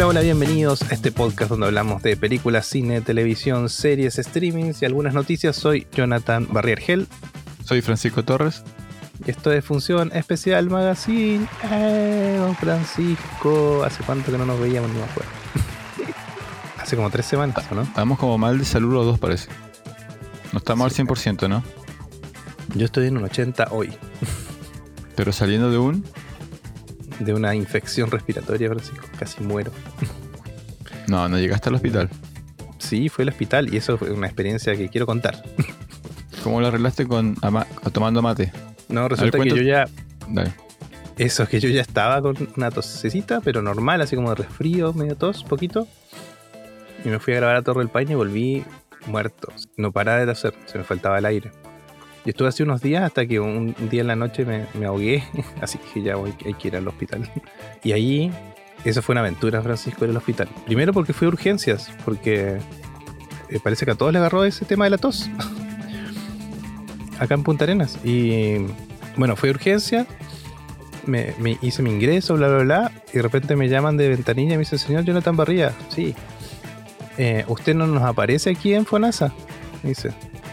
Hola, 0.00 0.06
hola, 0.08 0.20
bienvenidos 0.22 0.80
a 0.80 0.94
este 0.94 1.12
podcast 1.12 1.50
donde 1.50 1.66
hablamos 1.66 2.02
de 2.02 2.16
películas, 2.16 2.64
cine, 2.64 3.02
televisión, 3.02 3.68
series, 3.68 4.14
streamings 4.14 4.80
y 4.80 4.86
algunas 4.86 5.12
noticias. 5.12 5.56
Soy 5.56 5.86
Jonathan 5.92 6.48
Barriergel 6.50 7.06
Soy 7.66 7.82
Francisco 7.82 8.24
Torres. 8.24 8.62
y 9.26 9.30
esto 9.30 9.52
es 9.52 9.62
Función 9.62 10.10
Especial 10.14 10.70
Magazine. 10.70 11.46
¡Eh, 11.70 12.36
don 12.38 12.56
Francisco! 12.56 13.84
¿Hace 13.84 14.02
cuánto 14.02 14.32
que 14.32 14.38
no 14.38 14.46
nos 14.46 14.58
veíamos? 14.58 14.90
No 14.90 15.00
me 15.00 15.04
acuerdo. 15.04 15.30
Hace 16.80 16.96
como 16.96 17.10
tres 17.10 17.26
semanas, 17.26 17.66
¿o 17.70 17.74
¿no? 17.74 17.82
Estamos 17.82 18.18
como 18.18 18.38
mal 18.38 18.58
de 18.58 18.64
salud 18.64 18.94
los 18.94 19.04
dos, 19.04 19.18
parece. 19.18 19.50
No 20.54 20.60
estamos 20.60 20.90
Sí. 20.94 21.02
al 21.02 21.08
100%, 21.08 21.46
¿no? 21.46 21.62
Yo 22.74 22.86
estoy 22.86 23.08
en 23.08 23.18
un 23.18 23.24
80 23.24 23.68
hoy 23.70 23.92
Pero 25.14 25.30
saliendo 25.32 25.70
de 25.70 25.76
un... 25.76 26.06
de 27.20 27.32
una 27.34 27.54
infección 27.54 28.10
respiratoria, 28.10 28.68
Francisco. 28.68 29.06
Casi 29.18 29.42
muero. 29.42 29.70
No, 31.06 31.28
no 31.28 31.38
llegaste 31.38 31.68
al 31.68 31.76
hospital. 31.76 32.08
Sí, 32.78 33.08
fue 33.08 33.22
al 33.22 33.28
hospital 33.28 33.72
y 33.72 33.76
eso 33.76 33.96
fue 33.98 34.10
una 34.10 34.26
experiencia 34.26 34.74
que 34.76 34.88
quiero 34.88 35.06
contar. 35.06 35.42
¿Cómo 36.42 36.60
lo 36.60 36.68
arreglaste 36.68 37.06
con 37.06 37.36
ama- 37.42 37.66
tomando 37.92 38.22
mate? 38.22 38.52
No, 38.88 39.08
resulta 39.08 39.38
que 39.38 39.50
yo 39.50 39.56
ya 39.62 39.86
Dale. 40.28 40.52
Eso, 41.18 41.46
que 41.46 41.60
yo 41.60 41.68
ya 41.68 41.82
estaba 41.82 42.22
con 42.22 42.36
una 42.56 42.70
tosecita, 42.70 43.40
pero 43.42 43.60
normal, 43.60 44.00
así 44.00 44.16
como 44.16 44.30
de 44.30 44.36
resfrío, 44.36 44.94
medio 44.94 45.16
tos, 45.16 45.44
poquito. 45.44 45.86
Y 47.04 47.08
me 47.08 47.18
fui 47.18 47.34
a 47.34 47.36
grabar 47.36 47.56
a 47.56 47.62
Torre 47.62 47.80
del 47.80 47.88
Paine 47.90 48.12
y 48.12 48.14
volví 48.14 48.64
muerto. 49.06 49.52
No 49.76 49.92
paraba 49.92 50.18
de 50.20 50.26
toser, 50.26 50.54
se 50.66 50.78
me 50.78 50.84
faltaba 50.84 51.18
el 51.18 51.26
aire. 51.26 51.50
Y 52.24 52.30
estuve 52.30 52.48
así 52.48 52.62
unos 52.62 52.82
días 52.82 53.02
hasta 53.02 53.26
que 53.26 53.40
un 53.40 53.74
día 53.90 54.02
en 54.02 54.06
la 54.06 54.16
noche 54.16 54.44
me, 54.44 54.86
ahogué, 54.86 55.24
así 55.60 55.78
que 55.78 56.02
ya 56.02 56.16
voy, 56.16 56.34
hay 56.44 56.54
que 56.54 56.68
ir 56.68 56.76
al 56.76 56.86
hospital. 56.88 57.30
Y 57.82 57.92
ahí, 57.92 58.30
eso 58.84 59.00
fue 59.00 59.14
una 59.14 59.22
aventura, 59.22 59.62
Francisco, 59.62 60.04
ir 60.04 60.10
al 60.10 60.16
hospital. 60.18 60.48
Primero 60.66 60.92
porque 60.92 61.14
fui 61.14 61.24
a 61.24 61.28
urgencias, 61.28 61.90
porque 62.04 62.58
eh, 63.48 63.58
parece 63.62 63.86
que 63.86 63.92
a 63.92 63.94
todos 63.94 64.12
le 64.12 64.18
agarró 64.18 64.44
ese 64.44 64.66
tema 64.66 64.84
de 64.84 64.90
la 64.90 64.98
tos. 64.98 65.30
Acá 67.18 67.34
en 67.34 67.42
Punta 67.42 67.64
Arenas. 67.64 67.98
Y 68.04 68.66
bueno, 69.16 69.34
fui 69.34 69.48
a 69.48 69.52
urgencia, 69.52 70.06
me, 71.06 71.34
hice 71.62 71.82
mi 71.82 71.90
ingreso, 71.90 72.34
bla, 72.34 72.48
bla, 72.48 72.62
bla, 72.62 72.92
y 73.12 73.16
de 73.16 73.22
repente 73.22 73.56
me 73.56 73.68
llaman 73.68 73.96
de 73.96 74.10
ventanilla 74.10 74.54
y 74.54 74.56
me 74.56 74.60
dicen, 74.60 74.78
señor 74.78 75.04
Jonathan 75.04 75.36
Barría, 75.36 75.72
sí, 75.88 76.14
eh, 77.16 77.44
¿usted 77.48 77.74
no 77.74 77.86
nos 77.86 78.02
aparece 78.02 78.50
aquí 78.50 78.74
en 78.74 78.84
FONASA? 78.84 79.32
Dice, 79.82 80.12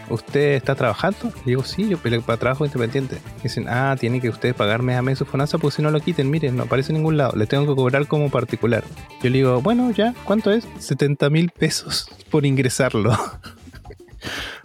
¿usted 0.09 0.53
está 0.53 0.75
trabajando? 0.75 1.31
Le 1.45 1.51
digo, 1.51 1.63
sí, 1.63 1.87
yo 1.87 1.97
peleo 1.97 2.21
para 2.21 2.37
trabajo 2.37 2.65
independiente. 2.65 3.17
Dicen, 3.43 3.67
ah, 3.67 3.95
tiene 3.99 4.21
que 4.21 4.29
usted 4.29 4.55
pagar 4.55 4.81
mes 4.81 4.97
a 4.97 5.01
mes 5.01 5.17
su 5.17 5.25
FONASA, 5.25 5.57
porque 5.57 5.77
si 5.77 5.81
no 5.81 5.91
lo 5.91 5.99
quiten, 5.99 6.29
miren, 6.29 6.55
no 6.55 6.63
aparece 6.63 6.91
en 6.91 6.97
ningún 6.97 7.17
lado, 7.17 7.35
le 7.35 7.47
tengo 7.47 7.67
que 7.67 7.75
cobrar 7.75 8.07
como 8.07 8.29
particular. 8.29 8.83
Yo 9.21 9.29
le 9.29 9.37
digo, 9.37 9.61
bueno, 9.61 9.91
ya, 9.91 10.13
¿cuánto 10.23 10.51
es? 10.51 10.67
70 10.79 11.29
mil 11.29 11.49
pesos 11.49 12.09
por 12.29 12.45
ingresarlo. 12.45 13.13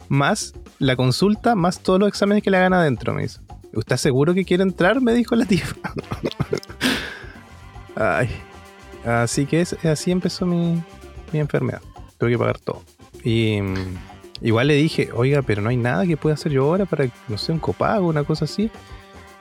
más 0.09 0.53
la 0.79 0.97
consulta, 0.97 1.55
más 1.55 1.81
todos 1.81 2.01
los 2.01 2.09
exámenes 2.09 2.43
que 2.43 2.51
le 2.51 2.59
hagan 2.59 2.75
adentro, 2.75 3.15
me 3.15 3.23
dice. 3.23 3.41
¿Usted 3.75 3.97
seguro 3.97 4.35
que 4.35 4.45
quiere 4.45 4.63
entrar? 4.63 5.01
Me 5.01 5.15
dijo 5.15 5.35
la 5.35 5.47
tía. 5.47 5.65
Ay. 7.97 8.29
Así 9.05 9.47
que 9.47 9.63
es, 9.63 9.73
así 9.85 10.11
empezó 10.11 10.47
mi, 10.47 10.83
mi 11.33 11.39
enfermedad. 11.39 11.81
Tuve 12.19 12.31
que 12.31 12.39
pagar 12.39 12.59
todo. 12.59 12.83
Y 13.25 13.61
mm, 13.61 13.97
igual 14.43 14.69
le 14.69 14.75
dije, 14.75 15.11
oiga, 15.15 15.43
pero 15.43 15.62
no 15.62 15.69
hay 15.71 15.77
nada 15.77 16.07
que 16.07 16.17
pueda 16.17 16.35
hacer 16.35 16.53
yo 16.53 16.64
ahora 16.64 16.85
para, 16.86 17.08
no 17.29 17.39
sé, 17.39 17.53
un 17.53 17.58
copago, 17.58 18.07
una 18.08 18.25
cosa 18.25 18.45
así. 18.45 18.70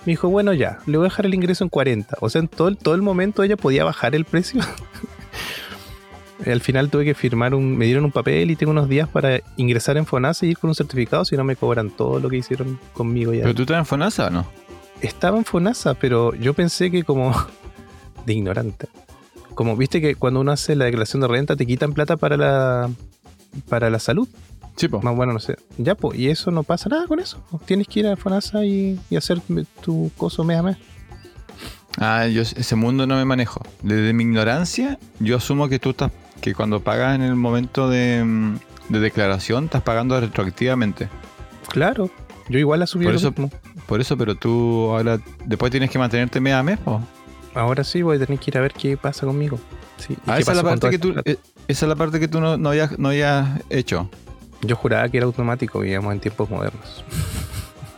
Me 0.06 0.13
dijo, 0.13 0.29
bueno, 0.29 0.53
ya, 0.53 0.79
le 0.88 0.97
voy 0.97 1.06
a 1.06 1.09
dejar 1.09 1.25
el 1.28 1.34
ingreso 1.34 1.63
en 1.63 1.69
40. 1.69 2.17
O 2.22 2.29
sea, 2.29 2.39
en 2.41 2.47
todo, 2.47 2.67
el- 2.69 2.78
todo 2.78 2.95
el 2.95 3.01
momento 3.01 3.44
ella 3.44 3.56
podía 3.57 3.84
bajar 3.84 4.16
el 4.16 4.25
precio. 4.25 4.62
Al 6.45 6.59
final 6.62 6.89
tuve 6.89 7.06
que 7.06 7.13
firmar 7.13 7.53
un, 7.53 7.78
me 7.78 7.85
dieron 7.85 8.03
un 8.03 8.12
papel 8.12 8.50
y 8.50 8.56
tengo 8.56 8.72
unos 8.72 8.89
días 8.89 9.07
para 9.07 9.41
ingresar 9.57 9.97
en 9.97 10.07
FONASA 10.07 10.47
y 10.47 10.50
ir 10.50 10.57
con 10.57 10.69
un 10.72 10.75
certificado, 10.75 11.23
si 11.23 11.38
no 11.38 11.44
me 11.44 11.56
cobran 11.56 11.91
todo 11.91 12.19
lo 12.19 12.29
que 12.29 12.38
hicieron 12.38 12.79
conmigo 12.94 13.31
ya. 13.31 13.44
¿Pero 13.44 13.53
tú 13.53 13.62
estás 13.62 13.78
en 13.78 13.85
FONASA 13.85 14.28
o 14.28 14.29
no? 14.31 14.47
Estaba 15.01 15.38
en 15.38 15.45
FONASA, 15.45 15.94
pero 15.94 16.33
yo 16.33 16.56
pensé 16.56 16.89
que 16.89 17.03
como 17.03 17.31
de 18.25 18.33
ignorante. 18.33 18.88
Como 19.53 19.78
viste 19.78 20.01
que 20.01 20.16
cuando 20.16 20.39
uno 20.39 20.51
hace 20.51 20.75
la 20.75 20.85
declaración 20.85 21.22
de 21.22 21.28
renta 21.28 21.56
te 21.56 21.68
quitan 21.68 21.94
plata 21.94 22.18
para 22.18 22.38
la 22.38 22.89
para 23.69 23.91
la 23.91 24.00
salud. 24.00 24.28
Más 24.90 25.16
bueno, 25.16 25.34
no 25.34 25.40
sé. 25.40 25.56
Ya, 25.78 25.96
pues, 25.96 26.18
y 26.19 26.30
eso 26.30 26.52
no 26.52 26.64
pasa 26.64 26.90
nada 26.90 27.08
con 27.08 27.19
eso. 27.19 27.44
Tienes 27.66 27.88
que 27.88 28.02
ir 28.02 28.08
a 28.08 28.16
FONASA 28.16 28.66
y, 28.66 29.00
y 29.09 29.16
hacer 29.16 29.42
tu 29.81 30.12
coso 30.18 30.44
mes 30.44 30.58
a 30.59 30.64
mes. 30.64 30.78
Ah, 31.97 32.28
yo 32.28 32.42
ese 32.42 32.75
mundo 32.75 33.06
no 33.06 33.16
me 33.16 33.25
manejo. 33.25 33.62
Desde 33.84 34.14
mi 34.14 34.24
ignorancia, 34.24 34.97
yo 35.19 35.38
asumo 35.38 35.68
que 35.69 35.80
tú 35.80 35.92
estás... 35.92 36.12
Que 36.42 36.56
cuando 36.56 36.80
pagas 36.80 37.16
en 37.16 37.22
el 37.22 37.36
momento 37.36 37.88
de, 37.90 38.24
mm, 38.24 38.56
de 38.90 39.00
declaración, 39.00 39.66
estás 39.66 39.84
pagando 39.84 40.19
retroactivamente. 40.19 41.09
Claro. 41.69 42.09
Yo 42.50 42.58
igual 42.59 42.81
asumí 42.81 43.06
Por 43.06 43.16
eso- 43.16 43.30
mismo. 43.31 43.52
Por 43.88 44.00
eso, 44.02 44.18
pero 44.18 44.36
tú 44.36 44.90
ahora... 44.92 45.19
Después 45.46 45.69
tienes 45.72 45.90
que 45.92 46.00
mantenerte 46.00 46.40
mes 46.40 46.53
a 46.53 46.63
mes, 46.63 46.80
po. 46.80 47.02
Ahora 47.53 47.84
sí 47.84 48.02
voy 48.02 48.16
a 48.18 48.25
tener 48.25 48.40
que 48.40 48.50
ir 48.52 48.58
a 48.58 48.62
ver 48.62 48.72
qué 48.74 48.96
pasa 48.96 49.25
conmigo. 49.25 49.59
Sí. 49.98 50.13
¿Y 50.13 50.18
Ah, 50.30 50.40
esa 50.40 50.52
es 50.52 50.58
la 50.58 50.63
parte 50.63 50.90
que 50.90 50.98
tú... 50.98 51.13
eh, 51.25 51.38
Esa 51.68 51.86
es 51.86 51.90
la 51.90 51.96
parte 51.98 52.19
que 52.19 52.28
tú 52.30 52.40
no, 52.40 52.58
no, 52.58 52.69
habías, 52.69 52.98
no 52.98 53.09
habías 53.09 53.50
hecho. 53.69 54.09
Yo 54.63 54.75
juraba 54.75 55.09
que 55.09 55.17
era 55.17 55.25
automático, 55.25 55.79
vivíamos 55.79 56.13
en 56.13 56.19
tiempos 56.19 56.49
modernos. 56.49 57.03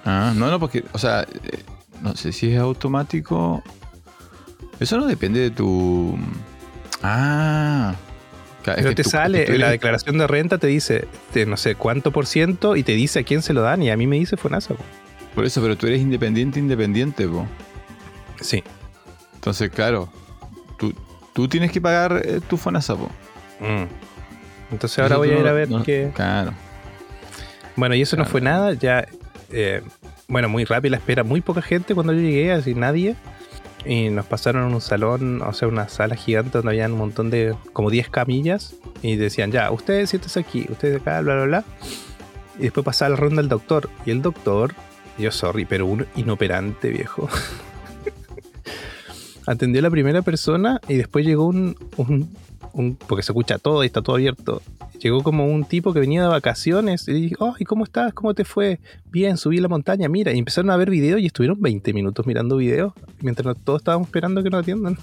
Ah, 0.06 0.34
no, 0.35 0.51
no, 0.51 0.59
porque, 0.59 0.84
o 0.91 0.97
sea, 0.97 1.22
eh, 1.22 1.63
no 2.01 2.13
sé 2.18 2.34
si 2.34 2.51
es 2.51 2.59
automático. 2.59 3.63
Eso 4.78 4.97
no 4.97 5.06
depende 5.07 5.40
de 5.40 5.50
tu. 5.50 6.18
Ah. 7.02 7.96
Claro, 8.63 8.81
Pero 8.81 8.96
te 8.96 9.03
tú- 9.03 9.09
sale, 9.09 9.46
tú 9.46 9.53
la 9.53 9.69
declaración 9.72 10.18
de 10.18 10.28
renta 10.28 10.57
te 10.57 10.68
dice, 10.68 11.07
de 11.34 11.46
no 11.46 11.56
sé 11.56 11.75
cuánto 11.75 12.12
por 12.12 12.25
ciento, 12.25 12.75
y 12.75 12.84
te 12.84 12.91
dice 12.94 13.19
a 13.19 13.23
quién 13.23 13.41
se 13.41 13.53
lo 13.53 13.62
dan, 13.62 13.81
y 13.81 13.90
a 13.91 13.96
mí 13.97 14.07
me 14.07 14.18
dice 14.18 14.35
FONASA. 14.35 14.73
po. 14.73 14.84
Por 15.35 15.46
eso, 15.46 15.62
pero 15.62 15.78
tú 15.78 15.88
eres 15.88 16.02
independiente, 16.02 16.59
independiente, 16.59 17.25
po. 17.25 17.46
Sí. 18.41 18.62
Entonces, 19.35 19.69
claro, 19.69 20.09
tú, 20.78 20.94
tú 21.34 21.47
tienes 21.47 21.72
que 21.72 21.79
pagar 21.79 22.22
eh, 22.25 22.41
tu 22.46 22.57
FONASA, 22.57 22.96
po. 22.97 23.09
Mm. 23.62 23.85
Entonces 24.72 25.00
ahora 25.00 25.18
voy 25.18 25.29
a 25.31 25.40
ir 25.40 25.47
a 25.47 25.53
ver 25.53 25.69
no- 25.69 25.84
qué... 25.84 26.12
Claro. 26.13 26.53
Bueno, 27.75 27.96
y 27.96 28.01
eso 28.01 28.16
no 28.18 28.25
fue 28.25 28.41
nada, 28.41 28.74
ya... 28.74 29.07
eh, 29.51 29.81
bueno, 30.28 30.50
muy 30.50 30.63
rápido 30.66 30.91
la 30.91 30.97
espera, 30.97 31.24
muy 31.24 31.41
poca 31.41 31.62
gente 31.62 31.94
cuando 31.94 32.13
yo 32.13 32.19
llegué, 32.22 32.51
así 32.51 32.73
nadie. 32.75 33.16
Y 33.85 34.09
nos 34.09 34.25
pasaron 34.25 34.68
en 34.68 34.73
un 34.73 34.81
salón, 34.81 35.41
o 35.41 35.52
sea, 35.53 35.68
una 35.68 35.90
sala 35.90 36.16
gigante 36.16 36.52
donde 36.57 36.69
habían 36.72 36.94
un 36.94 37.00
montón 37.00 37.29
de, 37.29 37.53
como 37.73 37.90
10 37.90 38.09
camillas. 38.09 38.75
Y 39.02 39.18
decían, 39.18 39.52
ya, 39.52 39.69
ustedes 39.72 40.09
siéntense 40.09 40.40
aquí, 40.40 40.66
ustedes 40.69 41.02
acá, 41.02 41.19
bla, 41.22 41.35
bla, 41.35 41.46
bla. 41.46 41.63
Y 42.57 42.63
después 42.63 42.85
pasaba 42.85 43.09
la 43.09 43.16
ronda 43.18 43.41
del 43.41 43.50
doctor. 43.50 43.90
Y 44.06 44.12
el 44.12 44.22
doctor, 44.22 44.73
yo 45.18 45.31
sorry, 45.31 45.66
pero 45.66 45.85
un 45.85 46.07
inoperante 46.16 46.90
viejo. 46.90 47.28
Atendió 49.46 49.79
a 49.79 49.84
la 49.84 49.90
primera 49.90 50.22
persona 50.22 50.79
y 50.88 50.96
después 50.96 51.25
llegó 51.25 51.46
un, 51.46 51.75
un, 51.97 52.29
un- 52.73 52.95
porque 52.95 53.23
se 53.23 53.31
escucha 53.31 53.57
todo 53.57 53.84
y 53.84 53.88
está 53.88 54.01
todo 54.01 54.16
abierto. 54.17 54.61
Llegó 55.00 55.22
como 55.23 55.45
un 55.47 55.66
tipo 55.66 55.94
que 55.94 56.00
venía 56.00 56.22
de 56.22 56.28
vacaciones 56.28 57.07
y 57.07 57.13
dije, 57.13 57.35
oh, 57.39 57.56
¿y 57.59 57.66
cómo 57.66 57.84
estás? 57.84 58.13
¿Cómo 58.13 58.34
te 58.34 58.45
fue? 58.45 58.79
Bien, 59.11 59.38
subí 59.38 59.57
la 59.57 59.67
montaña, 59.67 60.07
mira. 60.09 60.31
Y 60.34 60.39
empezaron 60.39 60.69
a 60.72 60.78
ver 60.78 60.89
videos 60.89 61.19
y 61.22 61.25
estuvieron 61.28 61.61
20 61.61 61.94
minutos 61.94 62.25
mirando 62.25 62.57
videos 62.57 62.94
mientras 63.22 63.56
todos 63.63 63.81
estábamos 63.81 64.07
esperando 64.07 64.44
que 64.44 64.50
nos 64.50 64.61
atiendan. 64.61 64.97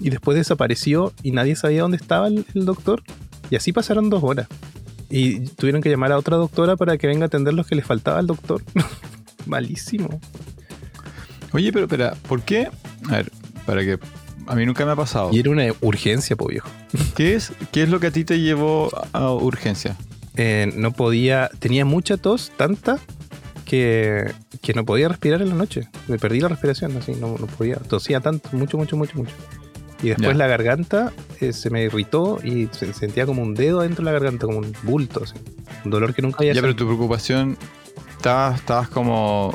Y 0.00 0.10
después 0.10 0.36
desapareció 0.36 1.12
y 1.22 1.30
nadie 1.32 1.56
sabía 1.56 1.82
dónde 1.82 1.96
estaba 1.96 2.28
el, 2.28 2.44
el 2.54 2.64
doctor. 2.64 3.02
Y 3.50 3.56
así 3.56 3.72
pasaron 3.72 4.10
dos 4.10 4.22
horas. 4.22 4.46
Y 5.08 5.40
tuvieron 5.50 5.82
que 5.82 5.88
llamar 5.90 6.12
a 6.12 6.18
otra 6.18 6.36
doctora 6.36 6.76
para 6.76 6.98
que 6.98 7.06
venga 7.06 7.24
a 7.24 7.26
atender 7.26 7.54
los 7.54 7.66
que 7.66 7.76
les 7.76 7.84
faltaba 7.86 8.18
al 8.18 8.26
doctor. 8.26 8.62
Malísimo. 9.46 10.20
Oye, 11.52 11.72
pero 11.72 11.84
espera, 11.84 12.14
¿por 12.28 12.42
qué? 12.42 12.68
A 13.08 13.12
ver, 13.12 13.30
para 13.64 13.82
que. 13.84 13.98
A 14.46 14.54
mí 14.54 14.64
nunca 14.66 14.84
me 14.86 14.92
ha 14.92 14.96
pasado. 14.96 15.30
Y 15.32 15.40
era 15.40 15.50
una 15.50 15.64
urgencia, 15.80 16.36
po 16.36 16.46
viejo. 16.48 16.68
¿Qué 17.16 17.34
es, 17.34 17.52
¿Qué 17.72 17.82
es 17.82 17.88
lo 17.88 17.98
que 18.00 18.08
a 18.08 18.10
ti 18.10 18.24
te 18.24 18.40
llevó 18.40 18.90
a 19.12 19.32
urgencia? 19.32 19.96
Eh, 20.36 20.70
no 20.76 20.92
podía, 20.92 21.50
tenía 21.58 21.84
mucha 21.84 22.16
tos, 22.16 22.52
tanta, 22.56 22.98
que, 23.64 24.32
que 24.62 24.74
no 24.74 24.84
podía 24.84 25.08
respirar 25.08 25.42
en 25.42 25.48
la 25.48 25.54
noche. 25.56 25.88
Me 26.08 26.18
perdí 26.18 26.40
la 26.40 26.48
respiración, 26.48 26.96
así, 26.96 27.12
no, 27.12 27.36
no 27.38 27.46
podía. 27.46 27.76
Tosía 27.76 28.20
tanto, 28.20 28.48
mucho, 28.52 28.76
mucho, 28.78 28.96
mucho, 28.96 29.16
mucho. 29.18 29.32
Y 30.02 30.08
después 30.08 30.28
Ya. 30.32 30.34
la 30.34 30.46
garganta 30.46 31.12
eh, 31.40 31.52
se 31.54 31.70
me 31.70 31.82
irritó 31.84 32.38
y 32.44 32.68
se 32.70 32.92
sentía 32.92 33.24
como 33.26 33.42
un 33.42 33.54
dedo 33.54 33.80
dentro 33.80 34.04
de 34.04 34.12
la 34.12 34.18
garganta, 34.18 34.46
como 34.46 34.58
un 34.58 34.72
bulto, 34.82 35.24
así. 35.24 35.34
Un 35.84 35.90
dolor 35.90 36.14
que 36.14 36.20
nunca 36.22 36.38
había 36.40 36.52
Ya, 36.52 36.60
pero 36.60 36.76
tu 36.76 36.84
preocupación, 36.86 37.56
¿estabas, 38.16 38.60
estabas 38.60 38.88
como 38.90 39.54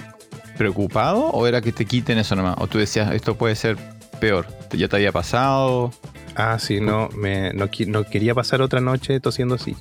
preocupado 0.57 1.25
o 1.27 1.47
era 1.47 1.61
que 1.61 1.71
te 1.71 1.85
quiten 1.85 2.17
eso 2.17 2.35
nomás? 2.35 2.55
O 2.57 2.67
tú 2.67 2.79
decías, 2.79 3.13
esto 3.13 3.35
puede 3.35 3.55
ser 3.55 3.77
peor, 4.21 4.47
ya 4.71 4.87
te 4.87 4.95
había 4.95 5.11
pasado. 5.11 5.91
Ah, 6.35 6.57
sí, 6.59 6.79
no, 6.79 7.09
me, 7.09 7.51
no, 7.53 7.69
quería 7.69 8.33
pasar 8.33 8.61
otra 8.61 8.79
noche 8.79 9.19
tosiendo 9.19 9.55
así. 9.55 9.75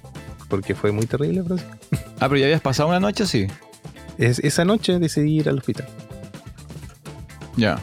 Porque 0.48 0.74
fue 0.74 0.90
muy 0.90 1.06
terrible, 1.06 1.44
Francisco. 1.44 1.76
Ah, 2.18 2.28
pero 2.28 2.38
ya 2.38 2.46
habías 2.46 2.60
pasado 2.60 2.88
una 2.88 2.98
noche 2.98 3.22
así. 3.22 3.46
Es, 4.18 4.40
esa 4.40 4.64
noche 4.64 4.98
decidí 4.98 5.38
ir 5.38 5.48
al 5.48 5.58
hospital. 5.58 5.86
Ya. 7.56 7.78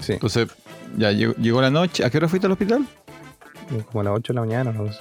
Sí. 0.00 0.14
Entonces, 0.14 0.48
ya 0.96 1.12
llegó, 1.12 1.34
llegó 1.34 1.60
la 1.60 1.70
noche. 1.70 2.04
¿A 2.04 2.10
qué 2.10 2.16
hora 2.16 2.28
fuiste 2.28 2.46
al 2.46 2.52
hospital? 2.52 2.86
como 3.86 4.00
a 4.00 4.04
las 4.04 4.14
8 4.14 4.32
de 4.32 4.34
la 4.34 4.40
mañana. 4.40 4.72
No 4.72 4.90
sé. 4.90 5.00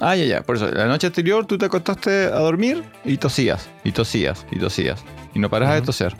Ah, 0.00 0.14
ya, 0.14 0.24
ya. 0.24 0.42
Por 0.42 0.56
eso, 0.56 0.70
la 0.70 0.86
noche 0.86 1.08
anterior 1.08 1.44
tú 1.46 1.58
te 1.58 1.66
acostaste 1.66 2.26
a 2.26 2.38
dormir 2.38 2.84
y 3.04 3.16
tosías, 3.16 3.68
y 3.84 3.92
tosías, 3.92 4.46
y 4.50 4.58
tosías. 4.58 5.04
Y 5.34 5.38
no 5.40 5.50
paras 5.50 5.74
de 5.74 5.82
toser. 5.82 6.16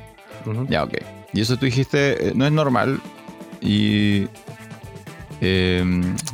Ya, 0.69 0.85
ok. 0.85 0.95
Y 1.33 1.41
eso 1.41 1.57
tú 1.57 1.67
dijiste, 1.67 2.29
eh, 2.29 2.33
no 2.35 2.47
es 2.47 2.53
normal. 2.53 3.01
Y. 3.61 4.29
eh, 5.41 5.85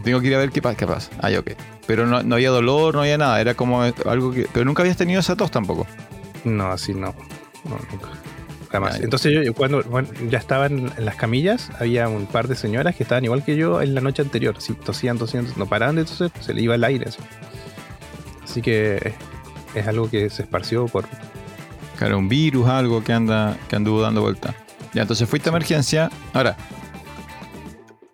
tengo 0.02 0.20
que 0.20 0.26
ir 0.28 0.34
a 0.34 0.38
ver 0.38 0.50
qué, 0.50 0.62
pa- 0.62 0.74
qué 0.74 0.86
pasa. 0.86 1.10
Ah, 1.20 1.30
ya, 1.30 1.40
ok. 1.40 1.52
Pero 1.86 2.06
no, 2.06 2.22
no 2.22 2.34
había 2.36 2.50
dolor, 2.50 2.94
no 2.94 3.02
había 3.02 3.18
nada. 3.18 3.40
Era 3.40 3.54
como 3.54 3.82
algo 3.82 4.32
que. 4.32 4.46
Pero 4.52 4.64
nunca 4.64 4.82
habías 4.82 4.96
tenido 4.96 5.20
esa 5.20 5.36
tos 5.36 5.50
tampoco. 5.50 5.86
No, 6.44 6.70
así 6.72 6.92
no. 6.94 7.14
No, 7.64 7.78
nunca. 7.90 8.08
Ya. 8.72 8.96
Entonces 9.04 9.32
yo, 9.32 9.42
yo 9.42 9.54
cuando 9.54 9.82
bueno, 9.84 10.08
ya 10.28 10.38
estaban 10.38 10.92
en 10.96 11.04
las 11.04 11.14
camillas, 11.14 11.70
había 11.78 12.08
un 12.08 12.26
par 12.26 12.48
de 12.48 12.56
señoras 12.56 12.96
que 12.96 13.04
estaban 13.04 13.24
igual 13.24 13.44
que 13.44 13.54
yo 13.56 13.80
en 13.80 13.94
la 13.94 14.00
noche 14.00 14.22
anterior. 14.22 14.56
Así, 14.58 14.72
tosían, 14.74 15.16
tosían, 15.16 15.46
no 15.56 15.66
paraban 15.66 15.94
de 15.94 16.04
toser, 16.04 16.32
se 16.40 16.52
le 16.54 16.62
iba 16.62 16.74
el 16.74 16.82
aire. 16.82 17.06
Así, 17.08 17.18
Así 18.42 18.62
que 18.62 18.96
es, 18.96 19.14
es 19.76 19.86
algo 19.86 20.10
que 20.10 20.28
se 20.30 20.42
esparció 20.42 20.86
por... 20.86 21.06
Claro, 21.98 22.18
un 22.18 22.28
virus, 22.28 22.66
algo 22.68 23.04
que 23.04 23.12
anda, 23.12 23.56
que 23.68 23.76
anduvo 23.76 24.00
dando 24.00 24.22
vuelta. 24.22 24.54
Ya, 24.92 25.02
entonces 25.02 25.28
fuiste 25.28 25.48
a 25.48 25.52
emergencia. 25.52 26.10
Ahora, 26.32 26.56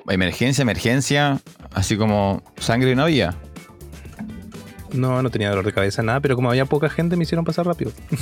emergencia, 0.09 0.63
emergencia, 0.63 1.41
así 1.73 1.97
como 1.97 2.43
sangre 2.59 2.95
no 2.95 3.03
había. 3.03 3.35
No, 4.93 5.23
no 5.23 5.31
tenía 5.31 5.51
dolor 5.51 5.65
de 5.65 5.73
cabeza, 5.73 6.03
nada, 6.03 6.21
pero 6.21 6.35
como 6.37 6.51
había 6.51 6.65
poca 6.65 6.89
gente 6.89 7.17
me 7.17 7.25
hicieron 7.25 7.45
pasar 7.45 7.67
rápido. 7.67 7.93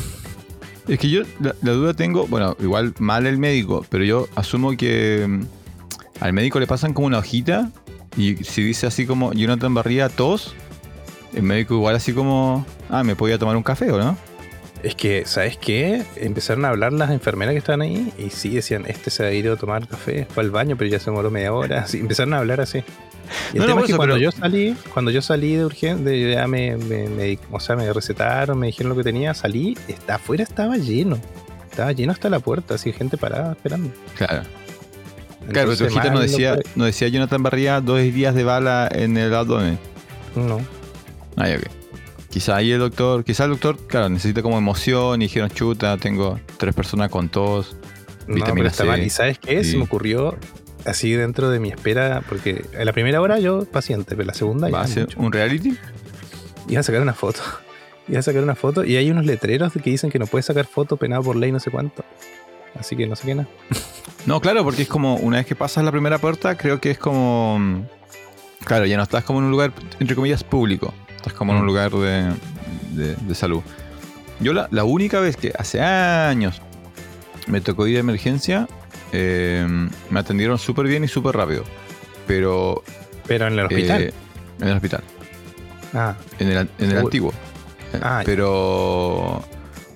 Es 0.88 0.98
que 0.98 1.10
yo 1.10 1.20
la, 1.38 1.54
la 1.60 1.72
duda 1.72 1.92
tengo, 1.92 2.26
bueno, 2.28 2.56
igual 2.60 2.94
mal 2.98 3.26
el 3.26 3.36
médico, 3.36 3.84
pero 3.90 4.04
yo 4.04 4.26
asumo 4.36 4.75
que 4.75 5.26
mm, 5.28 5.42
al 6.20 6.32
médico 6.32 6.58
le 6.60 6.66
pasan 6.66 6.94
como 6.94 7.08
una 7.08 7.19
hojita 7.19 7.70
y 8.16 8.36
si 8.36 8.62
dice 8.62 8.86
así 8.86 9.04
como 9.04 9.34
Jonathan 9.34 9.74
Barría 9.74 10.08
tos, 10.08 10.54
el 11.34 11.42
médico 11.42 11.74
igual 11.74 11.94
así 11.94 12.14
como, 12.14 12.64
ah, 12.88 13.04
me 13.04 13.14
podía 13.16 13.38
tomar 13.38 13.56
un 13.56 13.62
café 13.62 13.92
o 13.92 13.98
no? 13.98 14.16
Es 14.82 14.94
que, 14.94 15.25
¿sabes 15.26 15.56
qué? 15.56 16.04
Empezaron 16.16 16.64
a 16.64 16.69
hablar 16.69 16.92
las 16.92 17.10
enfermeras 17.10 17.52
que 17.52 17.58
estaban 17.58 17.80
ahí 17.82 18.12
y 18.16 18.30
sí 18.30 18.50
decían, 18.50 18.84
este 18.86 19.10
se 19.10 19.25
ha 19.25 19.32
ido 19.32 19.54
a 19.54 19.56
tomar 19.56 19.88
café, 19.88 20.26
fue 20.32 20.44
al 20.44 20.50
baño, 20.50 20.76
pero 20.76 20.88
ya 20.88 21.00
se 21.00 21.06
demoró 21.10 21.30
media 21.30 21.52
hora. 21.52 21.84
Empezaron 21.92 22.34
a 22.34 22.38
hablar 22.38 22.60
así. 22.60 22.78
Y 23.52 23.56
el 23.56 23.62
No, 23.62 23.66
tema 23.66 23.80
es 23.80 23.86
que 23.86 23.92
eso, 23.92 23.96
cuando 23.98 24.14
pero- 24.14 24.25
yo 24.25 24.30
salí, 24.30 24.76
cuando 24.94 25.10
yo 25.10 25.20
salí 25.20 25.56
de 25.56 25.64
urgencia, 25.64 26.32
ya 26.32 26.46
me, 26.46 26.76
me, 26.76 27.08
me- 27.08 27.38
o 27.50 27.58
sea, 27.60 27.75
me 27.76 27.92
recetaron, 27.92 28.58
me 28.58 28.69
dijeron 28.69 28.90
lo 28.90 28.96
que 28.96 29.02
tenía, 29.02 29.34
salí, 29.34 29.76
está, 29.88 30.14
afuera 30.14 30.44
estaba 30.44 30.76
lleno. 30.76 31.19
Estaba 31.69 31.92
lleno 31.92 32.12
hasta 32.12 32.31
la 32.31 32.38
puerta, 32.40 32.74
así 32.74 32.92
gente 32.92 33.16
parada 33.19 33.52
esperando. 33.52 33.90
Claro. 34.16 34.42
Claro, 35.50 35.70
pero 35.70 35.76
tu 35.76 35.84
hojita 35.86 36.10
no 36.10 36.20
decía, 36.20 36.56
no 36.76 36.84
decía 36.84 37.08
Jonathan 37.08 37.42
Barría 37.42 37.81
dos 37.81 37.98
días 38.00 38.34
de 38.34 38.44
bala 38.44 38.88
en 38.92 39.16
el 39.16 39.34
abdomen. 39.34 39.78
No. 40.36 40.60
Ah, 41.36 41.48
ok. 41.56 41.66
Quizá 42.30 42.56
ahí 42.56 42.72
el 42.72 42.78
doctor, 42.80 43.25
quizá 43.25 43.44
el 43.44 43.50
doctor, 43.50 43.78
claro, 43.86 44.08
necesita 44.10 44.42
como 44.42 44.58
emoción 44.58 45.22
y 45.22 45.26
dijeron, 45.26 45.50
chuta, 45.50 45.96
tengo 45.96 46.38
tres 46.58 46.75
personas 46.75 47.10
con 47.10 47.28
tos. 47.30 47.76
No, 48.26 48.34
Vitamina 48.34 48.54
pero 48.56 48.69
está 48.69 48.82
C. 48.84 48.88
mal. 48.90 49.02
¿Y 49.02 49.10
sabes 49.10 49.38
qué? 49.38 49.64
Sí. 49.64 49.70
Se 49.72 49.76
me 49.78 49.84
ocurrió 49.84 50.36
así 50.84 51.12
dentro 51.12 51.48
de 51.50 51.58
mi 51.58 51.70
espera, 51.70 52.22
porque 52.28 52.64
en 52.75 52.84
la 52.84 52.92
primera 52.92 53.20
hora 53.22 53.38
yo 53.38 53.64
paciente, 53.64 54.14
pero 54.14 54.26
la 54.26 54.34
segunda 54.34 54.69
¿Va 54.69 54.80
ya 54.80 54.84
a 54.84 54.88
ser 54.88 55.04
mucho. 55.06 55.20
un 55.20 55.32
reality? 55.32 55.78
Iba 56.69 56.80
a 56.80 56.82
sacar 56.82 57.00
una 57.00 57.14
foto. 57.14 57.40
Iba 58.08 58.20
a 58.20 58.22
sacar 58.22 58.42
una 58.42 58.54
foto 58.54 58.84
y 58.84 58.96
hay 58.96 59.10
unos 59.10 59.24
letreros 59.24 59.72
que 59.72 59.90
dicen 59.90 60.10
que 60.10 60.19
no 60.19 60.26
puedes 60.26 60.44
sacar 60.46 60.66
foto 60.66 60.96
penado 60.98 61.22
por 61.22 61.36
ley 61.36 61.50
no 61.52 61.60
sé 61.60 61.70
cuánto. 61.70 62.04
Así 62.78 62.94
que 62.94 63.06
no 63.06 63.16
sé 63.16 63.26
qué 63.26 63.34
nada. 63.34 63.48
No, 64.26 64.42
claro, 64.42 64.62
porque 64.62 64.82
es 64.82 64.88
como, 64.88 65.14
una 65.16 65.38
vez 65.38 65.46
que 65.46 65.54
pasas 65.54 65.82
la 65.84 65.90
primera 65.92 66.19
puerta, 66.19 66.54
creo 66.58 66.81
que 66.81 66.90
es 66.90 66.98
como. 66.98 67.58
mm, 67.58 67.82
Claro, 68.64 68.84
ya 68.84 68.98
no 68.98 69.02
estás 69.04 69.24
como 69.24 69.38
en 69.38 69.46
un 69.46 69.50
lugar, 69.52 69.72
entre 70.00 70.14
comillas, 70.16 70.44
público. 70.44 70.92
Estás 71.19 71.32
como 71.35 71.53
en 71.53 71.59
un 71.59 71.65
Mm. 71.65 71.67
lugar 71.67 71.91
de, 71.93 72.32
de- 72.91 73.15
de 73.17 73.35
salud. 73.35 73.61
Yo 74.41 74.53
la, 74.53 74.69
la 74.70 74.85
única 74.85 75.20
vez 75.20 75.37
que 75.37 75.53
hace 75.59 75.81
años 75.82 76.62
me 77.47 77.61
tocó 77.61 77.87
ir 77.87 77.97
a 77.97 78.00
emergencia, 78.00 78.67
eh, 79.12 79.67
me 80.11 80.20
atendieron 80.20 80.59
súper 80.59 80.87
bien 80.87 81.05
y 81.05 81.09
súper 81.09 81.37
rápido. 81.37 81.65
Pero. 82.26 82.82
Pero 83.26 83.47
en 83.49 83.55
el 83.59 83.67
hospital. 83.67 84.03
eh, 84.03 84.12
en 84.61 84.69
el 84.69 84.75
hospital. 84.76 85.03
ah, 85.94 86.15
En 86.38 86.49
el, 86.49 86.69
en 86.79 86.91
el 86.93 86.99
antiguo. 86.99 87.32
Ah, 88.03 88.23
pero. 88.25 89.44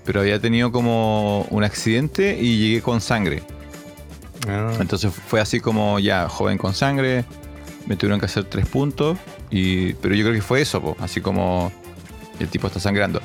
Pero 0.05 0.21
había 0.21 0.41
tenido 0.41 0.73
como 0.73 1.43
un 1.51 1.63
accidente 1.63 2.37
y 2.41 2.59
llegué 2.59 2.83
con 2.83 3.01
sangre. 3.01 3.43
ah, 4.49 4.73
Entonces 4.81 5.13
fue 5.15 5.41
así 5.41 5.61
como 5.61 5.99
ya, 6.01 6.29
joven 6.29 6.59
con 6.59 6.75
sangre, 6.75 7.25
me 7.87 7.97
tuvieron 7.97 8.21
que 8.21 8.27
hacer 8.27 8.45
tres 8.45 8.67
puntos, 8.67 9.19
y, 9.51 9.95
pero 9.95 10.15
yo 10.15 10.25
creo 10.25 10.35
que 10.35 10.43
fue 10.43 10.61
eso, 10.61 10.81
po, 10.81 10.97
así 11.01 11.21
como 11.21 11.73
el 12.39 12.49
tipo 12.49 12.67
está 12.67 12.81
sangrando. 12.81 13.21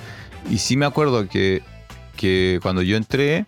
Y 0.49 0.59
sí 0.59 0.77
me 0.77 0.85
acuerdo 0.85 1.27
que, 1.27 1.61
que 2.15 2.59
cuando 2.61 2.81
yo 2.81 2.97
entré, 2.97 3.45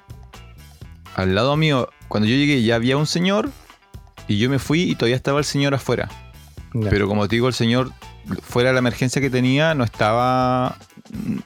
al 1.15 1.35
lado 1.35 1.55
mío, 1.57 1.89
cuando 2.07 2.27
yo 2.27 2.35
llegué 2.35 2.61
ya 2.63 2.75
había 2.75 2.97
un 2.97 3.07
señor, 3.07 3.49
y 4.27 4.37
yo 4.37 4.49
me 4.49 4.59
fui 4.59 4.83
y 4.83 4.95
todavía 4.95 5.15
estaba 5.15 5.39
el 5.39 5.45
señor 5.45 5.73
afuera. 5.73 6.07
Pero 6.89 7.07
como 7.07 7.27
te 7.27 7.35
digo, 7.35 7.47
el 7.47 7.55
señor, 7.55 7.91
fuera 8.43 8.69
de 8.69 8.73
la 8.73 8.79
emergencia 8.79 9.21
que 9.21 9.31
tenía, 9.31 9.73
no 9.73 9.83
estaba, 9.83 10.77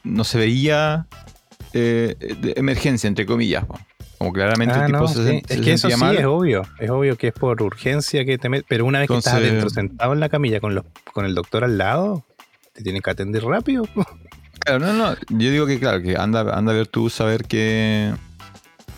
no 0.04 0.24
se 0.25 0.38
veía 0.38 1.07
eh, 1.71 2.16
de 2.42 2.54
emergencia, 2.57 3.07
entre 3.07 3.25
comillas. 3.25 3.66
po. 3.66 3.80
Como 4.24 4.31
claramente 4.31 4.74
Ah, 4.74 4.86
el 4.86 4.86
tipo 4.94 5.00
no, 5.02 5.08
se, 5.10 5.16
sí. 5.16 5.20
sen- 5.30 5.42
Es 5.50 5.56
se 5.58 5.62
que 5.62 5.74
eso 5.74 5.90
sí 5.90 5.94
es 6.18 6.24
obvio. 6.25 6.62
Es 6.80 6.90
obvio 6.90 7.18
que 7.18 7.28
es 7.28 7.34
por 7.34 7.62
urgencia 7.62 8.24
que 8.24 8.38
te 8.38 8.48
metes. 8.48 8.66
Pero 8.70 8.86
una 8.86 9.00
vez 9.00 9.10
que 9.10 9.18
estás 9.18 9.34
adentro 9.34 9.70
sentado 9.70 10.14
en 10.14 10.22
la 10.22 10.30
camilla 10.30 10.62
con, 10.62 10.74
los, 10.75 10.86
con 11.12 11.25
el 11.25 11.36
doctor 11.36 11.66
al 11.66 11.78
lado, 11.78 12.24
te 12.72 12.84
tienen 12.84 13.02
que 13.02 13.10
atender 13.10 13.44
rápido. 13.44 13.84
Claro, 14.60 14.80
no, 14.80 14.94
no. 14.94 15.14
Yo 15.28 15.52
digo 15.52 15.66
que, 15.68 15.78
claro, 15.78 16.02
que 16.02 16.16
anda, 16.16 16.58
anda 16.58 16.72
a 16.72 16.75
ver 16.75 16.88
tú, 16.88 17.10
saber 17.10 17.44
qué, 17.44 18.14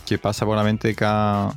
qué 0.05 0.19
pasa 0.19 0.45
por 0.45 0.57
la 0.57 0.63
mente 0.63 0.89
de 0.89 0.93
cada. 0.95 1.55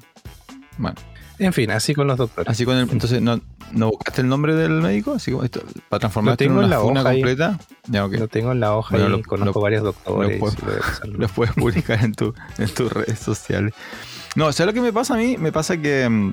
Bueno, 0.78 0.96
En 1.38 1.52
fin, 1.52 1.70
así 1.70 1.94
con 1.94 2.06
los 2.06 2.16
doctores. 2.16 2.50
así 2.50 2.64
con 2.64 2.74
el. 2.78 2.88
Entonces, 2.90 3.20
¿no, 3.20 3.38
no 3.72 3.90
buscaste 3.90 4.20
el 4.22 4.28
nombre 4.28 4.54
del 4.54 4.72
médico? 4.80 5.14
Así 5.14 5.30
como 5.32 5.44
esto, 5.44 5.62
para 5.88 6.00
transformarte 6.00 6.44
en 6.44 6.52
una 6.52 6.78
funa 6.80 7.02
completa. 7.02 7.58
Ya, 7.86 8.04
ok. 8.04 8.14
Lo 8.14 8.28
tengo 8.28 8.52
en 8.52 8.60
la 8.60 8.74
hoja 8.76 8.96
Bueno, 8.96 9.16
y 9.16 9.22
lo- 9.22 9.26
conozco 9.28 9.58
lo- 9.58 9.62
varios 9.62 9.82
doctores. 9.82 10.40
lo. 10.40 10.48
Los 11.18 11.32
puedes 11.32 11.54
publicar 11.54 12.04
en, 12.04 12.14
tu, 12.14 12.34
en 12.58 12.68
tus 12.74 12.92
redes 12.92 13.18
sociales. 13.18 13.74
No, 14.36 14.52
¿sabes 14.52 14.68
lo 14.68 14.74
que 14.74 14.80
me 14.80 14.92
pasa 14.92 15.14
a 15.14 15.16
mí? 15.16 15.36
Me 15.38 15.52
pasa 15.52 15.76
que, 15.76 16.08
mm, 16.08 16.32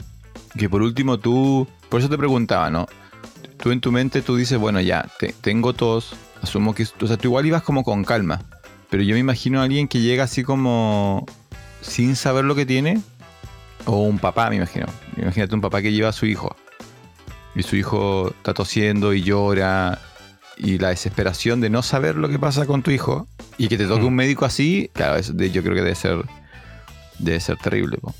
que 0.57 0.69
por 0.69 0.81
último 0.81 1.17
tú. 1.19 1.67
Por 1.89 1.99
eso 2.01 2.09
te 2.09 2.17
preguntaba, 2.17 2.69
¿no? 2.69 2.87
Tú 3.61 3.71
en 3.71 3.79
tu 3.81 3.91
mente 3.91 4.21
tú 4.21 4.35
dices, 4.35 4.57
bueno, 4.59 4.79
ya, 4.81 5.07
te- 5.19 5.33
tengo 5.41 5.73
tos. 5.73 6.13
Asumo 6.41 6.75
que. 6.75 6.85
O 7.01 7.07
sea, 7.07 7.17
tú 7.17 7.27
igual 7.29 7.45
ibas 7.45 7.63
como 7.63 7.83
con 7.83 8.03
calma. 8.03 8.41
Pero 8.89 9.01
yo 9.03 9.13
me 9.13 9.19
imagino 9.19 9.59
a 9.61 9.63
alguien 9.63 9.87
que 9.87 9.99
llega 10.01 10.23
así 10.25 10.43
como. 10.43 11.25
sin 11.81 12.15
saber 12.15 12.45
lo 12.45 12.53
que 12.55 12.65
tiene. 12.65 13.01
O 13.85 13.99
un 14.03 14.19
papá, 14.19 14.49
me 14.49 14.55
imagino. 14.57 14.87
Imagínate 15.17 15.53
un 15.55 15.61
papá 15.61 15.81
que 15.81 15.91
lleva 15.91 16.09
a 16.09 16.13
su 16.13 16.25
hijo. 16.25 16.55
Y 17.55 17.63
su 17.63 17.75
hijo 17.75 18.29
está 18.37 18.53
tosiendo 18.53 19.13
y 19.13 19.23
llora. 19.23 19.99
Y 20.57 20.77
la 20.77 20.89
desesperación 20.89 21.59
de 21.61 21.69
no 21.69 21.81
saber 21.81 22.15
lo 22.15 22.29
que 22.29 22.39
pasa 22.39 22.65
con 22.65 22.81
tu 22.83 22.91
hijo. 22.91 23.27
Y 23.57 23.67
que 23.67 23.77
te 23.77 23.85
toque 23.87 24.03
Mm. 24.03 24.07
un 24.07 24.15
médico 24.15 24.45
así, 24.45 24.89
claro, 24.93 25.21
de- 25.21 25.51
yo 25.51 25.61
creo 25.63 25.75
que 25.75 25.81
debe 25.81 25.95
ser. 25.95 26.23
Debe 27.19 27.39
ser 27.39 27.57
terrible. 27.57 27.97
po. 27.97 28.13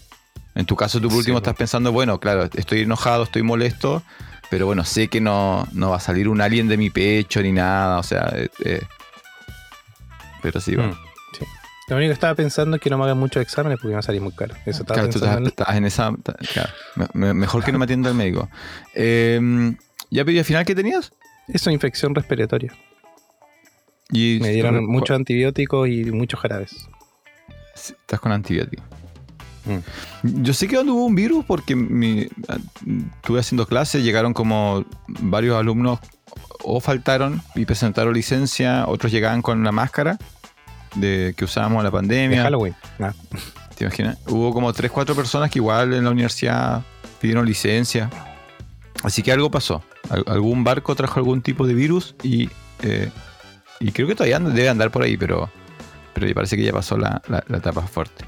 En 0.56 0.66
tu 0.66 0.76
caso, 0.78 1.00
tú 1.02 1.08
por 1.08 1.14
Sí, 1.14 1.18
último 1.20 1.36
po. 1.36 1.44
estás 1.44 1.56
pensando, 1.56 1.92
bueno, 1.92 2.20
claro, 2.20 2.50
estoy 2.54 2.82
enojado, 2.82 3.24
estoy 3.24 3.42
molesto. 3.44 4.02
Pero 4.50 4.68
bueno, 4.68 4.86
sé 4.86 5.08
que 5.10 5.20
no, 5.20 5.68
no 5.74 5.90
va 5.90 5.98
a 5.98 6.00
salir 6.00 6.30
un 6.30 6.40
alien 6.40 6.68
de 6.70 6.78
mi 6.78 6.90
pecho 6.90 7.42
ni 7.42 7.52
nada. 7.52 7.98
O 8.00 8.04
sea, 8.04 8.32
eh, 8.36 8.48
eh. 8.64 8.82
pero 10.42 10.62
sí, 10.62 10.76
bueno. 10.76 10.94
Mm. 10.94 11.05
Lo 11.88 11.98
único 11.98 12.10
que 12.10 12.14
estaba 12.14 12.34
pensando 12.34 12.78
es 12.78 12.82
que 12.82 12.90
no 12.90 12.98
me 12.98 13.04
hagan 13.04 13.18
muchos 13.20 13.42
exámenes 13.44 13.78
porque 13.78 13.90
me 13.90 13.94
va 13.94 14.00
a 14.00 14.04
salir 14.04 14.22
muy 14.22 14.32
caro. 14.32 14.56
Eso 14.66 14.82
estaba 14.82 14.96
Claro, 15.02 15.10
tú 15.10 15.20
pensando 15.20 15.48
estás, 15.50 15.76
en- 15.76 15.86
estás 15.86 16.08
en 16.08 16.14
esa. 16.16 16.52
claro, 16.54 16.70
me- 16.96 17.28
me- 17.28 17.34
mejor 17.34 17.64
que 17.64 17.72
no 17.72 17.78
me 17.78 17.86
atienda 17.86 18.10
el 18.10 18.16
médico. 18.16 18.50
Eh, 18.96 19.76
¿Ya 20.10 20.26
pedí 20.26 20.40
al 20.40 20.46
final 20.46 20.66
qué 20.66 20.74
tenías? 20.74 21.12
Eso, 21.48 21.70
infección 21.70 22.16
respiratoria. 22.16 22.74
Y 24.12 24.40
Me 24.42 24.50
dieron 24.52 24.86
muchos 24.88 25.16
antibióticos 25.16 25.88
y 25.88 26.06
muchos 26.06 26.40
jarabes. 26.40 26.76
Estás 27.76 28.20
con 28.20 28.32
antibiótico. 28.32 28.84
Mm. 29.66 30.44
Yo 30.44 30.54
sé 30.54 30.68
que 30.68 30.76
donde 30.78 30.92
hubo 30.92 31.06
un 31.06 31.16
virus 31.16 31.44
porque 31.46 31.76
mi, 31.76 32.28
estuve 33.16 33.40
haciendo 33.40 33.66
clases, 33.68 34.04
llegaron 34.04 34.34
como 34.34 34.86
varios 35.08 35.58
alumnos 35.58 36.00
o 36.64 36.80
faltaron 36.80 37.42
y 37.56 37.66
presentaron 37.66 38.14
licencia, 38.14 38.86
otros 38.88 39.12
llegaban 39.12 39.42
con 39.42 39.64
la 39.64 39.72
máscara 39.72 40.18
de 40.96 41.34
que 41.38 41.46
usábamos 41.46 41.84
la 41.84 41.90
De 41.90 41.94
pandemia. 41.94 42.44
Halloween. 42.44 42.76
¿Te 43.78 43.84
imaginas? 43.86 44.18
Hubo 44.28 44.54
como 44.54 44.72
3, 44.72 44.90
4 44.92 45.16
personas 45.16 45.52
que 45.52 45.60
igual 45.60 45.94
en 45.94 46.04
la 46.06 46.10
universidad 46.12 46.84
pidieron 47.22 47.46
licencia. 47.46 48.10
Así 49.04 49.22
que 49.22 49.32
algo 49.32 49.52
pasó. 49.52 49.84
Al- 50.10 50.24
algún 50.28 50.64
barco 50.64 50.96
trajo 50.96 51.20
algún 51.20 51.42
tipo 51.42 51.68
de 51.68 51.74
virus 51.74 52.16
y, 52.24 52.50
eh, 52.84 53.10
y 53.80 53.92
creo 53.92 54.08
que 54.08 54.16
todavía 54.16 54.40
debe 54.40 54.70
andar 54.70 54.92
por 54.92 55.04
ahí, 55.04 55.18
pero, 55.18 55.50
pero 56.14 56.34
parece 56.34 56.56
que 56.56 56.64
ya 56.64 56.72
pasó 56.72 56.98
la, 56.98 57.22
la- 57.28 57.44
la 57.48 57.58
etapa 57.58 57.82
fuerte. 57.82 58.24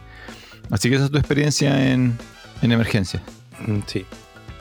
Así 0.70 0.90
que 0.90 0.96
esa 0.96 1.06
es 1.06 1.12
tu 1.12 1.18
experiencia 1.18 1.92
en, 1.92 2.18
en 2.62 2.72
emergencia. 2.72 3.22
mm, 3.66 3.80
sí. 3.88 4.06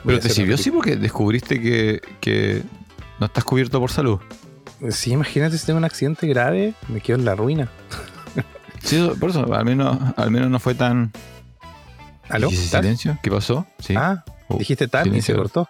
Pero 0.05 0.21
te 0.21 0.29
sirvió 0.29 0.57
sí 0.57 0.71
porque 0.71 0.95
descubriste 0.95 1.61
que, 1.61 2.01
que 2.21 2.63
no 3.19 3.27
estás 3.27 3.43
cubierto 3.43 3.81
por 3.81 3.91
salud. 3.91 4.21
Sí, 4.91 5.13
imagínate 5.13 5.57
si 5.59 5.65
tengo 5.67 5.79
un 5.79 5.85
accidente 5.85 6.27
grave, 6.27 6.75
me 6.89 7.01
quedo 7.01 7.19
en 7.19 7.25
la 7.25 7.35
ruina. 7.35 7.69
Sí, 8.83 9.11
por 9.19 9.31
eso, 9.31 9.53
al 9.53 9.65
menos, 9.65 9.99
al 10.17 10.31
menos 10.31 10.51
no 10.51 10.61
fue 10.61 10.75
tan. 10.75 11.13
¿Aló? 12.29 12.49
¿Dijiste 12.51 12.71
¿Tal? 12.73 12.83
silencio? 12.85 13.19
¿Qué 13.23 13.31
pasó? 13.31 13.67
Sí. 13.79 13.95
Ah, 13.97 14.25
Oh, 14.49 14.59
dijiste 14.59 14.87
tal 14.87 15.13
y 15.17 15.23
se 15.23 15.35
cortó. 15.35 15.67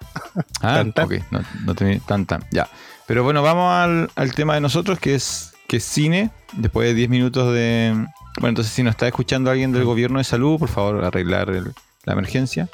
Ah, 0.60 0.74
Tan, 0.74 0.92
tan. 0.92 1.06
ok, 1.06 1.14
no, 1.30 1.40
no 1.64 1.74
tenía 1.74 1.98
tan 2.00 2.26
tan. 2.26 2.44
Ya. 2.50 2.68
Pero 3.06 3.24
bueno, 3.24 3.42
vamos 3.42 3.72
al, 3.72 4.10
al 4.16 4.34
tema 4.34 4.54
de 4.54 4.60
nosotros, 4.60 4.98
que 4.98 5.14
es, 5.14 5.54
que 5.66 5.78
es 5.78 5.84
cine. 5.84 6.30
Después 6.52 6.86
de 6.86 6.92
10 6.92 7.08
minutos 7.08 7.54
de. 7.54 7.92
Bueno, 8.38 8.48
entonces 8.50 8.74
si 8.74 8.82
nos 8.82 8.90
está 8.90 9.06
escuchando 9.06 9.50
alguien 9.50 9.72
del 9.72 9.84
gobierno 9.84 10.18
de 10.18 10.24
salud, 10.24 10.58
por 10.58 10.68
favor, 10.68 11.02
arreglar 11.04 11.48
el- 11.48 11.72
la 12.04 12.12
emergencia. 12.12 12.68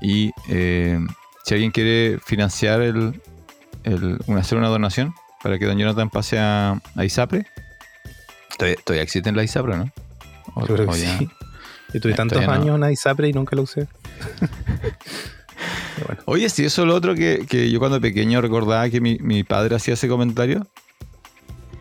Y 0.00 0.30
eh, 0.48 0.98
si 1.44 1.52
alguien 1.52 1.70
quiere 1.70 2.18
financiar 2.24 2.80
el, 2.80 3.20
hacer 4.38 4.56
una 4.56 4.68
donación 4.68 5.12
para 5.42 5.58
que 5.58 5.66
don 5.66 5.78
Jonathan 5.78 6.10
pase 6.10 6.38
a, 6.38 6.80
a 6.96 7.04
ISAPRE. 7.04 7.46
Todavía, 8.58 8.76
todavía 8.84 9.02
existe 9.02 9.30
la 9.32 9.42
ISAPRE, 9.42 9.76
¿no? 9.76 9.90
O- 10.54 10.66
Yo 10.66 10.74
creo 10.74 10.86
que 10.86 10.92
o 10.92 10.96
ya- 10.96 11.18
sí. 11.18 11.28
Yo 11.92 12.00
tuve 12.00 12.14
tantos 12.14 12.36
todavía 12.38 12.56
no. 12.56 12.62
años 12.62 12.74
una 12.76 12.92
ISAPRE 12.92 13.28
y 13.28 13.32
nunca 13.32 13.56
lo 13.56 13.62
usé. 13.62 13.88
Bueno, 16.06 16.22
Oye, 16.26 16.48
sí, 16.48 16.64
eso 16.64 16.82
es 16.82 16.88
lo 16.88 16.94
otro 16.94 17.14
que, 17.14 17.46
que 17.48 17.70
yo 17.70 17.78
cuando 17.78 18.00
pequeño 18.00 18.40
recordaba 18.40 18.88
que 18.90 19.00
mi, 19.00 19.18
mi 19.18 19.44
padre 19.44 19.76
hacía 19.76 19.94
ese 19.94 20.08
comentario. 20.08 20.66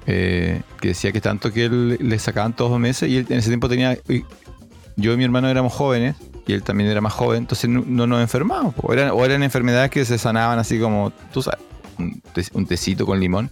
eh, 0.08 0.62
que 0.82 0.90
decía 0.90 1.12
que 1.12 1.22
tanto 1.22 1.52
que 1.54 1.66
él 1.66 1.98
le 2.02 2.20
sacaban 2.20 2.56
todos 2.56 2.72
los 2.72 2.80
meses 2.80 3.10
y 3.10 3.18
él 3.18 3.26
en 3.30 3.38
ese 3.40 3.50
tiempo 3.50 3.70
tenía. 3.70 3.98
Yo 4.96 5.14
y 5.14 5.18
mi 5.18 5.24
hermano 5.24 5.48
éramos 5.48 5.72
jóvenes 5.74 6.16
y 6.48 6.54
él 6.54 6.64
también 6.64 6.90
era 6.90 7.00
más 7.00 7.14
joven, 7.14 7.40
entonces 7.44 7.70
no, 7.70 7.84
no 7.86 8.06
nos 8.08 8.22
enfermábamos. 8.22 8.74
po. 8.74 8.88
O 8.88 8.94
eran, 8.94 9.12
o 9.12 9.24
eran 9.24 9.44
enfermedades 9.44 9.92
que 9.92 10.04
se 10.04 10.18
sanaban 10.18 10.60
así 10.60 10.78
como, 10.80 11.12
tú 11.32 11.42
sabes, 11.42 11.60
un, 12.00 12.22
te- 12.34 12.46
un 12.54 12.66
tecito 12.66 13.06
con 13.06 13.20
limón. 13.20 13.52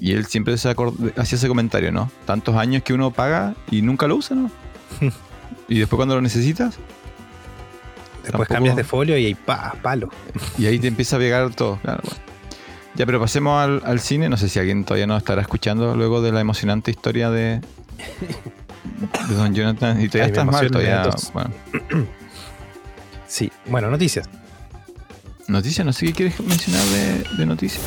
Y 0.00 0.12
él 0.12 0.24
siempre 0.26 0.56
se 0.56 0.70
hacía 0.70 1.36
ese 1.36 1.48
comentario, 1.48 1.92
¿no? 1.92 2.10
Tantos 2.24 2.56
años 2.56 2.82
que 2.82 2.94
uno 2.94 3.10
paga 3.10 3.54
y 3.70 3.82
nunca 3.82 4.06
lo 4.06 4.16
usa, 4.16 4.34
¿no? 4.36 4.50
y 5.68 5.78
después 5.78 5.96
cuando 5.98 6.14
lo 6.14 6.22
necesitas, 6.22 6.76
después 8.22 8.32
Tampoco- 8.48 8.48
cambias 8.54 8.76
de 8.76 8.84
folio 8.84 9.18
y 9.18 9.26
ahí 9.26 9.34
pa, 9.34 9.74
palo. 9.82 10.08
Y 10.58 10.64
ahí 10.66 10.78
te 10.78 10.88
empieza 10.88 11.16
a 11.16 11.18
pegar 11.18 11.54
todo. 11.54 11.76
Claro, 11.82 12.00
bueno. 12.04 12.18
Ya, 12.94 13.06
pero 13.06 13.18
pasemos 13.20 13.58
al, 13.62 13.82
al 13.86 14.00
cine. 14.00 14.28
No 14.28 14.36
sé 14.36 14.48
si 14.50 14.58
alguien 14.58 14.84
todavía 14.84 15.06
nos 15.06 15.18
estará 15.18 15.40
escuchando 15.42 15.94
luego 15.96 16.20
de 16.22 16.30
la 16.32 16.40
emocionante 16.40 16.90
historia 16.90 17.30
de, 17.30 17.60
de 19.28 19.34
Don 19.34 19.54
Jonathan. 19.54 19.98
Y 20.00 20.08
todavía 20.08 20.24
Ay, 20.24 20.30
estás 20.30 20.44
mal, 20.46 20.70
todavía. 20.70 21.08
Bueno, 21.32 21.50
Sí, 23.26 23.50
bueno, 23.66 23.90
noticias. 23.90 24.28
Noticias, 25.52 25.86
no 25.86 25.92
sé 25.92 26.06
qué 26.06 26.12
quieres 26.12 26.40
mencionar 26.40 26.84
de, 26.86 27.36
de 27.36 27.46
noticias. 27.46 27.82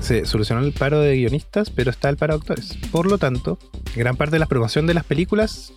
Se 0.00 0.26
solucionó 0.26 0.60
el 0.60 0.72
paro 0.72 1.00
de 1.00 1.16
guionistas, 1.16 1.70
pero 1.70 1.90
está 1.90 2.10
el 2.10 2.18
paro 2.18 2.34
de 2.34 2.40
actores. 2.40 2.76
Por 2.92 3.06
lo 3.10 3.16
tanto, 3.16 3.58
gran 3.96 4.16
parte 4.16 4.32
de 4.32 4.38
la 4.38 4.44
promoción 4.44 4.86
de 4.86 4.92
las 4.92 5.04
películas 5.04 5.72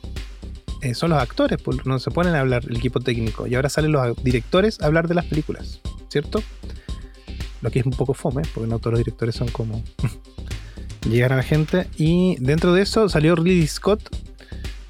eh, 0.81 0.93
son 0.95 1.11
los 1.11 1.21
actores, 1.21 1.61
pues, 1.61 1.85
no 1.85 1.97
se 1.97 2.11
ponen 2.11 2.35
a 2.35 2.41
hablar 2.41 2.65
el 2.69 2.75
equipo 2.75 2.99
técnico. 2.99 3.47
Y 3.47 3.55
ahora 3.55 3.69
salen 3.69 3.93
los 3.93 4.21
directores 4.21 4.81
a 4.81 4.87
hablar 4.87 5.07
de 5.07 5.15
las 5.15 5.25
películas, 5.25 5.79
¿cierto? 6.09 6.43
Lo 7.61 7.71
que 7.71 7.79
es 7.79 7.85
un 7.85 7.91
poco 7.93 8.13
fome, 8.13 8.43
porque 8.53 8.69
no 8.69 8.79
todos 8.79 8.93
los 8.93 8.99
directores 8.99 9.35
son 9.35 9.47
como 9.49 9.83
llegar 11.09 11.33
a 11.33 11.37
la 11.37 11.43
gente. 11.43 11.87
Y 11.97 12.35
dentro 12.39 12.73
de 12.73 12.81
eso 12.83 13.09
salió 13.09 13.35
Ridley 13.35 13.65
Scott 13.67 14.01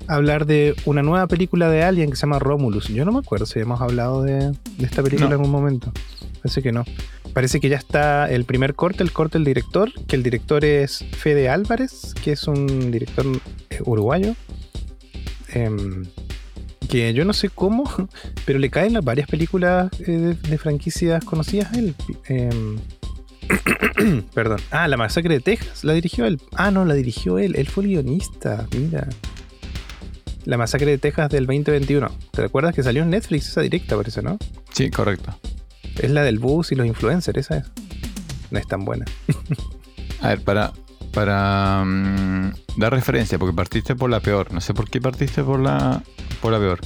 a 0.08 0.16
hablar 0.16 0.46
de 0.46 0.76
una 0.86 1.02
nueva 1.04 1.28
película 1.28 1.70
de 1.70 1.84
Alien 1.84 2.10
que 2.10 2.16
se 2.16 2.22
llama 2.22 2.40
Romulus. 2.40 2.88
Yo 2.88 3.04
no 3.06 3.12
me 3.12 3.20
acuerdo 3.20 3.46
si 3.46 3.60
hemos 3.60 3.82
hablado 3.82 4.24
de, 4.24 4.52
de 4.52 4.86
esta 4.86 5.04
película 5.04 5.30
No. 5.30 5.36
en 5.36 5.40
algún 5.42 5.52
momento. 5.52 5.92
Parece 6.42 6.62
que 6.62 6.72
no. 6.72 6.86
Parece 7.34 7.60
que 7.60 7.70
ya 7.70 7.78
está 7.78 8.30
el 8.32 8.46
primer 8.46 8.74
corte, 8.74 9.04
el 9.04 9.12
corte 9.12 9.38
del 9.38 9.46
director, 9.46 9.92
que 10.08 10.16
el 10.16 10.24
director 10.24 10.64
es 10.66 11.04
Fede 11.12 11.50
Álvarez, 11.50 12.14
que 12.24 12.32
es 12.32 12.48
un 12.48 12.90
director 12.92 13.26
eh, 13.70 13.80
uruguayo. 13.86 14.34
Em, 15.50 16.06
que 16.88 17.14
yo 17.14 17.26
no 17.26 17.34
sé 17.34 17.50
cómo, 17.50 17.84
pero 18.46 18.60
le 18.60 18.70
caen 18.70 18.94
las 18.94 19.04
varias 19.04 19.28
películas 19.28 19.90
eh, 20.00 20.12
de, 20.12 20.34
de 20.34 20.58
franquicias 20.58 21.24
conocidas 21.24 21.74
a 21.74 21.80
él. 21.80 21.96
Em, 22.26 22.78
perdón. 24.34 24.60
Ah, 24.72 24.88
La 24.88 24.98
Masacre 24.98 25.36
de 25.36 25.40
Texas, 25.40 25.84
la 25.84 25.94
dirigió 25.94 26.26
él. 26.26 26.42
Ah, 26.54 26.72
no, 26.72 26.86
la 26.86 26.94
dirigió 26.94 27.40
él. 27.40 27.56
Él 27.56 27.68
fue 27.68 27.84
el 27.84 27.90
guionista, 27.90 28.68
mira. 28.76 29.08
La 30.46 30.58
Masacre 30.58 30.92
de 30.92 30.98
Texas 30.98 31.30
del 31.30 31.46
2021. 31.46 32.10
¿Te 32.32 32.42
recuerdas 32.42 32.74
que 32.74 32.84
salió 32.84 33.04
en 33.04 33.10
Netflix 33.10 33.50
esa 33.50 33.62
directa, 33.62 33.98
parece, 33.98 34.22
no? 34.22 34.38
Sí, 34.72 34.90
correcto. 34.90 35.38
Es 35.98 36.12
la 36.12 36.24
del 36.24 36.40
bus 36.40 36.72
y 36.72 36.76
los 36.76 36.88
influencers, 36.88 37.38
esa 37.38 37.58
es. 37.58 37.66
No 38.52 38.60
es 38.60 38.68
tan 38.68 38.86
buena. 38.86 39.06
A 40.22 40.30
ver, 40.30 40.42
para, 40.42 40.72
para 41.14 41.84
mm, 41.84 42.52
dar 42.78 42.94
referencia, 42.94 43.38
porque 43.38 43.54
partiste 43.54 43.96
por 43.96 44.10
la 44.10 44.20
peor. 44.20 44.54
No 44.54 44.62
sé 44.62 44.74
por 44.74 44.90
qué 44.90 45.02
partiste 45.02 45.44
por 45.44 45.60
la, 45.60 46.02
por 46.42 46.52
la 46.54 46.60
peor. 46.60 46.80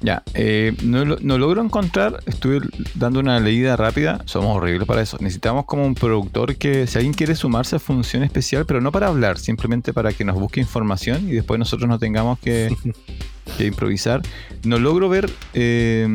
Ya, 0.00 0.22
eh, 0.34 0.76
no, 0.84 1.04
lo- 1.04 1.16
no 1.20 1.38
logro 1.38 1.60
encontrar, 1.60 2.20
estuve 2.26 2.60
dando 2.94 3.18
una 3.18 3.40
leída 3.40 3.74
rápida, 3.74 4.20
somos 4.26 4.56
horribles 4.56 4.86
para 4.86 5.02
eso. 5.02 5.16
Necesitamos 5.20 5.64
como 5.64 5.84
un 5.84 5.96
productor 5.96 6.54
que, 6.54 6.86
si 6.86 6.98
alguien 6.98 7.14
quiere 7.14 7.34
sumarse 7.34 7.74
a 7.76 7.78
función 7.80 8.22
especial, 8.22 8.64
pero 8.64 8.80
no 8.80 8.92
para 8.92 9.08
hablar, 9.08 9.38
simplemente 9.38 9.92
para 9.92 10.12
que 10.12 10.24
nos 10.24 10.36
busque 10.36 10.60
información 10.60 11.28
y 11.28 11.32
después 11.32 11.58
nosotros 11.58 11.88
no 11.88 11.98
tengamos 11.98 12.38
que, 12.38 12.72
que 13.58 13.66
improvisar. 13.66 14.22
No 14.62 14.78
logro 14.78 15.08
ver 15.08 15.28
eh, 15.54 16.06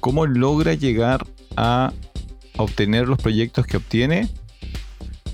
cómo 0.00 0.26
logra 0.26 0.74
llegar 0.74 1.24
a 1.56 1.94
obtener 2.58 3.08
los 3.08 3.16
proyectos 3.18 3.64
que 3.66 3.78
obtiene. 3.78 4.28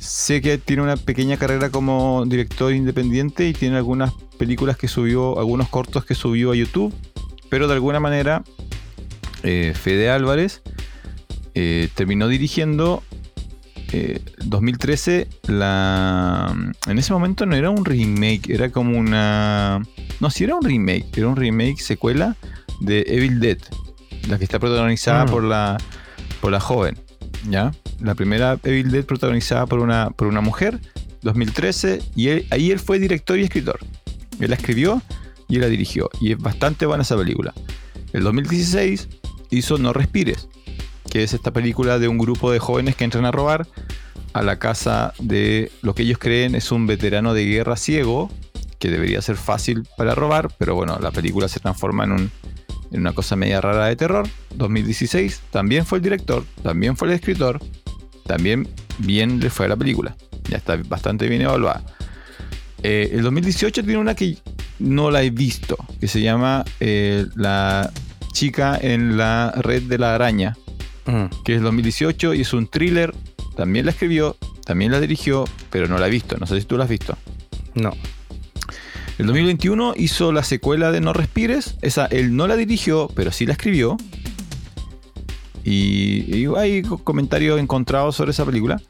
Sé 0.00 0.40
que 0.40 0.56
tiene 0.58 0.82
una 0.82 0.96
pequeña 0.96 1.36
carrera 1.36 1.70
como 1.70 2.24
director 2.26 2.72
independiente 2.72 3.46
y 3.46 3.52
tiene 3.52 3.76
algunas 3.76 4.12
películas 4.38 4.76
que 4.78 4.88
subió, 4.88 5.38
algunos 5.38 5.68
cortos 5.68 6.04
que 6.06 6.14
subió 6.14 6.52
a 6.52 6.56
YouTube, 6.56 6.92
pero 7.50 7.68
de 7.68 7.74
alguna 7.74 8.00
manera 8.00 8.42
eh, 9.42 9.74
Fede 9.78 10.08
Álvarez 10.10 10.62
eh, 11.54 11.88
terminó 11.94 12.28
dirigiendo 12.28 13.02
eh, 13.92 14.20
2013 14.44 15.28
la 15.48 16.54
en 16.86 16.98
ese 16.98 17.12
momento 17.12 17.44
no 17.44 17.56
era 17.56 17.70
un 17.70 17.84
remake 17.84 18.48
era 18.54 18.70
como 18.70 18.96
una 18.96 19.82
no 20.20 20.30
sí 20.30 20.44
era 20.44 20.54
un 20.54 20.62
remake 20.62 21.08
era 21.16 21.26
un 21.26 21.34
remake 21.36 21.78
secuela 21.80 22.36
de 22.80 23.04
Evil 23.08 23.40
Dead 23.40 23.58
la 24.28 24.38
que 24.38 24.44
está 24.44 24.58
protagonizada 24.60 25.24
Mm. 25.24 25.28
por 25.30 25.42
la 25.42 25.76
por 26.40 26.52
la 26.52 26.60
joven 26.60 26.96
ya 27.48 27.72
la 28.00 28.14
primera 28.14 28.58
Evil 28.64 28.90
Dead 28.90 29.04
protagonizada 29.04 29.66
por 29.66 29.80
una 29.80 30.10
por 30.10 30.26
una 30.28 30.40
mujer 30.40 30.80
2013 31.22 32.00
y 32.16 32.28
él- 32.28 32.46
ahí 32.50 32.70
él 32.70 32.78
fue 32.78 32.98
director 32.98 33.38
y 33.38 33.42
escritor 33.44 33.78
él 34.40 34.50
la 34.50 34.56
escribió 34.56 35.02
y 35.48 35.56
él 35.56 35.60
la 35.62 35.68
dirigió 35.68 36.08
y 36.20 36.32
es 36.32 36.38
bastante 36.38 36.86
buena 36.86 37.02
esa 37.02 37.16
película 37.16 37.52
el 38.12 38.22
2016 38.22 39.08
hizo 39.50 39.78
No 39.78 39.92
Respires 39.92 40.48
que 41.10 41.22
es 41.22 41.32
esta 41.34 41.50
película 41.52 41.98
de 41.98 42.08
un 42.08 42.18
grupo 42.18 42.50
de 42.52 42.58
jóvenes 42.58 42.96
que 42.96 43.04
entran 43.04 43.24
a 43.24 43.32
robar 43.32 43.66
a 44.32 44.42
la 44.42 44.58
casa 44.60 45.12
de 45.18 45.72
lo 45.82 45.94
que 45.94 46.04
ellos 46.04 46.18
creen 46.18 46.54
es 46.54 46.70
un 46.70 46.86
veterano 46.86 47.34
de 47.34 47.44
guerra 47.46 47.74
ciego, 47.76 48.30
que 48.78 48.88
debería 48.90 49.20
ser 49.20 49.34
fácil 49.34 49.82
para 49.96 50.14
robar, 50.14 50.50
pero 50.56 50.76
bueno, 50.76 50.96
la 51.02 51.10
película 51.10 51.48
se 51.48 51.58
transforma 51.58 52.04
en, 52.04 52.12
un- 52.12 52.30
en 52.92 53.00
una 53.00 53.12
cosa 53.12 53.34
media 53.34 53.60
rara 53.60 53.86
de 53.86 53.96
terror. 53.96 54.28
2016, 54.54 55.40
también 55.50 55.84
fue 55.84 55.98
el 55.98 56.04
director, 56.04 56.44
también 56.62 56.96
fue 56.96 57.08
el 57.08 57.14
escritor, 57.14 57.60
también 58.30 58.68
bien 58.98 59.40
le 59.40 59.50
fue 59.50 59.66
a 59.66 59.68
la 59.70 59.76
película. 59.76 60.14
Ya 60.48 60.58
está 60.58 60.76
bastante 60.76 61.28
bien 61.28 61.42
evaluada. 61.42 61.82
Eh, 62.84 63.10
el 63.12 63.22
2018 63.22 63.82
tiene 63.82 63.98
una 63.98 64.14
que 64.14 64.38
no 64.78 65.10
la 65.10 65.24
he 65.24 65.30
visto, 65.30 65.76
que 65.98 66.06
se 66.06 66.20
llama 66.20 66.64
eh, 66.78 67.26
La 67.34 67.90
chica 68.32 68.78
en 68.80 69.16
la 69.16 69.52
red 69.56 69.82
de 69.82 69.98
la 69.98 70.14
araña, 70.14 70.56
que 71.44 71.56
es 71.56 71.60
2018 71.60 72.34
y 72.34 72.42
es 72.42 72.52
un 72.52 72.68
thriller. 72.68 73.12
También 73.56 73.84
la 73.84 73.90
escribió, 73.90 74.36
también 74.64 74.92
la 74.92 75.00
dirigió, 75.00 75.44
pero 75.70 75.88
no 75.88 75.98
la 75.98 76.06
he 76.06 76.10
visto. 76.10 76.36
No 76.38 76.46
sé 76.46 76.60
si 76.60 76.66
tú 76.66 76.78
la 76.78 76.84
has 76.84 76.90
visto. 76.90 77.18
No. 77.74 77.90
El 79.18 79.26
2021 79.26 79.94
hizo 79.96 80.30
la 80.30 80.44
secuela 80.44 80.92
de 80.92 81.00
No 81.00 81.12
Respires. 81.12 81.74
Esa 81.82 82.06
él 82.06 82.36
no 82.36 82.46
la 82.46 82.54
dirigió, 82.54 83.10
pero 83.12 83.32
sí 83.32 83.44
la 83.44 83.54
escribió. 83.54 83.96
Y, 85.70 86.36
y 86.36 86.46
hay 86.56 86.82
co- 86.82 86.98
comentarios 86.98 87.60
encontrados 87.60 88.16
sobre 88.16 88.32
esa 88.32 88.44
película. 88.44 88.80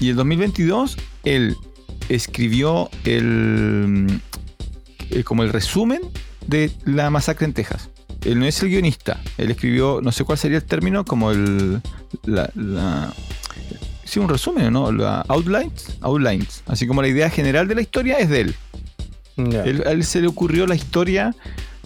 Y 0.00 0.10
el 0.10 0.16
2022 0.16 0.96
él 1.24 1.56
escribió 2.08 2.88
el, 3.04 4.20
eh, 5.10 5.24
como 5.24 5.42
el 5.42 5.52
resumen 5.52 6.00
de 6.46 6.70
la 6.84 7.10
masacre 7.10 7.46
en 7.46 7.52
Texas. 7.52 7.90
Él 8.24 8.38
no 8.38 8.46
es 8.46 8.62
el 8.62 8.68
guionista. 8.70 9.20
Él 9.38 9.50
escribió, 9.50 10.00
no 10.02 10.12
sé 10.12 10.24
cuál 10.24 10.38
sería 10.38 10.58
el 10.58 10.64
término, 10.64 11.04
como 11.04 11.30
el, 11.32 11.80
la, 12.24 12.50
la- 12.54 13.12
sí, 14.04 14.20
un 14.20 14.28
resumen, 14.28 14.72
¿no? 14.72 14.92
La 14.92 15.22
outlines, 15.28 15.96
outlines. 16.02 16.62
Así 16.66 16.86
como 16.86 17.02
la 17.02 17.08
idea 17.08 17.30
general 17.30 17.66
de 17.68 17.74
la 17.74 17.80
historia 17.82 18.18
es 18.18 18.28
de 18.28 18.40
él. 18.42 18.54
Ya. 19.36 19.64
Él- 19.64 19.82
a 19.86 19.90
él 19.92 20.04
se 20.04 20.20
le 20.20 20.28
ocurrió 20.28 20.66
la 20.66 20.74
historia 20.76 21.34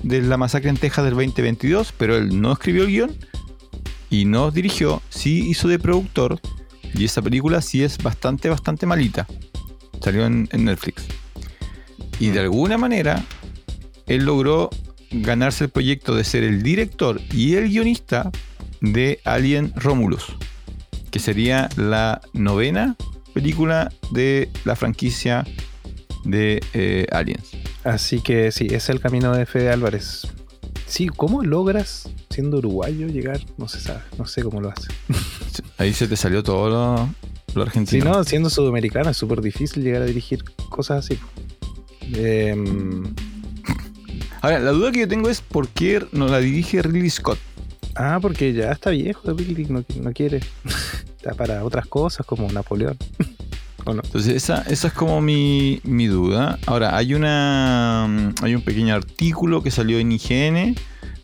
de 0.02 0.20
la 0.20 0.36
masacre 0.36 0.68
en 0.68 0.76
Texas 0.76 1.04
del 1.04 1.14
2022, 1.14 1.92
pero 1.96 2.16
él 2.16 2.38
no 2.40 2.52
escribió 2.52 2.82
el 2.82 2.88
guion 2.90 3.16
y 4.10 4.24
no 4.24 4.50
dirigió, 4.50 5.02
sí 5.08 5.48
hizo 5.48 5.68
de 5.68 5.78
productor. 5.78 6.40
Y 6.94 7.04
esa 7.04 7.22
película 7.22 7.60
sí 7.60 7.82
es 7.82 7.98
bastante, 7.98 8.48
bastante 8.48 8.86
malita. 8.86 9.26
Salió 10.00 10.26
en, 10.26 10.48
Netflix. 10.52 11.04
Y 12.18 12.30
de 12.30 12.40
alguna 12.40 12.78
manera, 12.78 13.24
él 14.06 14.24
logró 14.24 14.70
ganarse 15.10 15.64
el 15.64 15.70
proyecto 15.70 16.14
de 16.14 16.24
ser 16.24 16.44
el 16.44 16.62
director 16.62 17.20
y 17.32 17.54
el 17.54 17.68
guionista 17.68 18.30
de 18.80 19.20
Alien 19.24 19.72
Romulus, 19.76 20.24
que 21.10 21.18
sería 21.18 21.68
la 21.76 22.20
novena 22.32 22.96
película 23.34 23.92
de 24.10 24.48
la 24.64 24.76
franquicia 24.76 25.44
de 26.24 26.60
eh, 26.72 27.06
Aliens. 27.12 27.50
Así 27.84 28.20
que 28.20 28.50
sí, 28.50 28.68
es 28.70 28.88
el 28.88 29.00
camino 29.00 29.34
de 29.34 29.46
Fede 29.46 29.70
Álvarez. 29.70 30.26
Sí, 30.86 31.08
¿cómo 31.08 31.42
logras, 31.42 32.08
siendo 32.30 32.58
uruguayo, 32.58 33.08
llegar? 33.08 33.40
No 33.56 33.68
se 33.68 33.80
sabe, 33.80 34.02
no 34.18 34.26
sé 34.26 34.42
cómo 34.42 34.60
lo 34.60 34.70
hace. 34.70 34.88
Ahí 35.78 35.92
se 35.92 36.06
te 36.06 36.16
salió 36.16 36.42
todo 36.42 37.10
lo, 37.54 37.62
argentino. 37.62 38.04
no, 38.04 38.24
siendo 38.24 38.50
sudamericano 38.50 39.10
es 39.10 39.16
súper 39.16 39.40
difícil 39.40 39.82
llegar 39.82 40.02
a 40.02 40.06
dirigir 40.06 40.44
cosas 40.70 41.04
así. 41.04 41.18
Em, 42.14 43.02
Ahora, 44.42 44.60
la 44.60 44.70
duda 44.70 44.92
que 44.92 45.00
yo 45.00 45.08
tengo 45.08 45.28
es 45.28 45.40
por 45.40 45.68
qué 45.68 46.06
no 46.12 46.28
la 46.28 46.38
dirige 46.38 46.80
Ridley 46.80 47.10
Scott. 47.10 47.38
ah, 47.96 48.18
porque 48.22 48.52
ya 48.52 48.70
está 48.70 48.90
viejo, 48.90 49.22
no, 49.68 49.84
no 50.02 50.12
quiere. 50.12 50.40
está 51.16 51.34
para 51.34 51.64
otras 51.64 51.86
cosas 51.86 52.24
como 52.24 52.50
Napoleón. 52.52 52.96
¿O 53.86 53.94
no? 53.94 54.02
Entonces, 54.04 54.34
esa, 54.34 54.62
esa 54.68 54.88
es 54.88 54.92
como 54.94 55.20
mi, 55.20 55.80
mi 55.84 56.06
duda. 56.06 56.58
Ahora, 56.66 56.96
hay 56.96 57.14
una 57.14 58.06
mm, 58.08 58.44
hay 58.44 58.54
un 58.54 58.62
pequeño 58.62 58.94
artículo 58.94 59.62
que 59.62 59.70
salió 59.70 59.98
en 59.98 60.12
IGN 60.12 60.74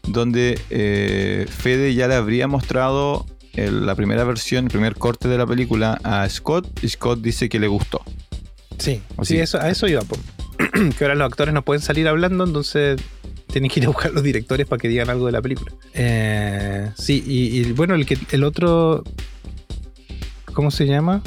donde 0.09 0.59
eh, 0.71 1.47
Fede 1.49 1.95
ya 1.95 2.09
le 2.09 2.15
habría 2.15 2.49
mostrado 2.49 3.27
el- 3.55 3.85
la 3.87 3.95
primera 3.95 4.25
versión, 4.25 4.65
el 4.65 4.71
primer 4.71 4.95
corte 4.97 5.29
de 5.29 5.39
la 5.39 5.47
película 5.47 6.01
a 6.03 6.29
Scott 6.29 6.67
y 6.83 6.89
Scott 6.89 7.21
dice 7.21 7.49
que 7.49 7.59
le 7.61 7.69
gustó. 7.69 8.01
Sí, 8.79 9.01
¿O 9.17 9.25
sí? 9.25 9.37
Eso, 9.39 9.61
a 9.61 9.69
eso 9.69 9.87
iba. 9.87 10.03
que 10.99 11.05
ahora 11.05 11.15
los 11.15 11.27
actores 11.27 11.53
no 11.55 11.63
pueden 11.63 11.83
salir 11.83 12.09
hablando, 12.09 12.45
entonces 12.45 13.01
tienen 13.53 13.71
que 13.71 13.81
ir 13.81 13.87
a 13.87 13.89
buscar 13.91 14.13
los 14.13 14.23
directores 14.23 14.67
para 14.67 14.81
que 14.81 14.89
digan 14.89 15.11
algo 15.11 15.27
de 15.27 15.33
la 15.33 15.43
película. 15.43 15.73
Eh, 15.95 16.91
sí, 16.97 17.23
y, 17.27 17.61
y 17.61 17.73
bueno, 17.73 17.95
el, 17.95 18.07
que, 18.07 18.17
el 18.31 18.45
otro. 18.45 19.05
¿Cómo 20.53 20.71
se 20.71 20.87
llama? 20.87 21.23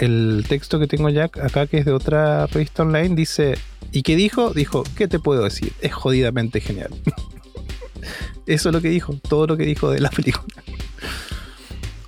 El 0.00 0.44
texto 0.48 0.78
que 0.78 0.86
tengo 0.86 1.08
ya 1.08 1.24
acá, 1.24 1.66
que 1.66 1.78
es 1.78 1.84
de 1.84 1.92
otra 1.92 2.46
revista 2.46 2.82
online, 2.82 3.14
dice. 3.14 3.58
¿Y 3.90 4.02
qué 4.02 4.16
dijo? 4.16 4.52
Dijo, 4.52 4.84
¿qué 4.96 5.08
te 5.08 5.18
puedo 5.18 5.44
decir? 5.44 5.72
Es 5.80 5.92
jodidamente 5.92 6.60
genial. 6.60 6.90
Eso 8.46 8.68
es 8.68 8.74
lo 8.74 8.80
que 8.80 8.88
dijo, 8.88 9.14
todo 9.28 9.46
lo 9.46 9.56
que 9.56 9.64
dijo 9.64 9.90
de 9.90 10.00
la 10.00 10.10
película. 10.10 10.62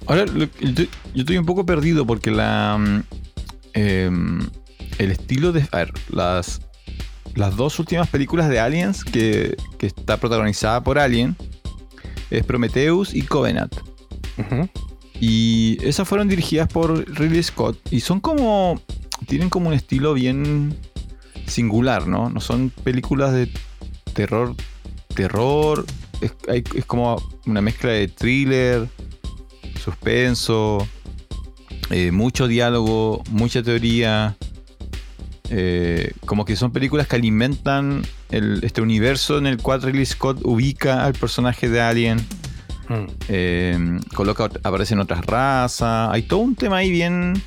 Ahora, 0.06 0.24
yo, 0.26 0.84
estoy 1.14 1.38
un 1.38 1.46
poco 1.46 1.66
perdido 1.66 2.06
porque 2.06 2.30
la 2.30 2.78
mm, 2.78 3.02
em, 3.74 4.40
el 4.98 5.10
estilo 5.10 5.52
de. 5.52 5.66
A 5.72 5.78
ver, 5.78 5.92
las, 6.10 6.60
las 7.34 7.56
dos 7.56 7.78
últimas 7.78 8.08
películas 8.08 8.48
de 8.48 8.60
Aliens 8.60 9.04
que, 9.04 9.56
que 9.78 9.86
está 9.86 10.18
protagonizada 10.18 10.82
por 10.82 10.98
Alien 10.98 11.36
es 12.30 12.44
Prometheus 12.44 13.14
y 13.14 13.22
Covenant. 13.22 13.74
Y 15.20 15.76
esas 15.82 16.08
fueron 16.08 16.28
dirigidas 16.28 16.68
por 16.68 17.06
Ridley 17.18 17.42
Scott 17.42 17.78
y 17.90 18.00
son 18.00 18.20
como. 18.20 18.80
tienen 19.26 19.50
como 19.50 19.68
un 19.68 19.74
estilo 19.74 20.14
bien 20.14 20.74
singular, 21.46 22.06
¿no? 22.06 22.30
No 22.30 22.40
son 22.40 22.70
películas 22.70 23.32
de 23.32 23.50
terror. 24.14 24.54
Terror. 25.14 25.84
Es, 26.20 26.84
como 26.86 27.16
una 27.46 27.60
mezcla 27.62 27.92
de 27.92 28.06
thriller, 28.08 28.88
suspenso, 29.82 30.86
eh, 31.90 32.10
mucho 32.12 32.46
diálogo, 32.48 33.22
mucha 33.30 33.62
teoría. 33.62 34.36
eh, 35.52 36.12
como 36.26 36.44
que 36.44 36.54
son 36.54 36.70
películas 36.70 37.08
que 37.08 37.16
alimentan 37.16 38.02
el- 38.30 38.60
este 38.62 38.80
universo 38.82 39.36
en 39.36 39.48
el 39.48 39.56
cual 39.58 39.82
Ridley 39.82 40.06
Scott 40.06 40.38
ubica 40.44 41.04
al 41.04 41.14
personaje 41.14 41.68
de 41.68 41.80
Alien. 41.80 42.24
Mm. 42.90 43.06
Eh, 43.28 44.00
coloca, 44.14 44.50
aparecen 44.64 44.98
otras 44.98 45.24
razas. 45.24 46.10
Hay 46.12 46.22
todo 46.22 46.40
un 46.40 46.54
tema 46.56 46.78
ahí 46.78 46.90
bien. 46.90 47.40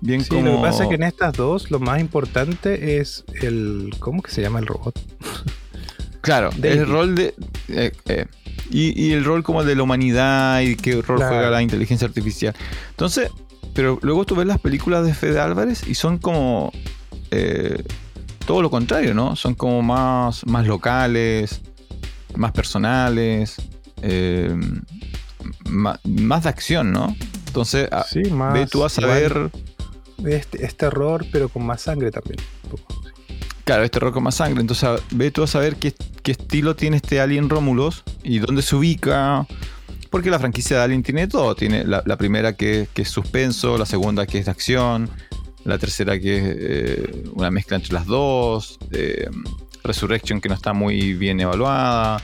Bien 0.00 0.22
Sí, 0.24 0.30
como. 0.30 0.42
lo 0.42 0.56
que 0.56 0.62
pasa 0.62 0.82
es 0.82 0.88
que 0.88 0.96
en 0.96 1.04
estas 1.04 1.32
dos 1.34 1.70
lo 1.70 1.78
más 1.78 2.00
importante 2.00 2.98
es 2.98 3.24
el. 3.40 3.94
¿Cómo 4.00 4.20
que 4.22 4.30
se 4.32 4.42
llama 4.42 4.58
el 4.58 4.66
robot? 4.66 4.98
Claro, 6.20 6.50
David. 6.56 6.78
el 6.80 6.86
rol 6.88 7.14
de. 7.16 7.34
eh, 7.68 7.90
eh, 8.06 8.26
y, 8.70 9.00
y 9.08 9.12
el 9.12 9.24
rol 9.24 9.42
como 9.42 9.64
de 9.64 9.74
la 9.74 9.82
humanidad 9.82 10.60
y 10.60 10.76
qué 10.76 11.02
rol 11.02 11.16
Claro. 11.18 11.34
juega 11.34 11.50
la 11.50 11.62
inteligencia 11.62 12.06
artificial. 12.06 12.54
Entonces, 12.90 13.28
pero 13.74 13.98
luego 14.02 14.24
tú 14.24 14.36
ves 14.36 14.46
las 14.46 14.60
películas 14.60 15.04
de 15.04 15.14
Fede 15.14 15.40
Álvarez 15.40 15.86
y 15.88 15.94
son 15.94 16.18
como. 16.18 16.72
eh, 17.32 17.82
todo 18.46 18.60
lo 18.62 18.70
contrario, 18.70 19.14
¿no? 19.14 19.34
Son 19.36 19.54
como 19.54 19.82
más, 19.82 20.44
más 20.46 20.66
locales, 20.66 21.60
más 22.36 22.50
personales, 22.52 23.56
eh, 24.02 24.54
ma- 25.68 25.98
más 26.04 26.42
de 26.44 26.48
acción, 26.48 26.92
¿no? 26.92 27.14
Entonces, 27.46 27.88
a- 27.92 28.04
Sí, 28.04 28.22
más. 28.30 28.54
ve 28.54 28.66
tú 28.66 28.84
a 28.84 28.88
saber. 28.88 29.50
Este, 30.24 30.64
es 30.64 30.76
terror, 30.76 31.24
pero 31.32 31.48
con 31.48 31.64
más 31.66 31.82
sangre 31.82 32.10
también. 32.10 32.36
un 32.64 32.70
poco. 32.70 33.02
Claro, 33.64 33.84
este 33.84 33.98
rock 34.00 34.14
con 34.14 34.24
más 34.24 34.34
sangre. 34.36 34.60
Entonces, 34.60 34.88
ve 35.12 35.30
tú 35.30 35.42
a 35.42 35.46
saber 35.46 35.76
qué, 35.76 35.94
qué 36.22 36.32
estilo 36.32 36.74
tiene 36.76 36.96
este 36.96 37.20
Alien 37.20 37.48
Romulus 37.48 38.02
y 38.22 38.38
dónde 38.38 38.62
se 38.62 38.74
ubica. 38.76 39.46
Porque 40.10 40.30
la 40.30 40.38
franquicia 40.38 40.76
de 40.78 40.82
Alien 40.84 41.02
tiene 41.02 41.26
todo. 41.26 41.54
Tiene 41.54 41.84
la, 41.84 42.02
la 42.04 42.16
primera 42.18 42.54
que, 42.54 42.88
que 42.92 43.02
es 43.02 43.08
suspenso, 43.08 43.78
la 43.78 43.86
segunda 43.86 44.26
que 44.26 44.38
es 44.38 44.44
de 44.46 44.50
acción, 44.50 45.08
la 45.64 45.78
tercera 45.78 46.18
que 46.18 46.36
es 46.38 46.44
eh, 46.46 47.22
una 47.34 47.50
mezcla 47.50 47.76
entre 47.76 47.92
las 47.94 48.06
dos, 48.06 48.78
eh, 48.90 49.28
Resurrection 49.84 50.40
que 50.40 50.48
no 50.48 50.54
está 50.54 50.72
muy 50.72 51.14
bien 51.14 51.40
evaluada. 51.40 52.20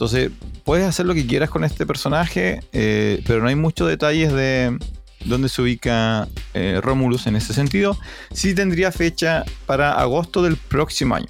Entonces, 0.00 0.30
puedes 0.64 0.86
hacer 0.86 1.04
lo 1.04 1.12
que 1.12 1.26
quieras 1.26 1.50
con 1.50 1.62
este 1.62 1.84
personaje, 1.84 2.60
eh, 2.72 3.22
pero 3.26 3.42
no 3.42 3.48
hay 3.48 3.54
muchos 3.54 3.86
detalles 3.86 4.32
de 4.32 4.78
dónde 5.26 5.50
se 5.50 5.60
ubica 5.60 6.26
eh, 6.54 6.80
Romulus 6.82 7.26
en 7.26 7.36
ese 7.36 7.52
sentido. 7.52 7.98
Sí 8.32 8.54
tendría 8.54 8.92
fecha 8.92 9.44
para 9.66 9.92
agosto 9.92 10.42
del 10.42 10.56
próximo 10.56 11.16
año. 11.16 11.28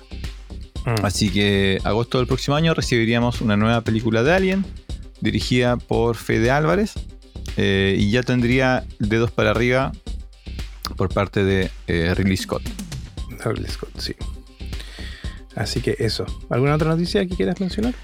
Mm. 0.86 1.04
Así 1.04 1.30
que 1.30 1.80
agosto 1.82 2.18
del 2.18 2.28
próximo 2.28 2.54
año 2.54 2.72
recibiríamos 2.72 3.40
una 3.40 3.56
nueva 3.56 3.80
película 3.80 4.22
de 4.22 4.34
Alien, 4.34 4.64
dirigida 5.20 5.76
por 5.76 6.14
Fede 6.14 6.52
Álvarez, 6.52 6.92
eh, 7.56 7.96
y 7.98 8.12
ya 8.12 8.22
tendría 8.22 8.84
dedos 9.00 9.32
para 9.32 9.50
arriba 9.50 9.90
por 10.96 11.12
parte 11.12 11.42
de 11.42 11.70
Ridley 11.88 12.36
Scott. 12.36 12.62
Ridley 13.44 13.68
Scott, 13.68 13.98
sí. 13.98 14.14
Así 15.56 15.80
que 15.80 15.96
eso. 15.98 16.24
¿Alguna 16.48 16.76
otra 16.76 16.90
noticia 16.90 17.26
que 17.26 17.34
quieras 17.34 17.60
mencionar? 17.60 17.94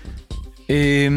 Eh, 0.69 1.11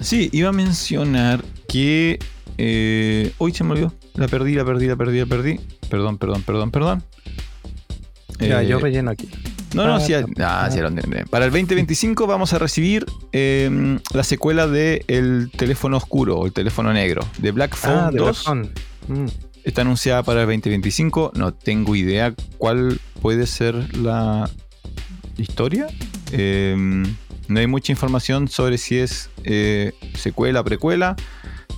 sí, 0.00 0.28
iba 0.32 0.50
a 0.50 0.52
mencionar 0.52 1.44
que... 1.68 2.18
eh, 2.58 3.32
hoy 3.38 3.52
se 3.52 3.64
me 3.64 3.72
olvidó. 3.72 3.92
La 4.14 4.28
perdí, 4.28 4.54
la 4.54 4.64
perdí, 4.64 4.86
la 4.86 4.96
perdí, 4.96 5.18
la 5.18 5.26
perdí. 5.26 5.60
Perdón, 5.88 6.18
perdón, 6.18 6.42
perdón, 6.42 6.70
perdón. 6.70 7.02
Ya, 8.38 8.62
Eh, 8.62 8.68
yo 8.68 8.78
relleno 8.78 9.10
aquí. 9.10 9.28
No, 9.74 9.86
no, 9.86 9.96
Ah, 9.96 10.00
sí, 10.00 10.14
ah, 10.14 10.24
ah, 10.38 10.64
ah. 10.66 10.70
sí, 10.70 10.78
entendí. 10.78 11.24
Para 11.30 11.46
el 11.46 11.50
2025 11.50 12.26
vamos 12.28 12.52
a 12.52 12.58
recibir 12.58 13.04
eh, 13.32 13.98
la 14.12 14.22
secuela 14.22 14.68
de 14.68 15.04
El 15.08 15.50
teléfono 15.56 15.96
oscuro 15.96 16.36
o 16.38 16.46
el 16.46 16.52
teléfono 16.52 16.92
negro 16.92 17.22
de 17.38 17.50
Black 17.50 17.74
Phone 17.76 17.94
Ah, 17.98 18.10
de 18.12 18.18
2. 18.18 18.26
razón. 18.28 18.70
Mm. 19.08 19.26
Está 19.64 19.80
anunciada 19.80 20.22
para 20.22 20.42
el 20.42 20.46
2025. 20.46 21.32
No 21.34 21.52
tengo 21.54 21.96
idea 21.96 22.34
cuál 22.58 23.00
puede 23.20 23.46
ser 23.48 23.96
la 23.96 24.48
historia. 25.38 25.88
Eh, 26.30 27.02
no 27.48 27.60
hay 27.60 27.66
mucha 27.66 27.92
información 27.92 28.48
sobre 28.48 28.78
si 28.78 28.98
es 28.98 29.30
eh, 29.44 29.92
secuela, 30.14 30.62
precuela, 30.64 31.16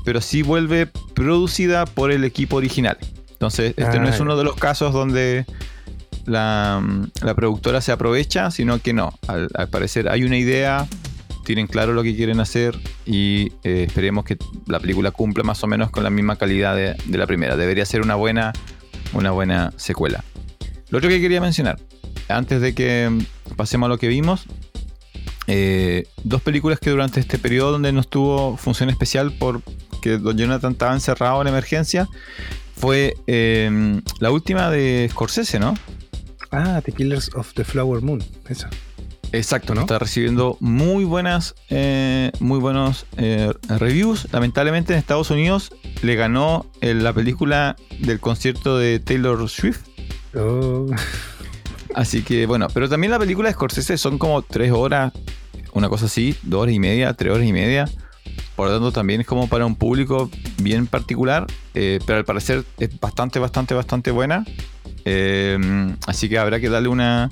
pero 0.05 0.21
sí 0.21 0.43
vuelve 0.43 0.87
producida 0.87 1.87
por 1.87 2.11
el 2.13 2.25
equipo 2.25 2.57
original. 2.57 2.97
Entonces, 3.33 3.75
este 3.77 3.99
no 3.99 4.07
Ah, 4.07 4.11
es 4.11 4.17
ya. 4.19 4.23
uno 4.23 4.37
de 4.37 4.45
los 4.45 4.55
casos 4.57 4.93
donde 4.93 5.45
la, 6.25 6.83
la 7.23 7.35
productora 7.35 7.81
se 7.81 7.93
aprovecha, 7.93 8.51
sino 8.51 8.81
que 8.81 8.93
no. 8.93 9.13
Al, 9.29 9.49
al 9.55 9.69
parecer 9.69 10.09
hay 10.09 10.25
una 10.25 10.37
idea, 10.39 10.87
tienen 11.45 11.67
claro 11.67 11.93
lo 11.93 12.03
que 12.03 12.17
quieren 12.17 12.41
hacer 12.41 12.77
y 13.05 13.53
eh, 13.63 13.85
esperemos 13.87 14.25
que 14.25 14.37
la 14.67 14.81
película 14.81 15.11
cumpla 15.11 15.45
más 15.45 15.63
o 15.63 15.67
menos 15.67 15.91
con 15.91 16.03
la 16.05 16.11
misma 16.11 16.37
calidad 16.37 16.75
de, 16.75 16.97
de 17.05 17.19
la 17.19 17.27
primera. 17.27 17.57
Debería 17.57 17.85
ser 17.85 18.01
una 18.03 18.15
buena, 18.15 18.53
una 19.13 19.31
buena 19.33 19.73
secuela. 19.77 20.25
Lo 20.89 20.99
otro 20.99 21.11
que 21.11 21.21
quería 21.21 21.41
mencionar, 21.41 21.79
antes 22.29 22.61
de 22.61 22.75
que 22.75 23.09
mm, 23.11 23.55
pasemos 23.55 23.87
a 23.87 23.89
lo 23.91 23.99
que 23.99 24.09
vimos, 24.09 24.47
eh, 25.47 26.07
dos 26.25 26.43
películas 26.43 26.79
que 26.81 26.91
durante 26.91 27.21
este 27.21 27.39
periodo 27.39 27.73
donde 27.73 27.93
no 27.93 28.01
estuvo 28.01 28.57
función 28.57 28.91
especial 28.91 29.33
porque 29.39 30.19
Don 30.19 30.37
Jonathan 30.37 30.73
estaba 30.73 30.93
encerrado 30.93 31.41
en 31.43 31.49
emergencia, 31.49 32.09
fue 32.77 33.15
eh, 33.27 34.01
la 34.21 34.31
última 34.31 34.71
de 34.71 35.09
Scorsese, 35.11 35.59
¿no? 35.59 35.75
Ah, 36.53 36.81
The 36.85 36.93
Killers 36.93 37.31
of 37.35 37.53
the 37.55 37.65
Flower 37.65 38.03
Moon. 38.03 38.23
Esa. 38.49 38.71
Exacto, 39.33 39.75
¿no? 39.75 39.83
Está 39.83 39.99
recibiendo 39.99 40.57
muy 40.61 41.05
buenas, 41.05 41.55
eh, 41.69 42.31
muy 42.39 42.61
buenos 42.61 43.07
eh, 43.17 43.53
reviews. 43.69 44.29
Lamentablemente 44.33 44.93
en 44.93 44.99
Estados 44.99 45.31
Unidos 45.31 45.73
le 46.03 46.15
ganó 46.15 46.67
la 46.81 47.13
película 47.13 47.77
del 47.99 48.21
concierto 48.21 48.79
de 48.79 49.01
Taylor 49.01 49.49
Swift. 49.49 49.81
Oh. 50.35 50.87
Así 51.97 52.23
que 52.23 52.45
bueno, 52.45 52.69
pero 52.75 52.91
también 52.91 53.11
la 53.11 53.19
película 53.19 53.49
de 53.49 53.55
Scorsese 53.55 53.97
son 53.97 54.19
como 54.19 54.43
tres 54.43 54.71
horas, 54.71 55.15
una 55.73 55.89
cosa 55.89 56.05
así, 56.05 56.37
dos 56.43 56.65
horas 56.65 56.75
y 56.75 56.79
media, 56.79 57.15
tres 57.15 57.33
horas 57.33 57.47
y 57.47 57.55
media. 57.55 57.89
Por 58.55 58.69
lo 58.69 58.75
tanto, 58.75 58.93
también 58.93 59.23
es 59.23 59.27
como 59.27 59.49
para 59.49 59.65
un 59.65 59.77
público 59.77 60.31
bien 60.59 60.89
particular, 60.89 61.47
eh, 61.73 61.99
pero 62.05 62.19
al 62.19 62.27
parecer 62.27 62.65
es 62.79 63.01
bastante, 63.01 63.39
bastante, 63.39 63.73
bastante 63.73 64.11
buena. 64.11 64.45
así 66.07 66.29
que 66.29 66.39
habrá 66.39 66.61
que 66.61 66.69
darle 66.69 66.91
una, 66.91 67.31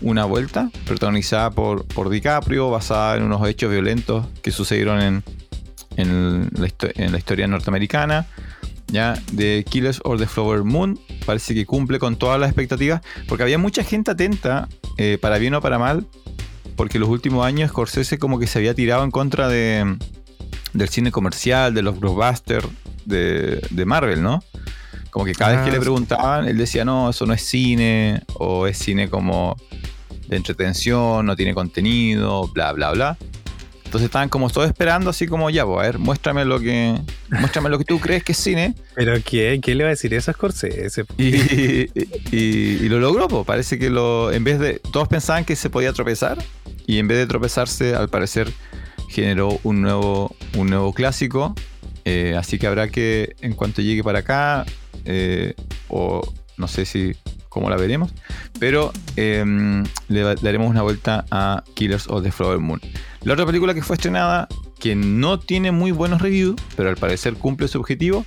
una 0.00 0.24
vuelta, 0.24 0.70
protagonizada 0.86 1.52
por, 1.52 1.86
por 1.86 2.10
DiCaprio, 2.10 2.68
basada 2.68 3.16
en 3.16 3.22
unos 3.22 3.46
hechos 3.48 3.70
violentos 3.70 4.26
que 4.42 4.50
sucedieron 4.50 5.00
en, 5.00 5.22
en, 5.96 6.50
la, 6.54 7.16
historia 7.16 7.46
norteamericana. 7.46 8.26
Ya, 8.90 9.14
de 9.32 9.64
Killers 9.68 10.00
of 10.04 10.18
the 10.18 10.26
Flower 10.26 10.64
Moon 10.64 10.98
parece 11.24 11.54
que 11.54 11.64
cumple 11.64 11.98
con 11.98 12.16
todas 12.16 12.40
las 12.40 12.48
expectativas, 12.48 13.02
porque 13.28 13.44
había 13.44 13.58
mucha 13.58 13.84
gente 13.84 14.10
atenta, 14.10 14.68
eh, 14.96 15.16
para 15.20 15.38
bien 15.38 15.54
o 15.54 15.60
para 15.60 15.78
mal, 15.78 16.06
porque 16.76 16.98
los 16.98 17.08
últimos 17.08 17.46
años 17.46 17.70
Scorsese 17.70 18.18
como 18.18 18.38
que 18.38 18.46
se 18.46 18.58
había 18.58 18.74
tirado 18.74 19.04
en 19.04 19.10
contra 19.10 19.48
de, 19.48 19.96
del 20.72 20.88
cine 20.88 21.12
comercial, 21.12 21.72
de 21.72 21.82
los 21.82 22.00
blockbusters 22.00 22.66
de, 23.04 23.64
de 23.70 23.84
Marvel, 23.84 24.22
¿no? 24.22 24.42
Como 25.10 25.24
que 25.24 25.34
cada 25.34 25.56
vez 25.56 25.64
que 25.64 25.70
le 25.70 25.78
ah, 25.78 25.80
preguntaban, 25.80 26.48
él 26.48 26.56
decía, 26.56 26.84
no, 26.84 27.10
eso 27.10 27.26
no 27.26 27.34
es 27.34 27.42
cine, 27.42 28.22
o 28.34 28.66
es 28.66 28.78
cine 28.78 29.10
como 29.10 29.56
de 30.28 30.36
entretención, 30.36 31.26
no 31.26 31.34
tiene 31.34 31.52
contenido, 31.52 32.48
bla, 32.48 32.72
bla, 32.72 32.92
bla. 32.92 33.18
Entonces 33.90 34.06
estaban 34.06 34.28
como 34.28 34.48
todos 34.50 34.68
esperando, 34.68 35.10
así 35.10 35.26
como, 35.26 35.50
ya, 35.50 35.66
pues, 35.66 35.80
a 35.80 35.82
ver, 35.82 35.98
muéstrame 35.98 36.44
lo 36.44 36.60
que 36.60 36.96
muéstrame 37.28 37.70
lo 37.70 37.76
que 37.76 37.84
tú 37.84 37.98
crees 37.98 38.22
que 38.22 38.30
es 38.30 38.38
cine. 38.38 38.76
¿Pero 38.94 39.14
qué? 39.24 39.58
¿Quién 39.60 39.78
le 39.78 39.82
va 39.82 39.88
a 39.88 39.90
decir 39.90 40.14
eso 40.14 40.30
a 40.30 40.34
Scorsese? 40.34 41.06
Y, 41.18 41.90
y, 42.30 42.88
lo 42.88 43.00
logró, 43.00 43.26
pues. 43.26 43.44
Parece 43.44 43.80
que 43.80 43.90
lo, 43.90 44.30
en 44.30 44.44
vez 44.44 44.60
de, 44.60 44.74
todos 44.92 45.08
pensaban 45.08 45.44
que 45.44 45.56
se 45.56 45.70
podía 45.70 45.92
tropezar, 45.92 46.38
y 46.86 47.00
en 47.00 47.08
vez 47.08 47.18
de 47.18 47.26
tropezarse, 47.26 47.96
al 47.96 48.08
parecer 48.08 48.52
generó 49.08 49.58
un 49.64 49.82
nuevo, 49.82 50.36
un 50.56 50.70
nuevo 50.70 50.92
clásico. 50.92 51.56
Eh, 52.04 52.36
así 52.38 52.60
que 52.60 52.68
habrá 52.68 52.90
que, 52.90 53.34
en 53.40 53.54
cuanto 53.54 53.82
llegue 53.82 54.04
para 54.04 54.20
acá, 54.20 54.66
eh, 55.04 55.54
o 55.88 56.22
no 56.56 56.68
sé 56.68 56.84
si 56.84 57.16
cómo 57.50 57.68
la 57.68 57.76
veremos, 57.76 58.12
pero 58.58 58.92
em, 59.16 59.84
le, 60.08 60.22
daremos 60.36 60.70
una 60.70 60.80
vuelta 60.80 61.26
a 61.30 61.62
Killers 61.74 62.08
of 62.08 62.22
the 62.22 62.32
Flower 62.32 62.58
Moon. 62.58 62.80
La 63.24 63.34
otra 63.34 63.44
película 63.44 63.74
que 63.74 63.82
fue 63.82 63.96
estrenada, 63.96 64.48
que 64.78 64.94
no 64.94 65.38
tiene 65.38 65.72
muy 65.72 65.90
buenos 65.90 66.22
reviews, 66.22 66.56
pero 66.76 66.88
al 66.88 66.96
parecer 66.96 67.34
cumple 67.34 67.68
su 67.68 67.78
objetivo, 67.78 68.24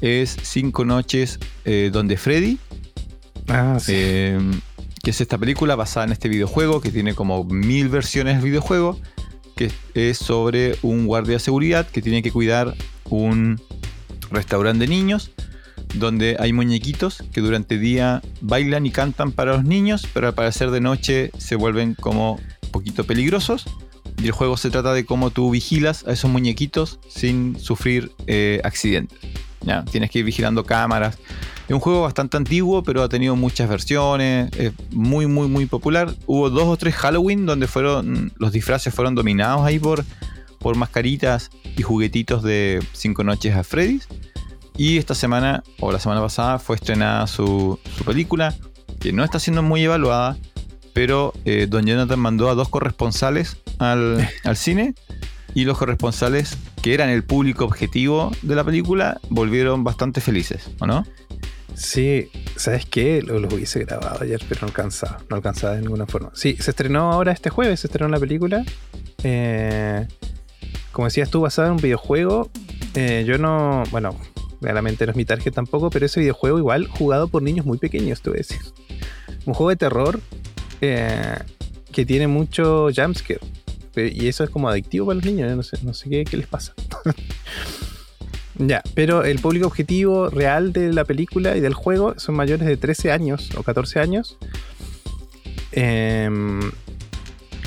es 0.00 0.36
Cinco 0.42 0.84
Noches 0.84 1.38
eh, 1.64 1.90
donde 1.92 2.16
Freddy. 2.16 2.58
Ah, 3.46 3.78
sí. 3.78 3.92
Em, 3.94 4.60
que 5.02 5.10
es 5.10 5.20
esta 5.20 5.36
película 5.36 5.76
basada 5.76 6.06
en 6.06 6.12
este 6.12 6.28
videojuego 6.28 6.80
que 6.80 6.90
tiene 6.90 7.14
como 7.14 7.44
mil 7.44 7.88
versiones 7.88 8.36
del 8.36 8.44
videojuego, 8.44 8.98
que 9.54 9.70
es 9.94 10.16
sobre 10.16 10.76
un 10.82 11.06
guardia 11.06 11.34
de 11.34 11.40
seguridad 11.40 11.86
que 11.86 12.00
tiene 12.00 12.22
que 12.22 12.32
cuidar 12.32 12.74
un 13.10 13.60
restaurante 14.30 14.86
de 14.86 14.88
niños 14.88 15.32
donde 15.94 16.36
hay 16.38 16.52
muñequitos 16.52 17.22
que 17.32 17.40
durante 17.40 17.78
día 17.78 18.22
bailan 18.40 18.86
y 18.86 18.90
cantan 18.90 19.32
para 19.32 19.52
los 19.52 19.64
niños, 19.64 20.06
pero 20.12 20.28
al 20.28 20.34
parecer 20.34 20.70
de 20.70 20.80
noche 20.80 21.30
se 21.38 21.56
vuelven 21.56 21.94
como 21.94 22.34
un 22.34 22.70
poquito 22.70 23.04
peligrosos. 23.04 23.66
Y 24.22 24.26
el 24.26 24.32
juego 24.32 24.56
se 24.56 24.70
trata 24.70 24.92
de 24.92 25.04
cómo 25.04 25.30
tú 25.30 25.50
vigilas 25.50 26.06
a 26.06 26.12
esos 26.12 26.30
muñequitos 26.30 27.00
sin 27.08 27.58
sufrir 27.58 28.12
eh, 28.26 28.60
accidentes. 28.62 29.18
Tienes 29.90 30.10
que 30.10 30.20
ir 30.20 30.24
vigilando 30.24 30.64
cámaras. 30.64 31.18
Es 31.68 31.74
un 31.74 31.80
juego 31.80 32.02
bastante 32.02 32.36
antiguo, 32.36 32.82
pero 32.82 33.02
ha 33.02 33.08
tenido 33.08 33.36
muchas 33.36 33.68
versiones. 33.68 34.50
Es 34.58 34.72
muy, 34.90 35.26
muy, 35.26 35.48
muy 35.48 35.66
popular. 35.66 36.14
Hubo 36.26 36.50
dos 36.50 36.64
o 36.64 36.76
tres 36.76 36.94
Halloween 36.96 37.46
donde 37.46 37.66
fueron 37.66 38.32
los 38.36 38.52
disfraces 38.52 38.92
fueron 38.92 39.14
dominados 39.14 39.62
ahí 39.64 39.78
por, 39.78 40.04
por 40.58 40.76
mascaritas 40.76 41.50
y 41.76 41.82
juguetitos 41.82 42.42
de 42.42 42.84
Cinco 42.92 43.24
Noches 43.24 43.54
a 43.54 43.64
Freddy's. 43.64 44.08
Y 44.76 44.98
esta 44.98 45.14
semana, 45.14 45.62
o 45.80 45.92
la 45.92 45.98
semana 45.98 46.20
pasada, 46.20 46.58
fue 46.58 46.76
estrenada 46.76 47.26
su, 47.26 47.78
película, 48.06 48.54
que 49.00 49.12
no 49.12 49.24
está 49.24 49.38
siendo 49.38 49.62
muy 49.62 49.82
evaluada, 49.82 50.36
pero 50.92 51.32
eh, 51.44 51.66
Don 51.68 51.86
Jonathan 51.86 52.18
mandó 52.18 52.48
a 52.48 52.54
dos 52.54 52.68
corresponsales 52.68 53.58
al, 53.78 54.26
cine 54.54 54.94
y 55.54 55.64
los 55.64 55.76
corresponsales, 55.76 56.56
que 56.82 56.94
eran 56.94 57.10
el 57.10 57.24
público 57.24 57.64
objetivo 57.64 58.32
de 58.42 58.54
la 58.54 58.64
película, 58.64 59.20
volvieron 59.28 59.84
bastante 59.84 60.20
felices, 60.20 60.70
¿o 60.80 60.86
no? 60.86 61.04
Sí, 61.74 62.30
¿sabes 62.56 62.86
qué? 62.86 63.22
Lo, 63.22 63.36
hubiese 63.36 63.80
grabado 63.84 64.22
ayer, 64.22 64.40
pero 64.48 64.62
no 64.62 64.68
alcanzaba, 64.68 65.18
no 65.28 65.36
alcanzaba 65.36 65.74
de 65.74 65.82
ninguna 65.82 66.06
forma. 66.06 66.30
Sí, 66.34 66.56
se 66.58 66.70
estrenó 66.70 67.12
ahora 67.12 67.32
este 67.32 67.50
jueves, 67.50 67.80
se 67.80 67.86
estrenó 67.86 68.08
la 68.08 68.20
película. 68.20 68.64
Eh, 69.24 70.06
como 70.92 71.06
decías 71.06 71.30
tú, 71.30 71.40
basada 71.40 71.68
en 71.68 71.74
un 71.74 71.80
videojuego. 71.80 72.50
Eh, 72.94 73.24
yo 73.26 73.38
no, 73.38 73.84
bueno, 73.90 74.16
Claramente 74.62 75.04
no 75.06 75.10
es 75.10 75.16
mi 75.16 75.24
target 75.24 75.52
tampoco, 75.52 75.90
pero 75.90 76.06
ese 76.06 76.20
videojuego 76.20 76.56
igual 76.56 76.86
jugado 76.86 77.26
por 77.26 77.42
niños 77.42 77.66
muy 77.66 77.78
pequeños, 77.78 78.22
te 78.22 78.30
voy 78.30 78.38
a 78.38 78.46
decir. 78.46 78.60
Un 79.44 79.54
juego 79.54 79.70
de 79.70 79.76
terror 79.76 80.20
eh, 80.80 81.36
que 81.90 82.06
tiene 82.06 82.28
mucho 82.28 82.88
jumpscare. 82.94 83.40
Y 83.96 84.28
eso 84.28 84.44
es 84.44 84.50
como 84.50 84.68
adictivo 84.68 85.06
para 85.06 85.16
los 85.16 85.24
niños, 85.24 85.82
no 85.82 85.92
sé, 85.92 86.08
qué, 86.08 86.36
les 86.36 86.46
pasa. 86.46 86.74
ya, 88.58 88.82
pero 88.94 89.24
el 89.24 89.40
público 89.40 89.66
objetivo 89.66 90.30
real 90.30 90.72
de 90.72 90.92
la 90.92 91.04
película 91.04 91.56
y 91.56 91.60
del 91.60 91.74
juego 91.74 92.14
son 92.18 92.36
mayores 92.36 92.66
de 92.66 92.76
13 92.76 93.10
años 93.10 93.50
o 93.56 93.64
14 93.64 93.98
años. 93.98 94.38
Em, 95.72 96.70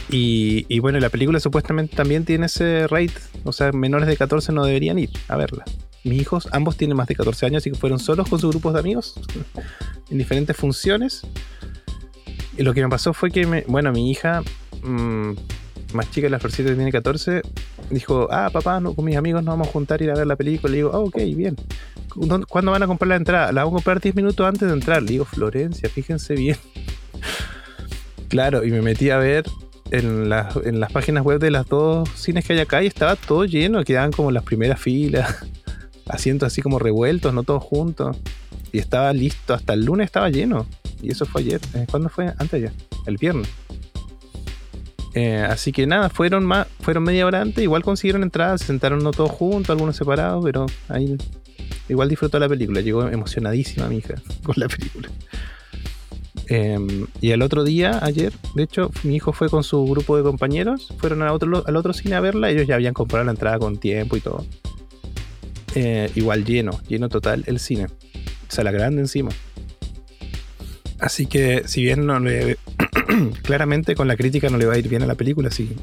y, 0.10 0.65
y, 0.67 0.79
bueno, 0.79 0.99
la 0.99 1.10
película 1.10 1.39
supuestamente 1.39 1.95
también 1.95 2.23
tiene 2.23 2.45
ese 2.45 2.88
rate, 2.88 3.13
o 3.43 3.51
sea, 3.51 3.71
menores 3.71 4.08
de 4.08 4.15
14 4.15 4.51
no 4.53 4.63
deberían 4.63 4.97
ir 4.97 5.12
a 5.27 5.36
verla 5.36 5.65
mis 6.06 6.22
hijos, 6.22 6.48
ambos 6.52 6.78
tienen 6.78 6.96
más 6.96 7.08
de 7.08 7.15
14 7.15 7.46
años, 7.48 7.68
y 7.68 7.72
que 7.72 7.78
fueron 7.78 8.00
solos 8.00 8.30
con 8.30 8.39
sus 8.39 8.52
grupos 8.52 8.74
de 8.74 8.80
amigos 8.80 9.15
en 10.10 10.18
diferentes 10.18 10.56
funciones. 10.56 11.22
Y 12.58 12.63
lo 12.63 12.74
que 12.74 12.82
me 12.82 12.89
pasó 12.89 13.13
fue 13.13 13.32
que, 13.32 13.65
bueno, 13.68 13.91
mi 13.91 14.12
hija, 14.12 14.41
mm, 14.84 15.32
más 15.94 16.10
chica, 16.12 16.30
la 16.30 16.39
Florcita 16.39 16.70
que 16.70 16.76
tiene 16.76 16.91
14, 16.91 17.41
dijo, 17.89 18.28
ah, 18.32 18.50
papá, 18.52 18.80
no, 18.80 18.94
con 18.94 19.04
mis 19.06 19.18
amigos 19.18 19.44
nos 19.44 19.54
vamos 19.54 19.68
a 19.68 19.72
juntar 19.72 20.02
y 20.02 20.06
ir 20.06 20.12
a 20.12 20.15
ver 20.15 20.28
la 20.28 20.36
película. 20.36 20.72
Le 20.72 20.78
digo, 20.78 20.91
ah, 20.94 21.00
ok, 21.00 21.18
bien. 21.36 21.56
¿Cuándo 22.48 22.72
van 22.72 22.84
a 22.84 22.88
comprar 22.88 23.10
la 23.10 23.15
entrada? 23.18 23.52
La 23.52 23.63
vamos 23.63 23.74
a 23.74 23.84
comprar 23.84 24.00
10 24.00 24.15
minutos 24.15 24.48
antes 24.48 24.68
de 24.68 24.74
entrar. 24.74 25.02
Le 25.04 25.12
digo, 25.12 25.26
Florencia, 25.26 25.89
fíjense 25.89 26.36
bien. 26.36 26.58
claro, 28.30 28.63
y 28.63 28.72
me 28.72 28.82
metí 28.82 29.10
a 29.10 29.18
ver 29.18 29.46
en, 29.91 30.32
en, 30.63 30.80
las 30.80 30.91
páginas 30.94 31.24
web 31.24 31.39
de 31.39 31.52
las 31.52 31.68
dos 31.68 32.08
cines 32.15 32.46
que 32.46 32.54
hay 32.54 32.60
acá 32.60 32.84
y 32.84 32.88
estaba 32.88 33.15
todo 33.15 33.44
lleno, 33.46 33.84
quedaban 33.84 34.12
como 34.12 34.32
las 34.32 34.44
primeras 34.44 34.80
filas 34.80 35.46
asientos 36.08 36.48
así 36.48 36.62
como 36.62 36.80
revueltos, 36.80 37.34
no 37.34 37.44
todos 37.44 37.63
juntos. 37.63 38.18
Y 38.72 38.80
estaba 38.80 39.13
listo, 39.13 39.54
hasta 39.54 39.74
el 39.74 39.86
lunes 39.86 40.06
estaba 40.06 40.30
lleno. 40.30 40.65
Y 41.02 41.12
eso 41.12 41.26
fue 41.26 41.41
ayer. 41.41 41.62
Eh, 41.74 41.86
¿Cuándo 41.89 42.10
fue? 42.10 42.34
Antes 42.38 42.62
ya, 42.62 42.72
el 43.06 43.18
viernes. 43.18 43.50
Eh, 45.15 45.46
así 45.50 45.72
que 45.72 45.88
nada, 45.88 46.10
fueron 46.10 46.46
más, 46.46 46.68
fueron 46.82 47.04
media 47.04 47.26
hora 47.26 47.41
antes, 47.41 47.63
igual 47.63 47.84
consiguieron 47.84 48.22
entradas, 48.22 48.60
se 48.60 48.68
sentaron 48.68 49.00
no 49.02 49.12
todos 49.12 49.32
juntos, 49.32 49.70
algunos 49.70 49.96
separados, 49.96 50.44
pero 50.44 50.65
ahí 50.89 51.18
igual 51.88 52.10
disfrutó 52.10 52.38
la 52.38 52.50
película, 52.50 52.82
llegó 52.82 53.08
emocionadísima 53.08 53.88
mi 53.88 53.98
hija 53.98 54.15
con 54.44 54.56
la 54.58 54.68
película. 54.68 55.10
Em, 56.48 57.08
y 57.22 57.32
el 57.32 57.41
otro 57.41 57.63
día, 57.63 58.00
ayer, 58.04 58.34
de 58.56 58.63
hecho, 58.63 58.91
mi 59.04 59.15
hijo 59.15 59.32
fue 59.32 59.50
con 59.50 59.63
su 59.63 59.86
grupo 59.86 60.18
de 60.18 60.24
compañeros, 60.24 60.94
fueron 60.98 61.22
al 61.22 61.30
otro, 61.30 61.63
al 61.65 61.76
otro 61.78 61.94
cine 61.94 62.15
a 62.15 62.20
verla, 62.20 62.50
ellos 62.50 62.68
ya 62.68 62.76
habían 62.76 62.94
comprado 62.94 63.24
la 63.24 63.32
entrada 63.32 63.58
con 63.58 63.78
tiempo 63.78 64.18
y 64.18 64.20
todo. 64.20 64.46
Eh, 65.76 66.10
igual 66.16 66.46
lleno, 66.46 66.80
lleno 66.88 67.10
total 67.10 67.44
el 67.48 67.60
cine. 67.60 67.88
Sala 68.48 68.72
grande 68.72 69.02
encima. 69.02 69.32
Así 71.00 71.26
que 71.26 71.64
si 71.68 71.84
bien 71.84 72.06
no 72.06 72.20
le... 72.20 72.58
claramente 73.44 73.96
con 73.96 74.08
la 74.08 74.16
crítica 74.16 74.50
no 74.50 74.58
le 74.58 74.66
va 74.66 74.74
a 74.74 74.78
ir 74.78 74.88
bien 74.88 75.04
a 75.04 75.06
la 75.06 75.16
película, 75.16 75.52
sí. 75.52 75.76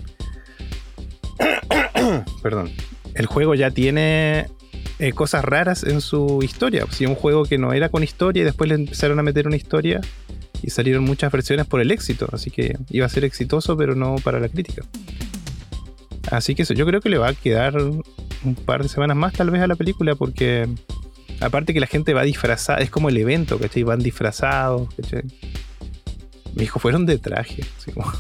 Perdón. 2.43 2.71
El 3.15 3.27
juego 3.27 3.55
ya 3.55 3.71
tiene 3.71 4.47
eh, 4.99 5.13
cosas 5.13 5.45
raras 5.45 5.85
en 5.85 6.01
su 6.01 6.41
historia. 6.43 6.87
Si 6.91 7.05
un 7.05 7.15
juego 7.15 7.45
que 7.45 7.59
no 7.59 7.75
era 7.75 7.91
con 7.91 8.03
historia 8.03 8.41
y 8.41 8.45
después 8.45 8.69
le 8.69 8.77
empezaron 8.77 9.19
a 9.19 9.23
meter 9.23 9.47
una 9.47 9.57
historia 9.57 10.01
y 10.63 10.71
salieron 10.71 11.05
muchas 11.05 11.31
versiones 11.31 11.67
por 11.67 11.83
el 11.83 11.91
éxito. 11.91 12.27
Así 12.33 12.51
que 12.51 12.79
iba 12.91 13.05
a 13.05 13.11
ser 13.11 13.25
exitoso, 13.25 13.77
pero 13.77 13.95
no 13.95 14.17
para 14.25 14.41
la 14.41 14.49
crítica. 14.49 14.83
Así 16.31 16.55
que 16.55 16.63
eso, 16.63 16.75
yo 16.75 16.87
creo 16.87 17.01
que 17.01 17.09
le 17.09 17.19
va 17.19 17.29
a 17.29 17.35
quedar 17.35 17.77
un 17.79 18.55
par 18.65 18.83
de 18.83 18.89
semanas 18.89 19.17
más 19.17 19.33
tal 19.33 19.51
vez 19.51 19.61
a 19.63 19.67
la 19.67 19.77
película 19.77 20.15
porque 20.15 20.69
Aparte 21.41 21.75
que 21.75 21.81
la 21.81 21.89
gente 21.89 22.15
va 22.15 22.23
disfrazada, 22.23 22.79
es 22.79 22.89
como 22.91 23.09
el 23.09 23.17
evento, 23.17 23.59
¿cachai? 23.59 23.83
Van 23.83 23.99
disfrazados, 23.99 24.89
¿cachai? 24.95 25.23
Mi 26.55 26.63
hijo 26.65 26.79
fueron 26.79 27.05
de 27.05 27.19
traje, 27.19 27.65
así 27.79 27.91
como. 27.91 28.13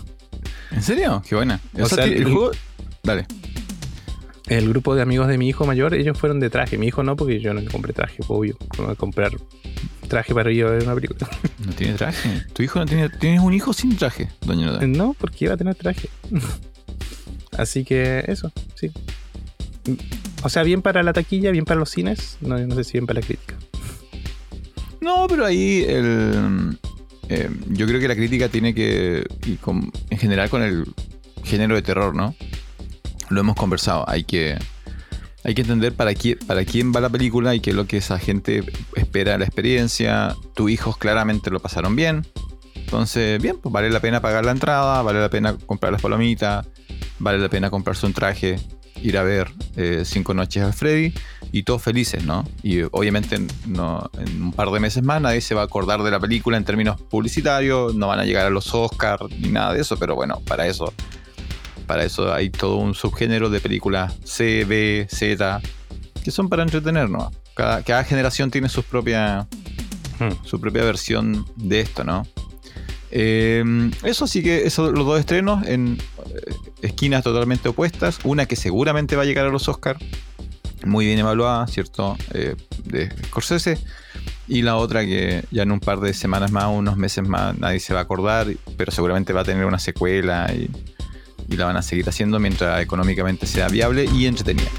¿En 0.72 0.82
serio? 0.82 1.22
Qué 1.28 1.36
buena. 1.36 1.60
O 1.78 1.82
O 1.84 1.86
sea, 1.86 1.96
sea, 1.98 2.04
el, 2.06 2.14
el- 2.14 2.24
juego. 2.24 2.50
Dale. 3.04 3.26
El 4.48 4.68
grupo 4.68 4.96
de 4.96 5.02
amigos 5.02 5.28
de 5.28 5.38
mi 5.38 5.48
hijo 5.48 5.64
mayor, 5.66 5.94
ellos 5.94 6.18
fueron 6.18 6.40
de 6.40 6.50
traje. 6.50 6.78
Mi 6.78 6.88
hijo 6.88 7.04
no, 7.04 7.14
porque 7.14 7.38
yo 7.40 7.54
no 7.54 7.60
le 7.60 7.68
compré 7.68 7.92
traje, 7.92 8.18
obvio. 8.26 8.56
¿Cómo 8.74 8.88
voy 8.88 8.92
a 8.94 8.96
comprar 8.96 9.30
traje 10.08 10.34
para 10.34 10.50
ir 10.50 10.64
a 10.64 10.70
ver 10.70 10.82
una 10.82 10.94
película? 10.96 11.28
No 11.64 11.72
tiene 11.74 11.94
traje. 11.94 12.42
Tu 12.52 12.64
hijo 12.64 12.80
no 12.80 12.86
tiene. 12.86 13.08
Tienes 13.08 13.40
un 13.40 13.54
hijo 13.54 13.72
sin 13.72 13.96
traje, 13.96 14.30
doña 14.44 14.66
Nora. 14.66 14.86
No, 14.88 15.14
porque 15.16 15.44
iba 15.44 15.54
a 15.54 15.56
tener 15.56 15.76
traje. 15.76 16.08
Así 17.58 17.84
que 17.84 18.24
eso, 18.28 18.50
sí. 18.74 18.90
O 20.42 20.48
sea, 20.48 20.62
bien 20.62 20.82
para 20.82 21.02
la 21.02 21.12
taquilla, 21.12 21.50
bien 21.50 21.64
para 21.64 21.78
los 21.80 21.90
cines. 21.90 22.38
No, 22.40 22.56
sé 22.74 22.84
si 22.84 22.92
bien 22.92 23.06
para 23.06 23.20
la 23.20 23.26
crítica. 23.26 23.54
No, 25.00 25.26
pero 25.28 25.44
ahí 25.44 25.84
el, 25.88 26.78
eh, 27.28 27.50
yo 27.68 27.86
creo 27.86 28.00
que 28.00 28.08
la 28.08 28.14
crítica 28.14 28.48
tiene 28.48 28.72
que, 28.74 29.24
y 29.44 29.56
con- 29.56 29.90
en 30.10 30.18
general 30.18 30.48
con 30.48 30.62
el 30.62 30.84
género 31.44 31.74
de 31.74 31.82
terror, 31.82 32.14
¿no? 32.14 32.34
Lo 33.28 33.40
hemos 33.40 33.56
conversado, 33.56 34.08
hay 34.08 34.22
que, 34.24 34.56
hay 35.42 35.54
que 35.54 35.62
entender 35.62 35.94
para 35.94 36.14
quién, 36.14 36.38
para 36.46 36.64
quién 36.64 36.92
va 36.94 37.00
la 37.00 37.08
película 37.10 37.54
y 37.54 37.60
qué 37.60 37.70
es 37.70 37.76
lo 37.76 37.86
que 37.86 37.96
esa 37.96 38.18
gente 38.18 38.62
espera 38.94 39.32
de 39.32 39.38
la 39.38 39.44
experiencia. 39.44 40.36
Tus 40.54 40.70
hijos 40.70 40.96
claramente 40.96 41.50
lo 41.50 41.58
pasaron 41.60 41.96
bien. 41.96 42.24
Entonces, 42.76 43.42
bien, 43.42 43.56
pues 43.60 43.72
vale 43.72 43.90
la 43.90 44.00
pena 44.00 44.20
pagar 44.20 44.44
la 44.44 44.52
entrada, 44.52 45.02
vale 45.02 45.20
la 45.20 45.30
pena 45.30 45.56
comprar 45.66 45.92
las 45.92 46.02
palomitas, 46.02 46.66
vale 47.22 47.38
la 47.38 47.48
pena 47.48 47.70
comprarse 47.70 48.06
un 48.06 48.12
traje, 48.12 48.58
ir 49.00 49.16
a 49.16 49.22
ver 49.22 49.50
eh, 49.76 50.02
Cinco 50.04 50.34
Noches 50.34 50.62
al 50.62 50.72
Freddy 50.74 51.14
y 51.50 51.62
todos 51.62 51.82
felices, 51.82 52.24
¿no? 52.24 52.44
Y 52.62 52.82
obviamente 52.82 53.38
no, 53.66 54.10
en 54.18 54.42
un 54.42 54.52
par 54.52 54.70
de 54.70 54.80
meses 54.80 55.02
más 55.02 55.20
nadie 55.20 55.40
se 55.40 55.54
va 55.54 55.62
a 55.62 55.64
acordar 55.64 56.02
de 56.02 56.10
la 56.10 56.20
película 56.20 56.56
en 56.56 56.64
términos 56.64 57.00
publicitarios, 57.00 57.94
no 57.94 58.08
van 58.08 58.20
a 58.20 58.24
llegar 58.24 58.46
a 58.46 58.50
los 58.50 58.74
Oscars 58.74 59.30
ni 59.38 59.48
nada 59.48 59.72
de 59.72 59.80
eso, 59.80 59.96
pero 59.98 60.14
bueno, 60.14 60.40
para 60.46 60.66
eso, 60.66 60.92
para 61.86 62.04
eso 62.04 62.32
hay 62.32 62.50
todo 62.50 62.76
un 62.76 62.94
subgénero 62.94 63.48
de 63.50 63.60
películas 63.60 64.14
C, 64.24 64.64
B, 64.64 65.06
Z, 65.10 65.60
que 66.22 66.30
son 66.30 66.48
para 66.48 66.62
entretenernos. 66.62 67.32
Cada, 67.54 67.82
cada 67.82 68.04
generación 68.04 68.50
tiene 68.50 68.68
sus 68.68 68.84
propias 68.84 69.46
Hmm. 70.22 70.44
su 70.44 70.60
propia 70.60 70.84
versión 70.84 71.46
de 71.56 71.80
esto, 71.80 72.04
¿no? 72.04 72.26
Eh, 73.10 73.90
eso 74.04 74.26
sí 74.26 74.42
que 74.42 74.66
esos 74.66 74.92
los 74.92 75.04
dos 75.04 75.18
estrenos 75.18 75.66
en 75.66 75.98
esquinas 76.82 77.24
totalmente 77.24 77.68
opuestas. 77.68 78.18
Una 78.24 78.46
que 78.46 78.56
seguramente 78.56 79.16
va 79.16 79.22
a 79.22 79.24
llegar 79.24 79.46
a 79.46 79.50
los 79.50 79.68
Oscars, 79.68 80.00
muy 80.84 81.06
bien 81.06 81.18
evaluada, 81.18 81.66
¿cierto? 81.66 82.16
Eh, 82.34 82.56
de 82.84 83.10
Scorsese. 83.26 83.78
Y 84.48 84.62
la 84.62 84.76
otra 84.76 85.04
que 85.04 85.44
ya 85.50 85.62
en 85.62 85.72
un 85.72 85.80
par 85.80 86.00
de 86.00 86.12
semanas 86.12 86.50
más, 86.50 86.66
unos 86.66 86.96
meses 86.96 87.26
más, 87.26 87.56
nadie 87.58 87.80
se 87.80 87.94
va 87.94 88.00
a 88.00 88.02
acordar, 88.02 88.48
pero 88.76 88.92
seguramente 88.92 89.32
va 89.32 89.42
a 89.42 89.44
tener 89.44 89.64
una 89.64 89.78
secuela 89.78 90.52
y, 90.52 90.70
y 91.48 91.56
la 91.56 91.66
van 91.66 91.76
a 91.76 91.82
seguir 91.82 92.08
haciendo 92.08 92.38
mientras 92.38 92.82
económicamente 92.82 93.46
sea 93.46 93.68
viable 93.68 94.06
y 94.12 94.26
entretenida. 94.26 94.70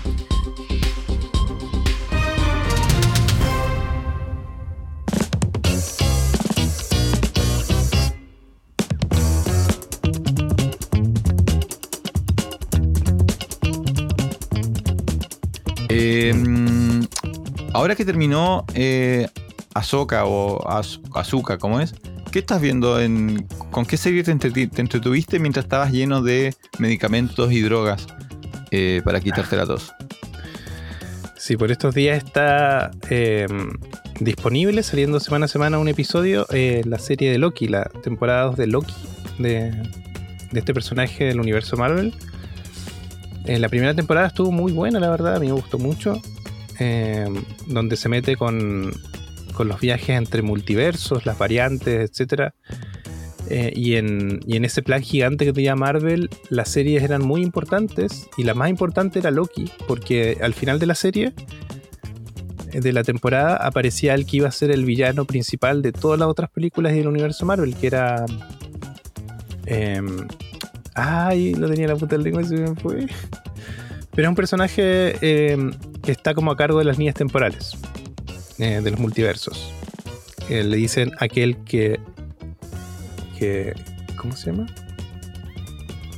Mm, 16.36 17.02
ahora 17.74 17.96
que 17.96 18.06
terminó 18.06 18.66
eh, 18.74 19.28
o 20.26 20.68
Az- 20.70 21.00
Azuka, 21.14 21.58
¿cómo 21.58 21.80
es? 21.80 21.96
¿Qué 22.32 22.40
estás 22.40 22.62
viendo? 22.62 23.00
En, 23.00 23.46
¿Con 23.72 23.86
qué 23.86 23.98
serie 23.98 24.24
te, 24.24 24.36
te 24.36 24.82
entretuviste 24.82 25.40
mientras 25.40 25.66
estabas 25.66 25.92
lleno 25.92 26.22
de 26.22 26.56
medicamentos 26.80 27.52
y 27.52 27.62
drogas 27.62 28.08
eh, 28.72 29.02
para 29.04 29.20
quitarte 29.20 29.56
la 29.56 29.66
tos? 29.66 29.92
Sí, 31.38 31.58
por 31.58 31.72
estos 31.72 31.94
días 31.94 32.24
está 32.24 32.92
eh, 33.10 33.46
disponible, 34.20 34.82
saliendo 34.82 35.20
semana 35.20 35.46
a 35.46 35.48
semana 35.50 35.78
un 35.78 35.90
episodio, 35.90 36.48
eh, 36.52 36.82
la 36.86 36.98
serie 37.00 37.32
de 37.32 37.38
Loki, 37.38 37.68
la 37.68 37.84
temporada 38.02 38.46
2 38.46 38.58
de 38.58 38.68
Loki, 38.68 38.94
de 39.40 39.74
este 40.54 40.74
personaje 40.74 41.26
del 41.26 41.40
universo 41.40 41.76
Marvel. 41.78 42.14
Eh, 43.46 43.60
la 43.60 43.70
primera 43.70 43.94
temporada 43.94 44.28
estuvo 44.28 44.52
muy 44.52 44.72
buena, 44.72 45.00
la 45.00 45.10
verdad, 45.10 45.36
a 45.36 45.40
mí 45.40 45.48
me 45.48 45.54
gustó 45.54 45.78
mucho, 45.78 46.22
eh, 46.80 47.28
donde 47.68 47.98
se 47.98 48.08
mete 48.08 48.38
con, 48.38 48.94
con 49.54 49.68
los 49.68 49.80
viajes 49.80 50.18
entre 50.18 50.42
multiversos, 50.42 51.26
las 51.26 51.38
variantes, 51.38 52.10
etc. 52.20 52.54
y, 53.50 53.96
en, 53.96 54.40
y 54.48 54.56
en 54.56 54.66
ese 54.66 54.82
plan 54.82 55.02
gigante 55.02 55.46
que 55.46 55.52
tenía 55.52 55.76
Marvel, 55.76 56.30
las 56.50 56.70
series 56.70 57.04
eran 57.04 57.22
muy 57.22 57.42
importantes 57.42 58.30
y 58.38 58.44
la 58.44 58.54
más 58.54 58.70
importante 58.70 59.20
era 59.20 59.30
Loki, 59.30 59.70
porque 59.88 60.38
al 60.42 60.54
final 60.54 60.80
de 60.80 60.86
la 60.86 60.96
serie, 60.96 61.34
eh, 62.72 62.80
de 62.80 62.94
la 62.94 63.04
temporada, 63.04 63.56
aparecía 63.58 64.14
el 64.16 64.26
que 64.26 64.38
iba 64.38 64.48
a 64.48 64.52
ser 64.52 64.72
el 64.72 64.86
villano 64.86 65.26
principal 65.26 65.82
de 65.82 65.92
todas 65.92 66.20
las 66.20 66.28
otras 66.28 66.50
películas 66.50 66.94
del 66.94 67.08
universo 67.08 67.46
Marvel, 67.46 67.76
que 67.76 67.88
era... 67.88 68.26
ay, 70.96 71.54
lo 71.54 71.70
tenía 71.70 71.86
en 71.86 71.92
la 71.92 71.98
puta 71.98 72.18
lengua 72.18 72.42
y 72.42 72.46
se 72.46 72.56
me 72.56 72.76
fue. 72.76 73.08
Pero 74.12 74.28
es 74.28 74.30
un 74.30 74.36
personaje 74.36 75.52
em, 75.52 75.72
que 76.04 76.12
está 76.12 76.34
como 76.34 76.52
a 76.52 76.56
cargo 76.56 76.80
de 76.80 76.86
las 76.86 76.98
líneas 76.98 77.16
temporales, 77.16 77.78
eh, 78.60 78.82
de 78.84 78.92
los 78.92 79.00
multiversos. 79.00 79.72
Eh, 80.50 80.64
le 80.64 80.78
dicen 80.78 81.12
aquel 81.20 81.58
que 81.64 82.00
que 83.38 83.74
¿cómo 84.18 84.36
se 84.36 84.52
llama? 84.52 84.68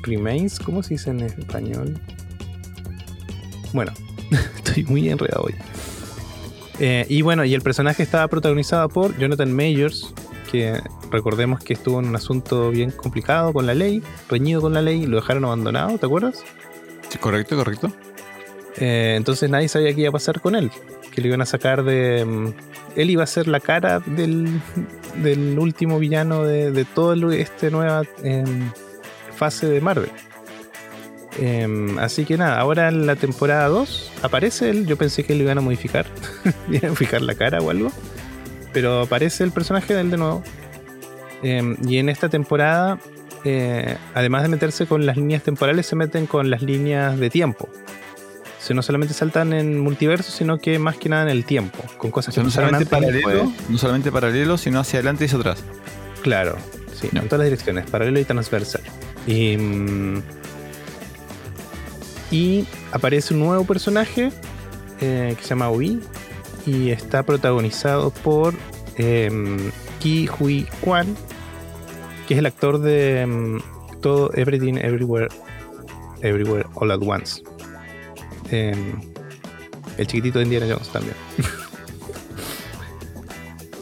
Remains, 0.03 0.59
¿cómo 0.59 0.83
se 0.83 0.95
dice 0.95 1.09
en 1.09 1.21
español? 1.21 1.99
Bueno, 3.73 3.93
estoy 4.57 4.83
muy 4.83 5.09
enredado 5.09 5.43
hoy. 5.43 5.55
Eh, 6.79 7.05
y 7.09 7.21
bueno, 7.21 7.45
y 7.45 7.53
el 7.53 7.61
personaje 7.61 8.03
estaba 8.03 8.27
protagonizado 8.27 8.89
por 8.89 9.17
Jonathan 9.17 9.51
Majors, 9.51 10.13
recordemos 11.11 11.63
que 11.63 11.73
estuvo 11.73 11.99
en 11.99 12.07
un 12.07 12.15
asunto 12.15 12.69
bien 12.69 12.91
complicado 12.91 13.53
con 13.53 13.65
la 13.65 13.73
ley, 13.73 14.01
reñido 14.29 14.61
con 14.61 14.73
la 14.73 14.81
ley, 14.81 15.03
y 15.03 15.05
lo 15.07 15.17
dejaron 15.17 15.45
abandonado, 15.45 15.97
¿te 15.97 16.05
acuerdas? 16.05 16.43
Sí, 17.09 17.17
correcto, 17.17 17.55
correcto. 17.55 17.91
Eh, 18.77 19.13
entonces 19.15 19.49
nadie 19.49 19.67
sabía 19.69 19.93
qué 19.93 20.01
iba 20.01 20.09
a 20.09 20.13
pasar 20.13 20.41
con 20.41 20.55
él. 20.55 20.71
Que 21.11 21.21
lo 21.21 21.27
iban 21.27 21.41
a 21.41 21.45
sacar 21.45 21.83
de. 21.83 22.25
mm, 22.25 22.47
Él 22.97 23.09
iba 23.09 23.23
a 23.23 23.27
ser 23.27 23.47
la 23.47 23.59
cara 23.61 24.01
del, 24.01 24.59
del 25.23 25.57
último 25.57 25.97
villano 25.99 26.43
de, 26.43 26.71
de 26.71 26.83
toda 26.83 27.15
esta 27.35 27.69
nueva 27.69 28.03
em, 28.23 28.69
fase 29.33 29.67
de 29.67 29.79
Marvel. 29.79 30.09
Em, 31.39 31.97
así 31.99 32.25
que 32.25 32.37
nada, 32.37 32.59
ahora 32.59 32.87
en 32.89 33.05
la 33.05 33.15
temporada 33.15 33.67
2 33.67 34.11
aparece 34.23 34.69
él. 34.69 34.85
Yo 34.87 34.97
pensé 34.97 35.23
que 35.23 35.35
lo 35.35 35.43
iban 35.43 35.57
a 35.57 35.61
modificar. 35.61 36.05
iban 36.69 36.85
a 36.85 36.87
modificar 36.87 37.21
la 37.21 37.35
cara 37.35 37.59
o 37.59 37.69
algo. 37.69 37.91
Pero 38.75 39.03
aparece 39.03 39.45
el 39.45 39.53
personaje 39.53 39.93
de 39.93 40.01
él 40.01 40.11
de 40.11 40.17
nuevo. 40.17 40.43
Em, 41.41 41.77
y 41.87 41.97
en 41.97 42.09
esta 42.09 42.27
temporada, 42.27 42.99
eh, 43.45 43.95
además 44.13 44.43
de 44.43 44.49
meterse 44.49 44.85
con 44.85 45.05
las 45.05 45.15
líneas 45.15 45.43
temporales, 45.43 45.85
se 45.85 45.95
meten 45.95 46.27
con 46.27 46.49
las 46.49 46.61
líneas 46.61 47.17
de 47.17 47.29
tiempo. 47.29 47.69
O 47.71 48.61
sea, 48.61 48.75
no 48.75 48.81
solamente 48.81 49.13
saltan 49.13 49.53
en 49.53 49.79
multiverso, 49.79 50.29
sino 50.29 50.57
que 50.57 50.77
más 50.77 50.97
que 50.97 51.07
nada 51.07 51.23
en 51.23 51.29
el 51.29 51.45
tiempo, 51.45 51.85
con 51.97 52.09
O 52.09 52.13
cosas 52.13 52.35
sea, 52.35 52.43
que 52.43 52.47
no 52.47 52.51
solamente 52.51 52.85
paralelo, 52.85 53.53
no 53.69 53.77
solamente 53.77 54.11
paralelo, 54.11 54.57
sino 54.57 54.81
hacia 54.81 54.99
adelante 54.99 55.23
y 55.23 55.27
hacia 55.27 55.39
atrás. 55.39 55.63
Claro, 56.21 56.57
sí, 56.93 57.07
en 57.13 57.29
todas 57.29 57.39
las 57.39 57.45
direcciones, 57.45 57.89
paralelo 57.89 58.19
y 58.19 58.25
transversal. 58.25 58.81
Y, 59.25 59.55
mm, 59.55 60.21
y 62.29 62.67
aparece 62.91 63.33
un 63.33 63.39
nuevo 63.39 63.63
personaje 63.63 64.31
eh, 64.99 65.33
que 65.37 65.43
se 65.43 65.49
llama 65.49 65.69
Obi 65.69 66.01
y 66.65 66.89
está 66.89 67.23
protagonizado 67.23 68.11
por 68.11 68.53
em, 68.97 69.71
Ki 69.99 70.29
Hui 70.39 70.67
Kwan, 70.81 71.15
que 72.27 72.33
es 72.33 72.39
el 72.39 72.45
actor 72.45 72.79
de 72.79 73.21
em, 73.21 73.59
todo 74.01 74.31
Everything 74.33 74.75
Everywhere 74.75 75.27
Everywhere 76.21 76.65
All 76.75 76.91
at 76.91 77.01
Once. 77.01 77.41
Em, 78.51 78.99
el 79.97 80.07
chiquitito 80.07 80.39
de 80.39 80.45
Indiana 80.45 80.67
Jones 80.69 80.89
también. 80.89 81.15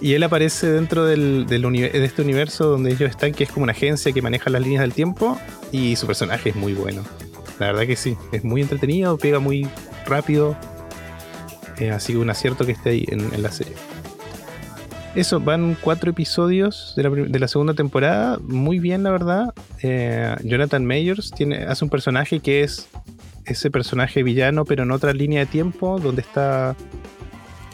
Y 0.04 0.16
él 0.16 0.24
aparece 0.24 0.70
dentro 0.70 1.06
del, 1.06 1.46
del 1.48 1.62
de 1.62 2.04
este 2.04 2.22
universo 2.24 2.68
donde 2.68 2.92
ellos 2.92 3.10
están, 3.10 3.32
que 3.32 3.46
es 3.46 3.50
como 3.50 3.64
una 3.64 3.72
agencia 3.72 4.12
que 4.12 4.22
maneja 4.22 4.50
las 4.50 4.62
líneas 4.62 4.82
del 4.82 4.92
tiempo. 4.92 5.40
Y 5.72 5.96
su 5.96 6.06
personaje 6.06 6.50
es 6.50 6.58
muy 6.58 6.74
bueno. 6.74 7.04
La 7.58 7.68
verdad 7.68 7.88
que 7.88 7.96
sí, 7.96 8.18
es 8.34 8.44
muy 8.44 8.62
entretenido, 8.62 9.18
pega 9.18 9.40
muy 9.40 9.66
rápido. 10.06 10.58
Eh, 11.80 11.92
así 11.92 12.14
que 12.14 12.20
un 12.20 12.30
acierto 12.30 12.66
que 12.66 12.74
esté 12.74 12.92
ahí 12.92 13.06
en, 13.08 13.42
la 13.42 13.52
serie. 13.52 13.74
Eso, 15.16 15.40
van 15.40 15.78
cuatro 15.80 16.12
episodios 16.12 16.94
de 16.96 17.04
la, 17.04 17.10
de 17.10 17.40
la 17.40 17.48
segunda 17.48 17.74
temporada. 17.74 18.40
Muy 18.40 18.80
bien, 18.80 19.04
la 19.04 19.12
verdad. 19.12 19.54
Eh, 19.82 20.36
Jonathan 20.44 20.86
Mayors 20.86 21.32
tiene, 21.32 21.64
hace 21.66 21.86
un 21.86 21.90
personaje 21.90 22.40
que 22.40 22.64
es 22.64 22.90
ese 23.46 23.70
personaje 23.70 24.24
villano, 24.24 24.66
pero 24.66 24.84
en 24.84 24.92
otra 24.92 25.14
línea 25.14 25.42
de 25.42 25.46
tiempo, 25.46 26.00
donde 26.00 26.22
está. 26.22 26.76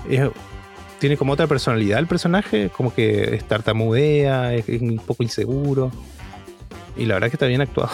Es, 0.09 0.29
tiene 0.99 1.15
como 1.15 1.33
otra 1.33 1.47
personalidad 1.47 1.99
el 1.99 2.07
personaje, 2.07 2.69
como 2.69 2.93
que 2.93 3.35
es 3.35 3.45
tartamudea, 3.45 4.53
es 4.53 4.67
un 4.81 4.97
poco 4.97 5.23
inseguro. 5.23 5.91
Y 6.97 7.05
la 7.05 7.15
verdad 7.15 7.29
que 7.29 7.35
está 7.35 7.47
bien 7.47 7.61
actuado. 7.61 7.91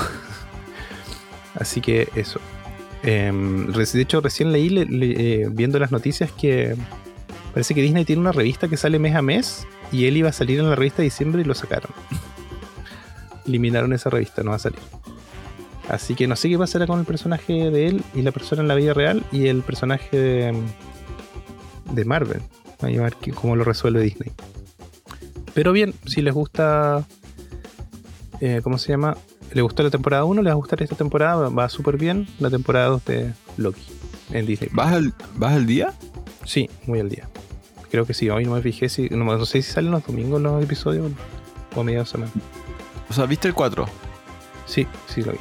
Así 1.55 1.81
que 1.81 2.09
eso. 2.15 2.39
Em, 3.05 3.71
de 3.71 4.01
hecho, 4.01 4.19
recién 4.21 4.51
leí 4.51 4.69
le- 4.69 4.85
le- 4.85 5.43
eh, 5.43 5.47
viendo 5.51 5.77
las 5.79 5.91
noticias 5.91 6.31
que 6.31 6.75
parece 7.53 7.73
que 7.75 7.81
Disney 7.81 8.03
tiene 8.05 8.21
una 8.21 8.31
revista 8.31 8.67
que 8.67 8.77
sale 8.77 8.97
mes 8.99 9.15
a 9.15 9.21
mes 9.21 9.67
y 9.91 10.05
él 10.05 10.17
iba 10.17 10.29
a 10.29 10.33
salir 10.33 10.59
en 10.59 10.69
la 10.69 10.75
revista 10.75 10.97
de 10.97 11.03
diciembre 11.05 11.41
y 11.41 11.45
lo 11.45 11.53
sacaron. 11.53 11.91
Eliminaron 13.47 13.93
esa 13.93 14.09
revista, 14.09 14.41
no 14.43 14.49
va 14.51 14.55
a 14.55 14.59
salir. 14.59 14.79
Así 15.87 16.15
que 16.15 16.27
no 16.27 16.35
sé 16.35 16.49
qué 16.49 16.57
pasará 16.57 16.87
con 16.87 16.99
el 16.99 17.05
personaje 17.05 17.69
de 17.69 17.87
él 17.87 18.03
y 18.15 18.23
la 18.23 18.31
persona 18.31 18.63
en 18.63 18.67
la 18.67 18.73
vida 18.75 18.93
real 18.95 19.23
y 19.31 19.47
el 19.47 19.61
personaje 19.61 20.17
de, 20.17 20.53
de 21.91 22.05
Marvel. 22.05 22.41
A 22.81 22.87
ver 22.87 23.15
cómo 23.35 23.55
lo 23.55 23.63
resuelve 23.63 24.01
Disney. 24.01 24.31
Pero 25.53 25.71
bien, 25.71 25.93
si 26.07 26.21
les 26.23 26.33
gusta. 26.33 27.05
eh, 28.41 28.61
¿Cómo 28.63 28.77
se 28.79 28.89
llama? 28.91 29.15
¿Le 29.53 29.61
gustó 29.61 29.83
la 29.83 29.89
temporada 29.89 30.25
1? 30.25 30.41
¿Les 30.41 30.49
va 30.51 30.53
a 30.53 30.57
gustar 30.57 30.81
esta 30.83 30.95
temporada? 30.95 31.49
Va 31.49 31.69
súper 31.69 31.97
bien 31.97 32.27
la 32.39 32.49
temporada 32.49 32.87
2 32.87 33.05
de 33.05 33.33
Loki 33.57 33.81
en 34.31 34.45
Disney. 34.45 34.69
¿Vas 34.73 34.93
al, 34.93 35.13
¿Vas 35.35 35.53
al 35.53 35.65
día? 35.65 35.93
Sí, 36.43 36.69
muy 36.85 36.99
al 36.99 37.09
día. 37.09 37.29
Creo 37.89 38.05
que 38.05 38.13
sí, 38.13 38.29
hoy 38.29 38.43
no 38.45 38.51
me 38.55 38.61
fijé 38.61 38.89
si. 38.89 39.07
No, 39.09 39.23
no 39.23 39.45
sé 39.45 39.61
si 39.61 39.71
salen 39.71 39.91
los 39.91 40.05
domingos 40.05 40.41
los 40.41 40.61
episodios 40.63 41.11
o 41.75 41.81
a 41.81 41.83
media 41.83 42.05
semana. 42.05 42.31
O 43.09 43.13
sea, 43.13 43.25
¿viste 43.25 43.47
el 43.47 43.53
4? 43.53 43.85
Sí, 44.65 44.85
sí 45.07 45.21
lo 45.21 45.31
vi. 45.31 45.37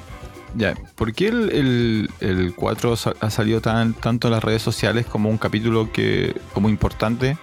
Ya, 0.57 0.75
¿por 0.95 1.13
qué 1.13 1.29
el, 1.29 1.51
el, 1.51 2.11
el 2.21 2.55
4 2.55 2.95
sa- 2.97 3.15
ha 3.19 3.31
salido 3.31 3.61
tan, 3.61 3.95
tanto 3.95 4.29
en 4.29 4.33
las 4.33 4.45
redes 4.45 4.63
sociales 4.63 5.05
como 5.07 5.29
un 5.29 5.39
capítulo 5.39 5.91
que 5.91 6.37
como 6.53 6.69
importante? 6.69 7.37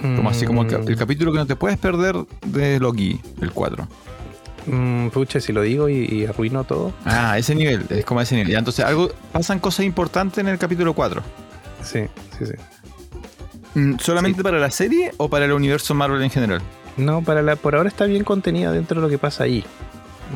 Como 0.00 0.28
así 0.30 0.46
como 0.46 0.66
que- 0.66 0.74
el 0.74 0.96
capítulo 0.96 1.30
que 1.30 1.38
no 1.38 1.46
te 1.46 1.54
puedes 1.54 1.78
perder 1.78 2.16
de 2.46 2.80
Loki, 2.80 3.20
el 3.40 3.52
4. 3.52 3.86
Mm, 4.66 5.08
pucha, 5.08 5.40
si 5.40 5.52
lo 5.52 5.62
digo 5.62 5.88
y, 5.88 6.04
y 6.04 6.26
arruino 6.26 6.64
todo. 6.64 6.92
Ah, 7.04 7.36
ese 7.38 7.54
nivel, 7.54 7.84
es 7.90 8.04
como 8.04 8.20
ese 8.20 8.36
nivel. 8.36 8.52
Ya, 8.52 8.58
entonces 8.58 8.84
algo 8.84 9.10
pasan 9.32 9.58
cosas 9.58 9.84
importantes 9.86 10.38
en 10.38 10.48
el 10.48 10.58
capítulo 10.58 10.94
4. 10.94 11.22
Sí, 11.82 12.00
sí, 12.38 12.46
sí. 12.46 12.52
Mm, 13.74 13.98
¿Solamente 13.98 14.42
para 14.42 14.58
la 14.58 14.70
serie 14.70 15.12
o 15.16 15.28
para 15.28 15.46
el 15.46 15.52
universo 15.52 15.94
Marvel 15.94 16.22
en 16.22 16.30
general? 16.30 16.60
No, 16.96 17.22
para 17.22 17.42
la, 17.42 17.56
por 17.56 17.74
ahora 17.74 17.88
está 17.88 18.04
bien 18.04 18.22
contenida 18.22 18.70
dentro 18.70 19.00
de 19.00 19.06
lo 19.06 19.10
que 19.10 19.18
pasa 19.18 19.44
ahí. 19.44 19.64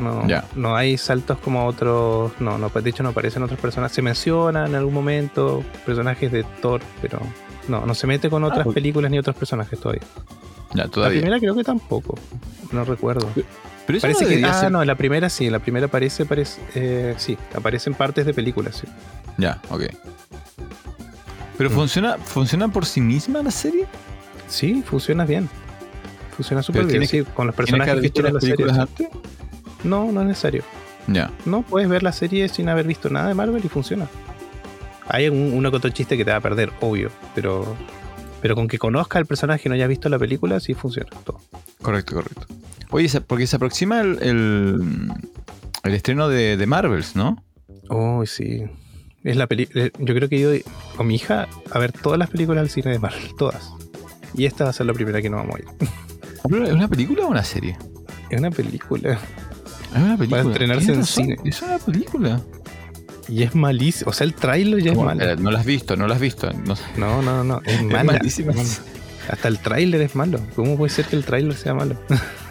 No, 0.00 0.26
Ya. 0.26 0.44
no 0.56 0.74
hay 0.76 0.98
saltos 0.98 1.38
como 1.38 1.66
otros. 1.66 2.32
No, 2.40 2.58
no, 2.58 2.68
de 2.68 2.90
hecho 2.90 3.02
no 3.02 3.10
aparecen 3.10 3.42
otras 3.42 3.60
personas. 3.60 3.92
Se 3.92 4.02
mencionan 4.02 4.68
en 4.68 4.74
algún 4.74 4.92
momento 4.94 5.62
personajes 5.84 6.32
de 6.32 6.44
Thor, 6.60 6.80
pero 7.00 7.20
no, 7.68 7.86
no 7.86 7.94
se 7.94 8.06
mete 8.06 8.28
con 8.28 8.42
otras 8.44 8.64
pues. 8.64 8.74
películas 8.74 9.10
ni 9.10 9.18
otros 9.18 9.36
personajes 9.36 9.78
todavía. 9.78 10.02
Ya, 10.74 10.86
La 10.96 11.08
primera 11.08 11.38
creo 11.38 11.54
que 11.54 11.64
tampoco. 11.64 12.18
No 12.72 12.84
recuerdo. 12.84 13.28
Pero 13.87 13.99
eso 13.99 14.07
Parece 14.07 14.25
no 14.25 14.31
que. 14.31 14.44
Ah, 14.46 14.61
ser- 14.61 14.72
no, 14.72 14.81
en 14.83 14.87
la 14.88 14.96
primera 14.96 15.29
sí, 15.31 15.46
en 15.46 15.53
la 15.53 15.59
primera 15.61 15.87
aparece, 15.87 16.25
aparece 16.25 16.61
eh, 16.75 17.14
sí, 17.18 17.38
aparecen 17.55 17.94
partes 17.94 18.27
de 18.27 18.35
películas, 18.35 18.77
sí. 18.77 18.88
Ya, 19.38 19.61
ok. 19.70 19.83
¿Pero 21.57 21.70
Mm. 21.70 21.72
funciona, 21.72 22.18
funciona 22.18 22.68
por 22.68 22.85
sí 22.87 23.01
misma 23.01 23.42
la 23.42 23.51
serie? 23.51 23.87
Sí, 24.49 24.83
funciona 24.87 25.25
bien. 25.25 25.49
Funciona 26.37 26.62
súper 26.62 26.83
bien. 26.83 26.90
tienes 27.07 27.11
Sí, 27.11 27.22
con 27.35 27.46
los 27.46 27.57
¿Tienes 27.57 27.70
que 27.72 27.72
personajes 27.72 27.94
que 27.94 28.01
visto 28.01 28.14
tiene 28.14 28.29
las 28.29 28.35
la 28.35 28.40
serie. 28.40 28.57
películas 28.57 28.79
antes? 28.88 29.09
No, 29.85 30.12
no 30.12 30.20
es 30.22 30.27
necesario. 30.27 30.64
Ya. 31.07 31.31
No, 31.44 31.62
puedes 31.62 31.88
ver 31.88 32.03
la 32.03 32.12
serie 32.12 32.49
sin 32.49 32.68
haber 32.68 32.87
visto 32.87 33.09
nada 33.09 33.29
de 33.29 33.35
Marvel 33.35 33.64
y 33.64 33.68
funciona. 33.68 34.07
Hay 35.09 35.29
un, 35.29 35.53
uno 35.55 35.70
que 35.70 35.77
otro 35.77 35.90
chiste 35.90 36.16
que 36.16 36.25
te 36.25 36.33
va 36.33 36.38
a 36.38 36.40
perder, 36.40 36.72
obvio, 36.81 37.11
pero 37.35 37.77
pero 38.42 38.55
con 38.55 38.68
que 38.68 38.79
conozca 38.79 39.18
el 39.18 39.27
personaje 39.27 39.62
y 39.64 39.68
no 39.70 39.75
haya 39.75 39.87
visto 39.87 40.09
la 40.09 40.18
película, 40.18 40.61
sí 40.61 40.75
funciona 40.75 41.09
todo. 41.25 41.40
Correcto, 41.81 42.14
correcto. 42.16 42.46
Oye, 42.90 43.09
porque 43.20 43.46
se 43.46 43.57
aproxima 43.57 44.01
el, 44.01 44.18
el, 44.22 45.12
el 45.83 45.94
estreno 45.94 46.29
de, 46.29 46.57
de 46.57 46.66
Marvels, 46.66 47.16
¿no? 47.16 47.42
Oh, 47.88 48.25
sí. 48.27 48.64
Es 49.25 49.37
la 49.37 49.46
peli 49.46 49.68
eh, 49.75 49.90
yo 49.99 50.14
creo 50.14 50.29
que 50.29 50.37
he 50.37 50.38
ido 50.38 50.53
con 50.96 51.09
mi 51.09 51.16
hija 51.16 51.49
a 51.70 51.79
ver 51.79 51.92
todas 51.92 52.18
las 52.18 52.31
películas 52.31 52.62
del 52.62 52.70
cine 52.70 52.92
de 52.92 52.99
Marvel, 52.99 53.35
todas. 53.37 53.72
Y 54.35 54.44
esta 54.44 54.64
va 54.64 54.70
a 54.70 54.72
ser 54.72 54.87
la 54.87 54.92
primera 54.92 55.20
que 55.20 55.29
no 55.29 55.38
vamos 55.38 55.57
a 55.57 55.59
ir. 55.59 55.64
¿Es 56.66 56.72
una 56.72 56.88
película 56.88 57.25
o 57.25 57.29
una 57.29 57.42
serie? 57.42 57.77
Es 58.31 58.38
una 58.38 58.51
película. 58.51 59.14
Es 59.94 60.01
una 60.01 60.16
película. 60.16 60.42
estrenarse 60.42 60.87
Tienes 60.87 61.16
en 61.18 61.25
razón, 61.25 61.25
cine. 61.25 61.37
Es 61.44 61.62
una 61.62 61.79
película. 61.79 62.40
Y 63.29 63.42
es 63.42 63.55
malísimo. 63.55 64.11
O 64.11 64.12
sea, 64.12 64.27
el 64.27 64.35
tráiler 64.35 64.81
ya 64.81 64.92
es 64.92 64.99
malo. 64.99 65.25
Eh, 65.25 65.37
no 65.37 65.51
la 65.51 65.59
has 65.59 65.66
visto, 65.66 65.96
no 65.96 66.07
la 66.07 66.14
has 66.14 66.20
visto. 66.20 66.49
No. 66.53 66.77
No, 66.96 67.22
no, 67.22 67.42
no. 67.42 67.61
Es 67.64 67.81
Es. 67.81 67.85
Mala. 67.85 68.20
Hasta 69.29 69.49
el 69.49 69.59
tráiler 69.59 70.01
es 70.03 70.14
malo. 70.14 70.40
¿Cómo 70.55 70.77
puede 70.77 70.90
ser 70.90 71.07
que 71.07 71.16
el 71.16 71.25
tráiler 71.25 71.55
sea 71.57 71.75
malo? 71.75 71.96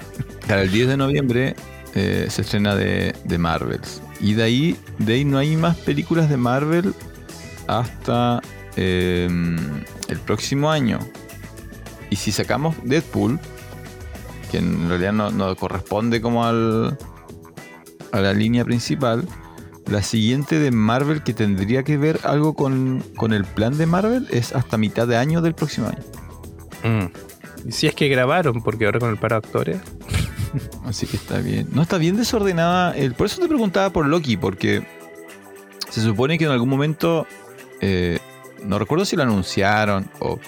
Claro, 0.46 0.62
el 0.62 0.72
10 0.72 0.90
de 0.90 0.98
noviembre 0.98 1.56
eh, 1.96 2.28
se 2.30 2.42
estrena 2.42 2.76
de, 2.76 3.16
de 3.24 3.38
Marvels. 3.38 4.02
Y 4.20 4.34
de 4.34 4.44
ahí, 4.44 4.78
de 5.00 5.14
ahí 5.14 5.26
no 5.26 5.38
hay 5.38 5.56
más 5.56 5.78
películas 5.78 6.30
de 6.30 6.38
Marvel 6.38 6.94
hasta 7.68 8.42
eh, 8.76 9.28
el 10.08 10.20
próximo 10.20 10.70
año. 10.70 11.00
Y 12.10 12.18
si 12.18 12.32
sacamos 12.32 12.76
Deadpool, 12.84 13.40
que 14.52 14.60
en 14.60 14.88
realidad 14.88 15.14
no, 15.14 15.32
no 15.32 15.56
corresponde 15.56 16.22
como 16.22 16.46
al, 16.46 16.98
a 18.12 18.20
la 18.20 18.34
línea 18.34 18.64
principal, 18.64 19.28
la 19.88 20.02
siguiente 20.02 20.60
de 20.60 20.72
Marvel 20.72 21.24
que 21.24 21.34
tendría 21.34 21.84
que 21.84 21.98
ver 21.98 22.20
algo 22.24 22.54
con, 22.56 23.04
con 23.16 23.34
el 23.34 23.46
plan 23.46 23.78
de 23.78 23.86
Marvel 23.86 24.28
es 24.32 24.54
hasta 24.54 24.78
mitad 24.78 25.08
de 25.08 25.18
año 25.18 25.42
del 25.42 25.54
próximo 25.54 25.88
año. 25.88 26.04
Mm. 26.84 27.72
Si 27.72 27.88
es 27.88 27.96
que 27.96 28.08
grabaron, 28.08 28.62
porque 28.62 28.86
ahora 28.86 29.00
con 29.00 29.10
el 29.10 29.18
paro 29.18 29.40
de 29.40 29.48
actores. 29.48 29.78
Así 30.86 31.08
que 31.08 31.18
está 31.18 31.40
bien. 31.40 31.68
No 31.72 31.82
está 31.82 31.98
bien 31.98 32.18
desordenada. 32.18 32.96
El, 32.96 33.14
por 33.14 33.28
eso 33.28 33.42
te 33.42 33.48
preguntaba 33.48 33.92
por 33.92 34.06
Loki, 34.08 34.38
porque 34.38 34.86
se 35.90 36.02
supone 36.02 36.38
que 36.38 36.46
en 36.46 36.52
algún 36.52 36.70
momento, 36.70 37.28
eh, 37.82 38.20
no 38.64 38.80
recuerdo 38.80 39.06
si 39.06 39.16
lo 39.16 39.24
anunciaron, 39.24 40.10
o, 40.20 40.40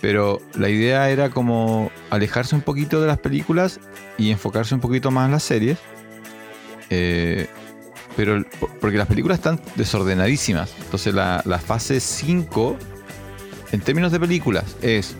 pero 0.00 0.40
la 0.54 0.68
idea 0.68 1.10
era 1.10 1.30
como 1.30 1.90
alejarse 2.10 2.54
un 2.54 2.62
poquito 2.62 3.00
de 3.00 3.06
las 3.06 3.18
películas 3.18 3.80
y 4.18 4.30
enfocarse 4.30 4.74
un 4.74 4.80
poquito 4.80 5.10
más 5.10 5.26
en 5.26 5.32
las 5.32 5.42
series. 5.42 5.78
Eh, 6.88 7.46
pero 8.16 8.44
porque 8.80 8.96
las 8.96 9.06
películas 9.06 9.38
están 9.38 9.60
desordenadísimas. 9.76 10.74
Entonces 10.78 11.14
la, 11.14 11.42
la 11.44 11.58
fase 11.58 12.00
5, 12.00 12.76
en 13.72 13.80
términos 13.80 14.12
de 14.12 14.20
películas, 14.20 14.76
es 14.82 15.14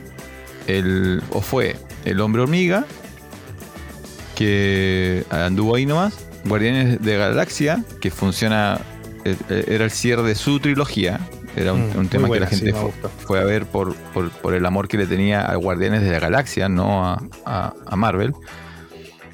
el, 0.66 1.23
o 1.31 1.40
fue 1.40 1.77
el 2.05 2.21
hombre 2.21 2.43
hormiga, 2.43 2.87
que 4.40 5.22
anduvo 5.29 5.74
ahí 5.76 5.85
nomás. 5.85 6.14
Guardianes 6.46 7.03
de 7.03 7.18
Galaxia, 7.18 7.85
que 8.00 8.11
funciona, 8.11 8.81
eh, 9.26 9.37
eh, 9.50 9.64
era 9.68 9.85
el 9.85 9.90
cierre 9.90 10.22
de 10.22 10.35
su 10.35 10.59
trilogía. 10.61 11.20
Era 11.55 11.74
un, 11.74 11.90
Mm, 11.90 11.98
un 11.98 12.09
tema 12.09 12.31
que 12.31 12.40
la 12.40 12.46
sí, 12.48 12.57
gente 12.57 12.74
fue, 13.26 13.38
a 13.38 13.44
ver 13.44 13.66
por, 13.66 13.94
por- 14.14 14.31
por 14.31 14.55
el 14.55 14.64
amor 14.64 14.88
que 14.88 14.96
le 14.96 15.07
tenía 15.07 15.42
a 15.42 15.55
Guardianes 15.57 16.00
de 16.00 16.11
la 16.11 16.18
Galaxia, 16.20 16.70
no 16.70 17.07
a, 17.07 17.22
a- 17.44 17.74
a 17.87 17.96
Marvel. 17.96 18.33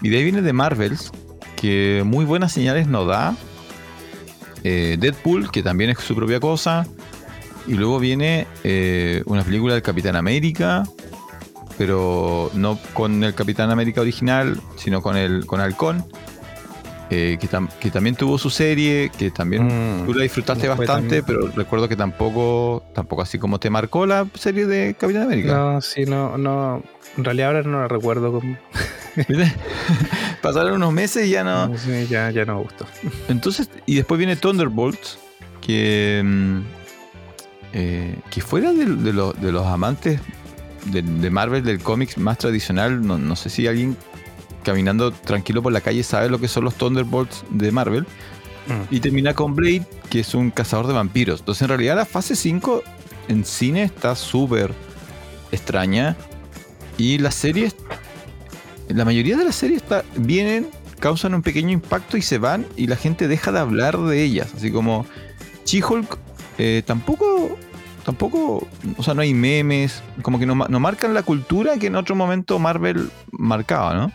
Y 0.02 0.08
de 0.08 0.16
ahí 0.16 0.24
viene 0.24 0.42
de 0.42 0.52
Marvels, 0.52 1.12
que 1.54 2.02
muy 2.04 2.24
buenas 2.24 2.52
señales 2.52 2.88
nos 2.88 3.06
da. 3.06 3.36
Eh, 4.64 4.96
Deadpool, 4.98 5.52
que 5.52 5.62
también 5.62 5.90
es 5.90 5.98
su 5.98 6.16
propia 6.16 6.40
cosa. 6.40 6.84
Y 7.68 7.74
luego 7.74 8.00
viene 8.00 8.48
eh, 8.64 9.22
una 9.26 9.44
película 9.44 9.74
del 9.74 9.82
Capitán 9.84 10.16
América, 10.16 10.82
pero 11.78 12.50
no 12.54 12.78
con 12.94 13.22
el 13.24 13.34
Capitán 13.34 13.70
América 13.70 14.00
original, 14.00 14.60
sino 14.76 15.02
con 15.02 15.16
el 15.16 15.44
con 15.46 15.60
Halcón, 15.60 16.04
eh, 17.10 17.36
que, 17.40 17.48
tam- 17.48 17.68
que 17.78 17.90
también 17.90 18.16
tuvo 18.16 18.36
su 18.38 18.50
serie, 18.50 19.10
que 19.16 19.30
también 19.30 19.66
Mm. 20.02 20.06
tú 20.06 20.14
la 20.14 20.24
disfrutaste 20.24 20.66
bastante, 20.68 21.18
tan- 21.22 21.26
pero 21.26 21.48
recuerdo 21.54 21.88
que 21.88 21.94
tampoco, 21.96 22.82
tampoco 22.94 23.22
así 23.22 23.38
como 23.38 23.60
te 23.60 23.70
marcó 23.70 24.06
la 24.06 24.26
serie 24.34 24.66
de 24.66 24.94
Capitán 24.98 25.22
América. 25.24 25.52
No, 25.54 25.80
sí, 25.80 26.04
no, 26.04 26.36
no. 26.36 26.82
En 27.16 27.24
realidad 27.24 27.48
ahora 27.48 27.62
no 27.62 27.80
la 27.80 27.88
recuerdo. 27.88 28.32
Como... 28.32 28.56
Pasaron 30.42 30.74
unos 30.74 30.92
meses 30.92 31.26
y 31.26 31.30
ya 31.30 31.44
no. 31.44 31.76
Sí, 31.78 32.06
ya, 32.08 32.30
ya 32.30 32.44
no 32.44 32.56
me 32.56 32.62
gustó. 32.62 32.86
Entonces, 33.28 33.70
y 33.86 33.96
después 33.96 34.18
viene 34.18 34.36
Thunderbolts, 34.36 35.18
que, 35.60 36.22
mm, 36.24 36.58
eh, 37.72 38.16
que 38.30 38.40
fuera 38.40 38.72
de, 38.72 38.84
de 38.86 39.12
lo- 39.12 39.32
de 39.32 39.52
los 39.52 39.66
amantes 39.66 40.20
de, 40.90 41.02
de 41.02 41.30
Marvel, 41.30 41.62
del 41.64 41.80
cómics 41.80 42.18
más 42.18 42.38
tradicional, 42.38 43.06
no, 43.06 43.18
no 43.18 43.36
sé 43.36 43.50
si 43.50 43.66
alguien 43.66 43.96
caminando 44.64 45.12
tranquilo 45.12 45.62
por 45.62 45.72
la 45.72 45.80
calle 45.80 46.02
sabe 46.02 46.28
lo 46.28 46.40
que 46.40 46.48
son 46.48 46.64
los 46.64 46.74
Thunderbolts 46.74 47.44
de 47.50 47.70
Marvel. 47.70 48.02
Mm. 48.66 48.94
Y 48.94 49.00
termina 49.00 49.32
con 49.32 49.54
Blade, 49.54 49.86
que 50.10 50.20
es 50.20 50.34
un 50.34 50.50
cazador 50.50 50.88
de 50.88 50.92
vampiros. 50.94 51.40
Entonces, 51.40 51.62
en 51.62 51.68
realidad, 51.68 51.94
la 51.96 52.04
fase 52.04 52.34
5 52.34 52.82
en 53.28 53.44
cine 53.44 53.84
está 53.84 54.16
súper 54.16 54.72
extraña. 55.52 56.16
Y 56.98 57.18
las 57.18 57.36
series, 57.36 57.76
la 58.88 59.04
mayoría 59.04 59.36
de 59.36 59.44
las 59.44 59.54
series 59.54 59.82
está- 59.82 60.04
vienen, 60.16 60.68
causan 60.98 61.34
un 61.34 61.42
pequeño 61.42 61.70
impacto 61.70 62.16
y 62.16 62.22
se 62.22 62.38
van. 62.38 62.66
Y 62.76 62.88
la 62.88 62.96
gente 62.96 63.28
deja 63.28 63.52
de 63.52 63.60
hablar 63.60 63.98
de 63.98 64.22
ellas. 64.24 64.48
Así 64.56 64.72
como 64.72 65.06
She-Hulk 65.64 66.18
eh, 66.58 66.82
tampoco 66.84 67.56
tampoco, 68.06 68.66
o 68.96 69.02
sea, 69.02 69.12
no 69.12 69.20
hay 69.20 69.34
memes, 69.34 70.02
como 70.22 70.38
que 70.38 70.46
no, 70.46 70.54
no 70.54 70.80
marcan 70.80 71.12
la 71.12 71.22
cultura 71.24 71.76
que 71.76 71.88
en 71.88 71.96
otro 71.96 72.14
momento 72.14 72.58
Marvel 72.58 73.10
marcaba, 73.32 73.92
¿no? 73.94 74.12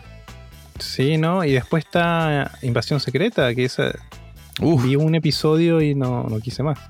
Sí, 0.80 1.18
¿no? 1.18 1.44
Y 1.44 1.52
después 1.52 1.84
está 1.84 2.50
Invasión 2.62 2.98
Secreta, 2.98 3.54
que 3.54 3.66
esa... 3.66 3.92
Uf, 4.60 4.82
Vi 4.82 4.96
un 4.96 5.14
episodio 5.14 5.80
y 5.80 5.94
no, 5.94 6.24
no 6.24 6.40
quise 6.40 6.62
más. 6.62 6.78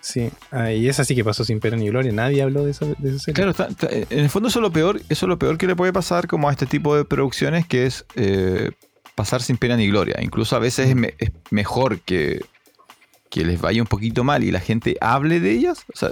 sí, 0.00 0.30
ah, 0.50 0.72
y 0.72 0.88
esa 0.88 1.04
sí 1.04 1.14
que 1.14 1.24
pasó 1.24 1.44
sin 1.44 1.60
pena 1.60 1.76
ni 1.76 1.88
gloria. 1.88 2.12
Nadie 2.12 2.42
habló 2.42 2.64
de 2.64 2.70
esa, 2.70 2.86
de 2.86 3.08
esa 3.10 3.18
serie. 3.18 3.34
claro, 3.34 3.50
está- 3.50 3.68
está- 3.68 3.88
en 3.90 4.18
el 4.20 4.30
fondo 4.30 4.48
eso 4.48 4.58
es 4.58 4.62
lo 4.62 4.72
peor, 4.72 5.00
eso 5.08 5.26
es 5.26 5.28
lo 5.28 5.38
peor 5.38 5.58
que 5.58 5.66
le 5.66 5.76
puede 5.76 5.92
pasar 5.92 6.26
como 6.28 6.48
a 6.48 6.52
este 6.52 6.66
tipo 6.66 6.96
de 6.96 7.04
producciones, 7.04 7.66
que 7.66 7.86
es 7.86 8.04
eh, 8.16 8.70
pasar 9.14 9.42
sin 9.42 9.56
pena 9.56 9.76
ni 9.76 9.88
gloria. 9.88 10.16
Incluso 10.22 10.56
a 10.56 10.58
veces 10.58 10.90
es, 10.90 10.96
me- 10.96 11.14
es 11.18 11.30
mejor 11.50 12.00
que, 12.00 12.44
que 13.34 13.44
les 13.44 13.60
vaya 13.60 13.82
un 13.82 13.88
poquito 13.88 14.22
mal 14.22 14.44
y 14.44 14.52
la 14.52 14.60
gente 14.60 14.96
hable 15.00 15.40
de 15.40 15.50
ellas. 15.50 15.84
O 15.92 15.96
sea, 15.96 16.10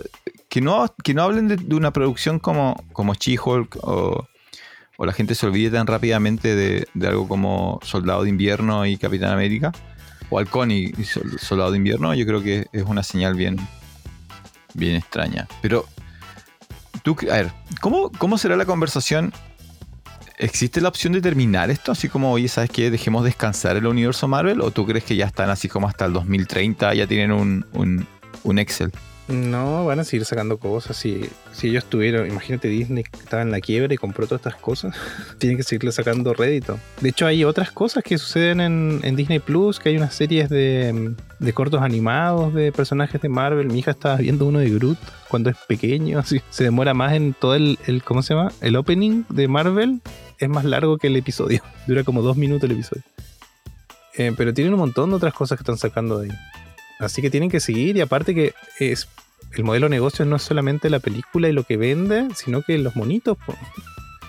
que 0.49 0.61
no, 0.61 0.93
que 1.05 1.15
no 1.15 1.23
hablen 1.23 1.47
de, 1.47 1.75
una 1.77 1.93
producción 1.93 2.41
como, 2.41 2.83
como 2.93 3.15
She-Hulk 3.15 3.77
o, 3.81 4.27
o 4.97 5.07
la 5.07 5.13
gente 5.13 5.37
se 5.37 5.47
olvide 5.47 5.71
tan 5.71 5.87
rápidamente 5.87 6.57
de, 6.57 6.89
de 6.95 7.07
algo 7.07 7.29
como 7.29 7.79
Soldado 7.85 8.25
de 8.25 8.29
Invierno 8.29 8.87
y 8.87 8.97
Capitán 8.97 9.31
América. 9.31 9.71
O 10.31 10.39
Halcón 10.41 10.73
y, 10.73 10.87
y 10.99 11.05
Sol- 11.05 11.39
Soldado 11.39 11.71
de 11.71 11.77
Invierno, 11.77 12.13
yo 12.13 12.27
creo 12.27 12.43
que 12.43 12.67
es 12.73 12.83
una 12.83 13.05
señal 13.05 13.37
bien, 13.37 13.57
bien 14.75 14.97
extraña. 14.97 15.47
Pero, 15.61 15.87
tú, 17.05 17.17
a 17.31 17.35
ver, 17.35 17.53
¿cómo, 17.81 18.11
¿cómo 18.19 18.37
será 18.37 18.57
la 18.57 18.65
conversación? 18.65 19.33
¿Existe 20.43 20.81
la 20.81 20.89
opción 20.89 21.13
de 21.13 21.21
terminar 21.21 21.71
esto? 21.71 21.93
Así 21.93 22.09
como, 22.09 22.33
oye, 22.33 22.49
¿sabes 22.49 22.69
qué? 22.69 22.91
Dejemos 22.91 23.23
descansar 23.23 23.77
el 23.77 23.87
universo 23.87 24.27
Marvel. 24.27 24.61
¿O 24.61 24.73
tú 24.73 24.85
crees 24.85 25.05
que 25.05 25.15
ya 25.15 25.27
están 25.27 25.51
así 25.51 25.69
como 25.69 25.87
hasta 25.87 26.05
el 26.05 26.13
2030? 26.13 26.95
Ya 26.95 27.07
tienen 27.07 27.31
un, 27.31 27.65
un, 27.75 28.05
un 28.43 28.59
Excel. 28.59 28.91
No, 29.29 29.87
van 29.87 30.01
a 30.01 30.05
seguir 30.05 30.25
sacando 30.25 30.59
cosas. 30.59 30.97
Si, 30.97 31.21
si 31.53 31.69
ellos 31.69 31.85
tuvieron, 31.85 32.29
imagínate 32.29 32.67
Disney 32.67 33.05
estaba 33.13 33.43
en 33.43 33.53
la 33.53 33.61
quiebra 33.61 33.95
y 33.95 33.97
compró 33.97 34.27
todas 34.27 34.41
estas 34.41 34.57
cosas, 34.57 34.97
tienen 35.39 35.57
que 35.57 35.63
seguirle 35.63 35.93
sacando 35.93 36.35
rédito. 36.35 36.77
De 37.01 37.11
hecho, 37.11 37.27
hay 37.27 37.45
otras 37.45 37.71
cosas 37.71 38.03
que 38.03 38.19
suceden 38.19 38.61
en, 38.61 39.01
en 39.05 39.15
Disney 39.15 39.39
Plus, 39.39 39.79
que 39.79 39.91
hay 39.91 39.97
unas 39.97 40.13
series 40.13 40.49
de, 40.49 41.15
de 41.39 41.53
cortos 41.53 41.83
animados 41.83 42.53
de 42.53 42.73
personajes 42.73 43.21
de 43.23 43.29
Marvel. 43.29 43.69
Mi 43.69 43.79
hija 43.79 43.93
estaba 43.93 44.17
viendo 44.17 44.47
uno 44.47 44.59
de 44.59 44.71
Groot 44.71 44.99
cuando 45.29 45.51
es 45.51 45.57
pequeño, 45.69 46.19
así. 46.19 46.43
Se 46.51 46.65
demora 46.65 46.95
más 46.95 47.13
en 47.13 47.33
todo 47.33 47.55
el, 47.55 47.79
el 47.87 48.03
¿cómo 48.03 48.23
se 48.23 48.35
llama? 48.35 48.51
El 48.61 48.75
opening 48.75 49.23
de 49.29 49.47
Marvel 49.47 50.03
es 50.43 50.49
más 50.49 50.65
largo 50.65 50.99
que 50.99 51.07
el 51.07 51.17
episodio. 51.17 51.63
Dura 51.87 52.05
como 52.05 52.23
dos 52.23 52.37
minutos 52.37 52.65
el 52.69 52.73
episodio. 52.77 53.03
Eh, 54.17 54.33
pero 54.37 54.53
tienen 54.53 54.75
un 54.75 54.81
montón 54.81 55.11
de 55.11 55.17
otras 55.17 55.33
cosas 55.33 55.57
que 55.59 55.63
están 55.63 55.79
sacando 55.79 56.19
de 56.19 56.31
ahí. 56.31 56.37
Así 56.99 57.23
que 57.23 57.31
tienen 57.31 57.51
que 57.51 57.61
seguir 57.61 57.97
y 57.97 58.01
aparte 58.01 58.35
que 58.35 58.55
es 58.79 59.09
el 59.57 59.65
modelo 59.65 59.87
de 59.87 59.91
negocio 59.91 60.25
no 60.25 60.37
es 60.37 60.43
solamente 60.43 60.91
la 60.91 61.01
película 61.01 61.49
y 61.49 61.53
lo 61.53 61.65
que 61.65 61.77
vende, 61.77 62.29
sino 62.35 62.63
que 62.63 62.79
los 62.79 62.97
monitos, 62.97 63.37
po, 63.45 63.55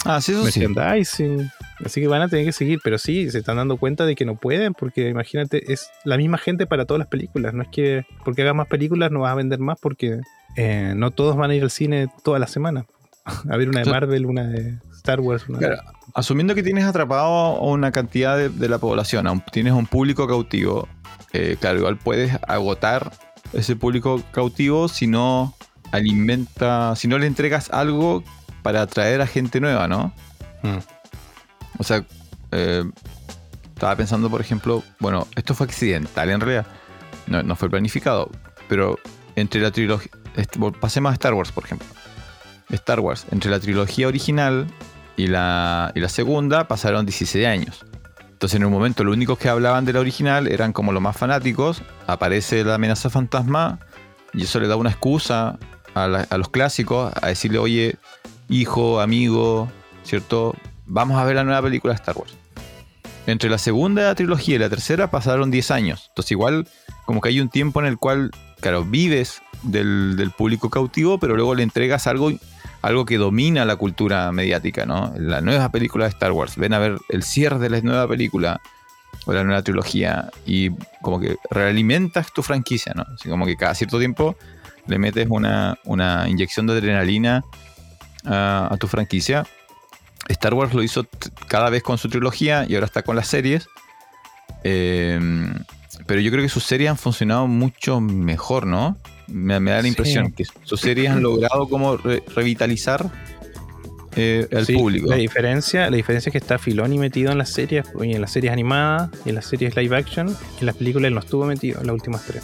Ah, 0.05 0.19
sí, 0.19 0.33
eso 0.33 0.45
sí. 0.47 0.59
merchandising. 0.67 1.49
Así 1.85 2.01
que 2.01 2.07
van 2.07 2.21
a 2.21 2.27
tener 2.27 2.45
que 2.45 2.51
seguir, 2.51 2.79
pero 2.83 2.97
sí, 2.97 3.29
se 3.31 3.39
están 3.39 3.57
dando 3.57 3.77
cuenta 3.77 4.05
de 4.05 4.15
que 4.15 4.25
no 4.25 4.35
pueden, 4.35 4.73
porque 4.73 5.09
imagínate, 5.09 5.71
es 5.71 5.89
la 6.03 6.17
misma 6.17 6.37
gente 6.37 6.65
para 6.65 6.85
todas 6.85 6.99
las 6.99 7.07
películas. 7.07 7.53
No 7.53 7.63
es 7.63 7.69
que 7.69 8.05
porque 8.25 8.41
hagas 8.41 8.55
más 8.55 8.67
películas 8.67 9.11
no 9.11 9.21
vas 9.21 9.31
a 9.31 9.35
vender 9.35 9.59
más, 9.59 9.77
porque 9.81 10.19
eh, 10.57 10.93
no 10.95 11.11
todos 11.11 11.35
van 11.37 11.51
a 11.51 11.55
ir 11.55 11.63
al 11.63 11.71
cine 11.71 12.07
toda 12.23 12.39
la 12.39 12.47
semana. 12.47 12.85
A 13.49 13.57
ver 13.57 13.69
una 13.69 13.81
de. 13.81 13.89
Marvel, 13.89 14.25
una 14.25 14.43
de 14.43 14.77
Star 15.03 15.19
Wars, 15.19 15.43
una 15.49 15.59
de- 15.59 15.67
Claro, 15.67 15.81
asumiendo 16.13 16.55
que 16.55 16.63
tienes 16.63 16.85
atrapado 16.85 17.25
a 17.25 17.59
una 17.61 17.91
cantidad 17.91 18.37
de, 18.37 18.47
de 18.49 18.69
la 18.69 18.77
población, 18.77 19.27
a 19.27 19.31
un- 19.33 19.43
tienes 19.51 19.73
un 19.73 19.85
público 19.85 20.27
cautivo, 20.27 20.87
eh, 21.33 21.57
claro, 21.59 21.79
igual 21.79 21.97
puedes 21.97 22.37
agotar 22.47 23.11
ese 23.51 23.75
público 23.75 24.21
cautivo 24.31 24.87
si 24.87 25.07
no 25.07 25.53
alimenta, 25.91 26.95
si 26.95 27.07
no 27.07 27.17
le 27.17 27.27
entregas 27.27 27.69
algo 27.71 28.23
para 28.61 28.81
atraer 28.83 29.19
a 29.21 29.27
gente 29.27 29.59
nueva, 29.59 29.87
¿no? 29.89 30.13
Mm. 30.63 30.77
O 31.79 31.83
sea, 31.83 32.05
eh, 32.51 32.83
estaba 33.73 33.95
pensando, 33.97 34.29
por 34.29 34.39
ejemplo, 34.39 34.83
bueno, 34.99 35.27
esto 35.35 35.53
fue 35.53 35.65
accidental 35.67 36.29
en 36.29 36.39
realidad, 36.39 36.65
no, 37.27 37.43
no 37.43 37.55
fue 37.57 37.69
planificado, 37.69 38.29
pero 38.69 38.97
entre 39.35 39.59
la 39.59 39.71
trilogía, 39.71 40.11
pasemos 40.79 41.09
a 41.11 41.13
Star 41.13 41.33
Wars, 41.33 41.51
por 41.51 41.65
ejemplo. 41.65 41.87
Star 42.69 43.01
Wars, 43.01 43.25
entre 43.31 43.51
la 43.51 43.59
trilogía 43.59 44.07
original 44.07 44.65
y 45.17 45.27
la, 45.27 45.91
y 45.95 45.99
la 45.99 46.09
segunda 46.09 46.67
pasaron 46.67 47.05
16 47.05 47.45
años. 47.47 47.85
Entonces 48.31 48.57
en 48.57 48.65
un 48.65 48.73
momento 48.73 49.03
los 49.03 49.13
únicos 49.15 49.37
que 49.37 49.47
hablaban 49.49 49.85
de 49.85 49.93
la 49.93 49.99
original 50.01 50.47
eran 50.47 50.73
como 50.73 50.91
los 50.91 51.01
más 51.01 51.15
fanáticos, 51.15 51.81
aparece 52.07 52.63
la 52.63 52.75
amenaza 52.75 53.09
fantasma 53.09 53.79
y 54.33 54.43
eso 54.43 54.59
le 54.59 54.67
da 54.67 54.75
una 54.75 54.89
excusa 54.89 55.57
a, 55.93 56.07
la- 56.07 56.27
a 56.29 56.37
los 56.37 56.49
clásicos 56.49 57.13
a 57.21 57.27
decirle, 57.27 57.59
oye, 57.59 57.95
hijo, 58.49 58.99
amigo, 58.99 59.71
¿cierto? 60.03 60.55
Vamos 60.85 61.19
a 61.19 61.23
ver 61.23 61.35
la 61.35 61.43
nueva 61.45 61.61
película 61.61 61.93
de 61.93 61.99
Star 61.99 62.17
Wars. 62.17 62.33
Entre 63.25 63.49
la 63.49 63.57
segunda 63.57 64.13
trilogía 64.15 64.55
y 64.55 64.59
la 64.59 64.69
tercera 64.69 65.09
pasaron 65.09 65.49
10 65.49 65.71
años. 65.71 66.05
Entonces 66.09 66.31
igual 66.31 66.67
como 67.05 67.21
que 67.21 67.29
hay 67.29 67.39
un 67.39 67.47
tiempo 67.49 67.79
en 67.79 67.85
el 67.85 67.97
cual, 67.97 68.31
claro, 68.59 68.83
vives 68.83 69.41
del, 69.61 70.15
del 70.17 70.31
público 70.31 70.69
cautivo, 70.69 71.17
pero 71.19 71.35
luego 71.37 71.55
le 71.55 71.63
entregas 71.63 72.07
algo, 72.07 72.31
algo 72.83 73.05
que 73.05 73.17
domina 73.17 73.63
la 73.63 73.77
cultura 73.77 74.29
mediática, 74.33 74.85
¿no? 74.85 75.13
La 75.17 75.39
nueva 75.39 75.69
película 75.69 76.03
de 76.03 76.09
Star 76.09 76.33
Wars. 76.33 76.57
Ven 76.57 76.73
a 76.73 76.79
ver 76.79 76.97
el 77.07 77.23
cierre 77.23 77.57
de 77.57 77.69
la 77.69 77.79
nueva 77.79 78.07
película 78.09 78.61
o 79.25 79.31
la 79.31 79.45
nueva 79.45 79.61
trilogía 79.61 80.29
y 80.45 80.69
como 81.01 81.21
que 81.21 81.37
realimentas 81.49 82.33
tu 82.33 82.43
franquicia, 82.43 82.91
¿no? 82.93 83.05
Así 83.15 83.29
como 83.29 83.45
que 83.45 83.55
cada 83.55 83.73
cierto 83.73 83.99
tiempo 83.99 84.35
le 84.85 84.99
metes 84.99 85.27
una, 85.29 85.79
una 85.85 86.27
inyección 86.27 86.67
de 86.67 86.73
adrenalina 86.73 87.45
a, 88.25 88.75
tu 88.77 88.87
franquicia. 88.87 89.47
Star 90.27 90.53
Wars 90.53 90.73
lo 90.73 90.83
hizo 90.83 91.07
cada 91.47 91.69
vez 91.69 91.83
con 91.83 91.97
su 91.97 92.09
trilogía 92.09 92.65
y 92.67 92.75
ahora 92.75 92.85
está 92.85 93.01
con 93.01 93.15
las 93.15 93.27
series. 93.27 93.69
Eh, 94.65 95.21
pero 96.05 96.19
yo 96.19 96.31
creo 96.31 96.43
que 96.43 96.49
sus 96.49 96.65
series 96.65 96.89
han 96.89 96.97
funcionado 96.97 97.47
mucho 97.47 98.01
mejor, 98.01 98.67
¿no? 98.67 98.97
Me, 99.27 99.59
me 99.59 99.71
da 99.71 99.77
la 99.77 99.83
Sí. 99.83 99.87
impresión 99.89 100.31
que 100.31 100.43
sus 100.63 100.79
series 100.79 101.09
han 101.11 101.21
logrado 101.23 101.67
como 101.67 101.97
re- 101.97 102.23
revitalizar 102.35 103.09
eh, 104.15 104.47
al 104.51 104.65
Sí, 104.65 104.73
público. 104.73 105.09
La 105.09 105.15
diferencia, 105.15 105.89
la 105.89 105.95
diferencia 105.95 106.29
es 106.29 106.31
que 106.33 106.37
está 106.37 106.59
Filoni 106.59 106.99
metido 106.99 107.31
en 107.31 107.37
las 107.39 107.49
series, 107.49 107.85
en 107.99 108.21
las 108.21 108.31
series 108.31 108.53
animadas, 108.53 109.09
y 109.25 109.29
en 109.29 109.35
las 109.35 109.45
series 109.45 109.75
live 109.75 109.95
action, 109.97 110.27
en 110.59 110.65
las 110.65 110.75
películas 110.75 111.07
él 111.07 111.13
no 111.15 111.19
estuvo 111.21 111.45
metido 111.45 111.79
en 111.81 111.87
las 111.87 111.93
últimas 111.95 112.23
tres. 112.25 112.43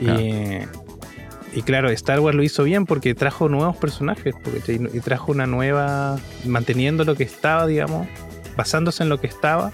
Y, 0.00 0.64
y 1.56 1.62
claro, 1.62 1.90
Star 1.90 2.18
Wars 2.18 2.34
lo 2.36 2.42
hizo 2.42 2.64
bien 2.64 2.86
porque 2.86 3.14
trajo 3.14 3.48
nuevos 3.48 3.76
personajes, 3.76 4.34
porque 4.42 4.80
y 4.92 5.00
trajo 5.00 5.30
una 5.30 5.46
nueva, 5.46 6.18
manteniendo 6.44 7.04
lo 7.04 7.14
que 7.14 7.22
estaba, 7.22 7.66
digamos, 7.68 8.08
basándose 8.56 9.04
en 9.04 9.08
lo 9.10 9.20
que 9.20 9.28
estaba, 9.28 9.70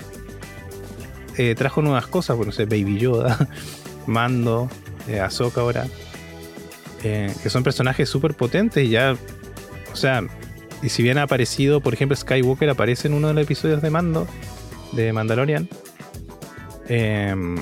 eh, 1.38 1.54
trajo 1.56 1.80
nuevas 1.80 2.06
cosas, 2.08 2.36
bueno, 2.36 2.50
no 2.50 2.56
sé, 2.56 2.66
Baby 2.66 2.98
Yoda, 2.98 3.48
Mando, 4.06 4.68
eh, 5.09 5.20
Ahsoka 5.20 5.61
ahora, 5.61 5.86
eh, 7.03 7.32
que 7.42 7.51
son 7.51 7.62
personajes 7.62 8.09
súper 8.09 8.34
potentes 8.34 8.84
y 8.84 8.90
ya, 8.90 9.16
o 9.92 9.96
sea, 9.96 10.22
y 10.82 10.88
si 10.88 11.03
bien 11.03 11.18
ha 11.18 11.22
aparecido, 11.22 11.80
por 11.80 11.94
ejemplo, 11.94 12.16
Skywalker 12.16 12.70
aparece 12.70 13.09
en 13.09 13.14
uno 13.14 13.28
de 13.28 13.34
los 13.34 13.44
episodios 13.44 13.82
de 13.82 13.90
Mando, 13.90 14.26
de 14.92 15.12
Mandalorian, 15.12 15.68
em, 16.88 17.57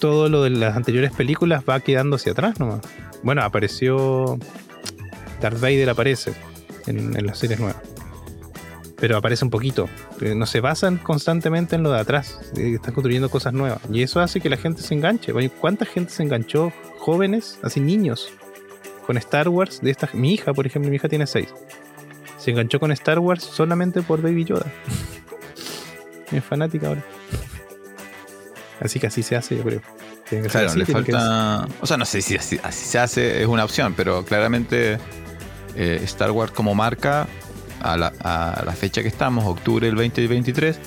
todo 0.00 0.28
lo 0.28 0.42
de 0.42 0.50
las 0.50 0.76
anteriores 0.76 1.12
películas 1.12 1.64
va 1.68 1.80
quedando 1.80 2.16
hacia 2.16 2.32
atrás 2.32 2.58
nomás. 2.60 2.80
Bueno, 3.22 3.42
apareció. 3.42 4.38
Darth 5.40 5.60
Vader 5.60 5.90
aparece 5.90 6.32
en, 6.86 7.16
en 7.16 7.26
las 7.26 7.38
series 7.38 7.60
nuevas. 7.60 7.93
Pero 8.96 9.16
aparece 9.16 9.44
un 9.44 9.50
poquito. 9.50 9.88
Eh, 10.20 10.34
No 10.34 10.46
se 10.46 10.60
basan 10.60 10.98
constantemente 10.98 11.76
en 11.76 11.82
lo 11.82 11.90
de 11.92 12.00
atrás. 12.00 12.38
eh, 12.56 12.74
Están 12.74 12.94
construyendo 12.94 13.28
cosas 13.30 13.52
nuevas. 13.52 13.80
Y 13.92 14.02
eso 14.02 14.20
hace 14.20 14.40
que 14.40 14.48
la 14.48 14.56
gente 14.56 14.82
se 14.82 14.94
enganche. 14.94 15.32
¿Cuánta 15.60 15.84
gente 15.84 16.12
se 16.12 16.22
enganchó? 16.22 16.72
Jóvenes, 16.98 17.58
así 17.62 17.80
niños, 17.80 18.30
con 19.06 19.16
Star 19.18 19.48
Wars. 19.48 19.80
De 19.82 19.90
esta, 19.90 20.08
mi 20.14 20.32
hija, 20.34 20.54
por 20.54 20.66
ejemplo, 20.66 20.90
mi 20.90 20.96
hija 20.96 21.08
tiene 21.08 21.26
6. 21.26 21.48
Se 22.38 22.50
enganchó 22.50 22.78
con 22.80 22.92
Star 22.92 23.18
Wars 23.18 23.42
solamente 23.42 24.00
por 24.02 24.22
Baby 24.22 24.44
Yoda. 24.44 24.66
es 26.32 26.44
fanática 26.44 26.88
ahora. 26.88 27.04
Así 28.80 28.98
que 29.00 29.06
así 29.06 29.22
se 29.22 29.36
hace, 29.36 29.56
yo 29.56 29.62
creo. 29.62 29.80
Tiene 30.28 30.44
que 30.44 30.50
ser 30.50 30.52
Claro, 30.52 30.66
así, 30.68 30.78
le 30.78 30.84
tiene 30.84 31.04
que 31.04 31.12
falta. 31.12 31.68
O 31.80 31.86
sea, 31.86 31.96
no 31.96 32.04
sé 32.04 32.22
si 32.22 32.36
así, 32.36 32.58
así 32.62 32.86
se 32.86 32.98
hace, 32.98 33.40
es 33.42 33.46
una 33.48 33.64
opción, 33.64 33.94
pero 33.96 34.24
claramente 34.24 34.98
eh, 35.76 36.00
Star 36.04 36.30
Wars 36.32 36.52
como 36.52 36.74
marca, 36.74 37.26
a 37.92 37.96
la, 37.96 38.12
a 38.20 38.62
la 38.64 38.72
fecha 38.72 39.02
que 39.02 39.08
estamos, 39.08 39.44
octubre 39.46 39.86
del 39.86 39.96
2023, 39.96 40.78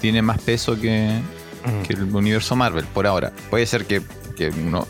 tiene 0.00 0.22
más 0.22 0.40
peso 0.40 0.78
que, 0.80 1.20
Mm. 1.64 1.82
que 1.82 1.92
el 1.92 2.04
universo 2.14 2.56
Marvel 2.56 2.86
por 2.86 3.06
ahora. 3.06 3.32
Puede 3.50 3.66
ser 3.66 3.84
que, 3.84 4.00
que 4.34 4.48
uno, 4.48 4.86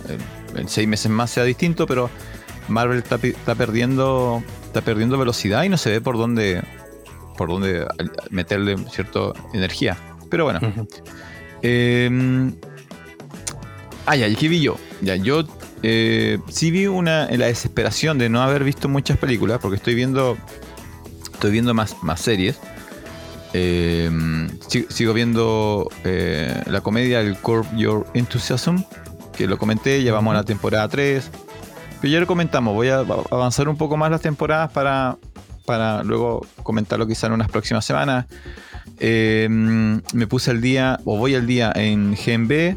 en- 0.56 0.68
seis 0.68 0.86
meses 0.86 1.10
más 1.10 1.30
sea 1.30 1.42
distinto, 1.42 1.84
pero 1.86 2.08
Marvel 2.68 2.98
está, 2.98 3.18
perdiendo 3.56 4.40
está 4.66 4.80
perdiendo 4.80 5.18
velocidad 5.18 5.64
y 5.64 5.68
no 5.68 5.76
se 5.76 5.90
ve 5.90 6.00
por 6.00 6.16
dónde 6.16 6.62
por 7.36 7.48
dónde 7.48 7.84
meterle 8.30 8.76
cierta 8.88 9.18
energía. 9.52 9.96
Pero 10.30 10.44
bueno, 10.44 10.60
eh, 11.62 12.52
ah, 14.06 14.14
ya, 14.16 14.28
¿y 14.28 14.36
qué 14.36 14.48
vi 14.48 14.60
yo? 14.60 14.76
Ya, 15.00 15.16
yo 15.16 15.42
eh, 15.82 16.38
sí 16.48 16.70
vi 16.70 16.86
una 16.86 17.26
la 17.30 17.46
desesperación 17.46 18.18
de 18.18 18.28
no 18.28 18.42
haber 18.42 18.62
visto 18.62 18.88
muchas 18.88 19.18
películas, 19.18 19.58
porque 19.60 19.76
estoy 19.76 19.94
viendo 19.94 20.36
estoy 21.41 21.53
viendo 21.53 21.72
más, 21.72 21.97
más 22.03 22.20
series. 22.20 22.61
Si- 24.68 24.86
sigo 24.91 25.14
viendo 25.14 25.88
eh, 26.05 26.62
la 26.66 26.82
comedia 26.82 27.20
El 27.20 27.36
Curb 27.38 27.66
Your 27.76 28.07
Enthusiasm, 28.14 28.82
que 29.36 29.47
lo 29.47 29.57
comenté, 29.59 30.03
llevamos 30.03 30.32
a 30.32 30.36
la 30.38 30.45
temporada 30.45 30.86
3. 30.88 31.30
Pero 32.03 32.12
ya 32.12 32.20
lo 32.20 32.26
comentamos, 32.26 32.74
voy 32.74 32.88
a 32.88 32.99
avanzar 33.30 33.68
un 33.70 33.76
poco 33.76 33.97
más 33.97 34.11
las 34.11 34.20
temporadas 34.20 34.70
para, 34.70 35.16
para 35.66 36.03
luego 36.03 36.47
comentarlo 36.62 37.07
quizá 37.07 37.26
en 37.26 37.32
unas 37.32 37.49
próximas 37.49 37.84
semanas. 37.86 38.26
Eh, 38.99 39.49
me 39.51 40.26
puse 40.26 40.51
al 40.51 40.61
día, 40.61 41.01
o 41.07 41.16
voy 41.16 41.34
al 41.34 41.47
día 41.47 41.72
en 41.74 42.12
GMB, 42.14 42.76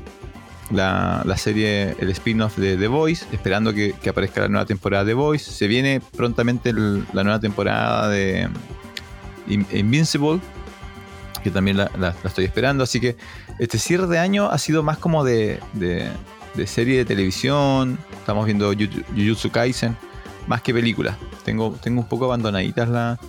la, 0.74 1.24
serie, 1.38 1.96
el 2.00 2.10
spin-off 2.10 2.58
de 2.58 2.78
The 2.78 2.88
Voice, 2.88 3.26
esperando 3.32 3.74
que, 3.74 3.96
aparezca 4.10 4.42
la 4.42 4.48
nueva 4.50 4.66
temporada 4.66 5.04
de 5.04 5.12
The 5.12 5.16
Voice. 5.16 5.52
Se 5.52 5.68
viene 5.68 6.02
prontamente 6.16 6.74
la 6.74 7.24
nueva 7.24 7.40
temporada 7.40 8.10
de 8.10 8.48
In- 9.48 9.66
Invincible, 9.72 10.40
que 11.44 11.52
también 11.52 11.78
la, 11.78 12.16
estoy 12.24 12.46
esperando. 12.46 12.84
Así 12.84 13.00
que 13.00 13.18
este 13.60 13.78
cierre 13.78 14.08
de 14.08 14.20
año 14.20 14.50
ha 14.50 14.58
sido 14.58 14.84
más 14.84 14.98
como 14.98 15.24
de, 15.24 15.60
de- 15.74 16.10
de 16.54 16.68
serie 16.68 16.98
de 16.98 17.06
televisión. 17.06 17.98
Estamos 18.20 18.46
viendo 18.46 18.72
Jujutsu 18.74 19.50
Kaisen, 19.52 19.98
más 20.48 20.62
que 20.62 20.74
películas. 20.74 21.18
Tengo, 21.44 21.76
tengo 21.82 22.02
un 22.02 22.08
poco 22.08 22.26
abandonaditas 22.26 22.88
la- 22.90 23.20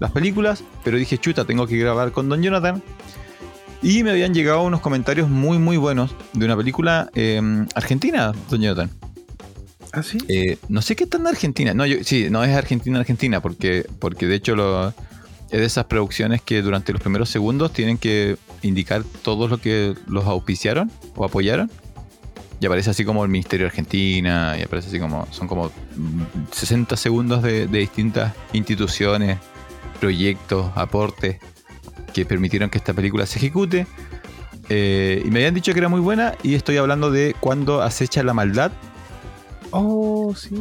las 0.00 0.10
películas, 0.10 0.62
pero 0.82 0.96
dije, 0.98 1.18
chuta, 1.18 1.44
tengo 1.44 1.66
que 1.66 1.76
grabar 1.78 2.12
con 2.12 2.28
Don 2.28 2.42
Jonathan. 2.42 2.82
Y 3.84 4.02
me 4.02 4.12
habían 4.12 4.32
llegado 4.32 4.62
unos 4.62 4.80
comentarios 4.80 5.28
muy, 5.28 5.58
muy 5.58 5.76
buenos 5.76 6.16
de 6.32 6.46
una 6.46 6.56
película 6.56 7.10
eh, 7.14 7.38
argentina, 7.74 8.32
Don 8.48 8.62
Jonathan. 8.62 8.90
¿Ah, 9.92 10.02
sí? 10.02 10.16
Eh, 10.26 10.56
no 10.70 10.80
sé 10.80 10.96
qué 10.96 11.06
tan 11.06 11.26
argentina. 11.26 11.74
No, 11.74 11.84
yo, 11.84 11.98
sí, 12.02 12.28
no 12.30 12.42
es 12.42 12.56
Argentina, 12.56 12.98
Argentina, 12.98 13.42
porque, 13.42 13.86
porque 13.98 14.26
de 14.26 14.36
hecho 14.36 14.56
lo, 14.56 14.88
es 14.88 14.94
de 15.50 15.64
esas 15.66 15.84
producciones 15.84 16.40
que 16.40 16.62
durante 16.62 16.94
los 16.94 17.02
primeros 17.02 17.28
segundos 17.28 17.74
tienen 17.74 17.98
que 17.98 18.38
indicar 18.62 19.04
todo 19.22 19.48
lo 19.48 19.58
que 19.58 19.94
los 20.06 20.24
auspiciaron 20.24 20.90
o 21.14 21.26
apoyaron. 21.26 21.70
Y 22.60 22.66
aparece 22.66 22.88
así 22.88 23.04
como 23.04 23.22
el 23.22 23.30
Ministerio 23.30 23.66
de 23.66 23.68
Argentina, 23.68 24.56
y 24.58 24.62
aparece 24.62 24.88
así 24.88 24.98
como. 24.98 25.28
Son 25.30 25.46
como 25.46 25.66
mm, 25.66 26.22
60 26.52 26.96
segundos 26.96 27.42
de, 27.42 27.66
de 27.66 27.78
distintas 27.80 28.32
instituciones, 28.54 29.36
proyectos, 30.00 30.70
aportes 30.74 31.36
que 32.12 32.24
permitieron 32.24 32.70
que 32.70 32.78
esta 32.78 32.92
película 32.92 33.26
se 33.26 33.38
ejecute. 33.38 33.86
Eh, 34.68 35.22
y 35.24 35.30
me 35.30 35.40
habían 35.40 35.54
dicho 35.54 35.72
que 35.72 35.78
era 35.78 35.88
muy 35.88 36.00
buena, 36.00 36.34
y 36.42 36.54
estoy 36.54 36.76
hablando 36.78 37.10
de 37.10 37.34
Cuando 37.40 37.82
acecha 37.82 38.22
la 38.22 38.32
maldad, 38.34 38.72
Oh, 39.70 40.34
sí. 40.36 40.54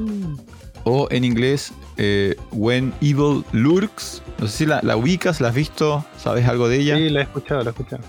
o 0.84 1.08
en 1.12 1.24
inglés, 1.24 1.72
eh, 1.98 2.36
When 2.52 2.94
Evil 3.02 3.44
Lurks. 3.52 4.22
No 4.40 4.48
sé 4.48 4.58
si 4.58 4.66
la, 4.66 4.80
la 4.84 4.98
ubicas, 4.98 5.40
la 5.40 5.50
has 5.50 5.56
visto, 5.56 6.04
sabes 6.18 6.48
algo 6.48 6.68
de 6.68 6.80
ella. 6.80 6.98
Sí, 6.98 7.10
la 7.10 7.20
he 7.20 7.24
escuchado, 7.24 7.62
la 7.64 7.70
he 7.70 7.72
escuchado. 7.72 8.04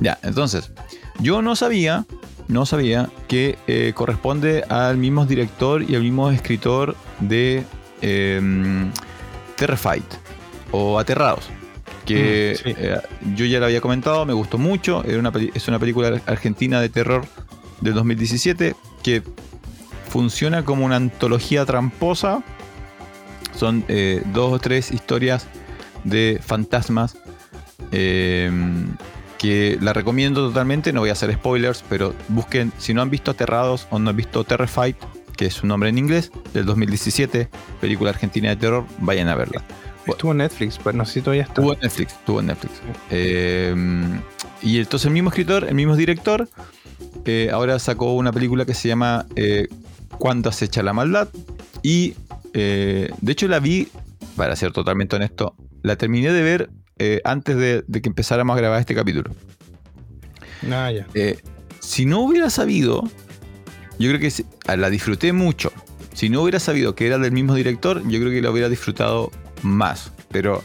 Ya, 0.00 0.18
entonces, 0.22 0.70
yo 1.20 1.42
no 1.42 1.56
sabía, 1.56 2.06
no 2.48 2.66
sabía 2.66 3.10
que 3.28 3.58
eh, 3.66 3.92
corresponde 3.94 4.62
al 4.68 4.96
mismo 4.96 5.26
director 5.26 5.82
y 5.82 5.94
al 5.94 6.02
mismo 6.02 6.30
escritor 6.30 6.96
de 7.20 7.64
eh, 8.00 8.90
Terrified 9.56 10.02
o 10.70 10.98
Aterrados. 10.98 11.48
Que 12.04 12.58
Mm, 12.60 12.68
sí. 12.68 12.74
eh, 12.76 13.00
yo 13.34 13.46
ya 13.46 13.58
lo 13.60 13.66
había 13.66 13.80
comentado, 13.80 14.24
me 14.26 14.32
gustó 14.34 14.58
mucho. 14.58 15.02
Era 15.04 15.18
una 15.18 15.32
es 15.54 15.68
una 15.68 15.78
película 15.78 16.20
argentina 16.26 16.80
de 16.80 16.88
terror 16.88 17.26
del 17.80 17.94
2017 17.94 18.74
que 19.02 19.22
funciona 20.08 20.64
como 20.64 20.84
una 20.84 20.96
antología 20.96 21.64
tramposa. 21.64 22.42
Son 23.56 23.84
eh, 23.88 24.22
dos 24.32 24.52
o 24.52 24.58
tres 24.58 24.90
historias 24.92 25.46
de 26.04 26.40
fantasmas 26.44 27.16
eh, 27.92 28.50
que 29.38 29.78
la 29.80 29.92
recomiendo 29.92 30.46
totalmente. 30.48 30.92
No 30.92 31.00
voy 31.00 31.10
a 31.10 31.12
hacer 31.12 31.32
spoilers, 31.34 31.84
pero 31.88 32.14
busquen, 32.28 32.72
si 32.78 32.94
no 32.94 33.02
han 33.02 33.10
visto 33.10 33.30
Aterrados 33.30 33.86
o 33.90 33.98
no 33.98 34.10
han 34.10 34.16
visto 34.16 34.42
Terrified, 34.44 34.96
que 35.36 35.46
es 35.46 35.54
su 35.54 35.66
nombre 35.66 35.88
en 35.88 35.98
inglés, 35.98 36.30
del 36.52 36.64
2017, 36.66 37.48
película 37.80 38.10
argentina 38.10 38.48
de 38.50 38.56
terror, 38.56 38.84
vayan 38.98 39.28
a 39.28 39.34
verla. 39.34 39.62
Estuvo 40.06 40.32
en 40.32 40.38
Netflix, 40.38 40.78
pero 40.82 40.96
no 40.96 41.04
sé 41.04 41.14
si 41.14 41.20
todavía 41.20 41.42
está. 41.42 41.54
Estuvo 41.54 41.72
en 41.72 41.80
Netflix, 41.80 42.12
estuvo 42.12 42.40
en 42.40 42.46
Netflix. 42.46 42.82
Eh, 43.10 43.74
y 44.62 44.78
entonces 44.78 45.06
el 45.06 45.12
mismo 45.12 45.28
escritor, 45.30 45.64
el 45.68 45.74
mismo 45.74 45.96
director, 45.96 46.48
eh, 47.24 47.50
ahora 47.52 47.78
sacó 47.78 48.14
una 48.14 48.32
película 48.32 48.64
que 48.64 48.74
se 48.74 48.88
llama 48.88 49.26
eh, 49.36 49.68
Cuando 50.18 50.48
acecha 50.48 50.82
la 50.82 50.92
maldad. 50.92 51.28
Y 51.82 52.14
eh, 52.54 53.10
de 53.20 53.32
hecho 53.32 53.48
la 53.48 53.60
vi, 53.60 53.88
para 54.36 54.56
ser 54.56 54.72
totalmente 54.72 55.16
honesto, 55.16 55.54
la 55.82 55.96
terminé 55.96 56.32
de 56.32 56.42
ver 56.42 56.70
antes 57.24 57.56
de, 57.56 57.84
de 57.86 58.00
que 58.00 58.08
empezáramos 58.08 58.56
a 58.56 58.60
grabar 58.60 58.80
este 58.80 58.94
capítulo. 58.94 59.34
Ah, 60.70 60.90
ya. 60.90 61.06
Si 61.80 62.06
no 62.06 62.20
hubiera 62.20 62.48
sabido, 62.48 63.02
yo 63.98 64.08
creo 64.10 64.20
que 64.20 64.32
ah, 64.66 64.76
la 64.76 64.88
disfruté 64.88 65.32
mucho. 65.32 65.72
Si 66.14 66.30
no 66.30 66.40
hubiera 66.40 66.60
sabido 66.60 66.94
que 66.94 67.06
era 67.06 67.18
del 67.18 67.32
mismo 67.32 67.54
director, 67.54 68.00
yo 68.08 68.20
creo 68.20 68.30
que 68.30 68.40
la 68.40 68.50
hubiera 68.50 68.68
disfrutado 68.68 69.30
más. 69.64 70.12
Pero 70.30 70.62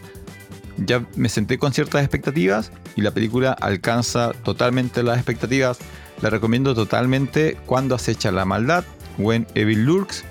ya 0.77 1.05
me 1.15 1.29
senté 1.29 1.57
con 1.57 1.73
ciertas 1.73 2.01
expectativas 2.01 2.71
y 2.95 3.01
la 3.01 3.11
película 3.11 3.51
alcanza 3.51 4.31
totalmente 4.43 5.03
las 5.03 5.17
expectativas. 5.17 5.79
La 6.21 6.29
recomiendo 6.29 6.75
totalmente 6.75 7.57
cuando 7.65 7.95
acecha 7.95 8.31
la 8.31 8.45
maldad, 8.45 8.83
When 9.17 9.47
Evil 9.55 9.85
Lurks. 9.85 10.23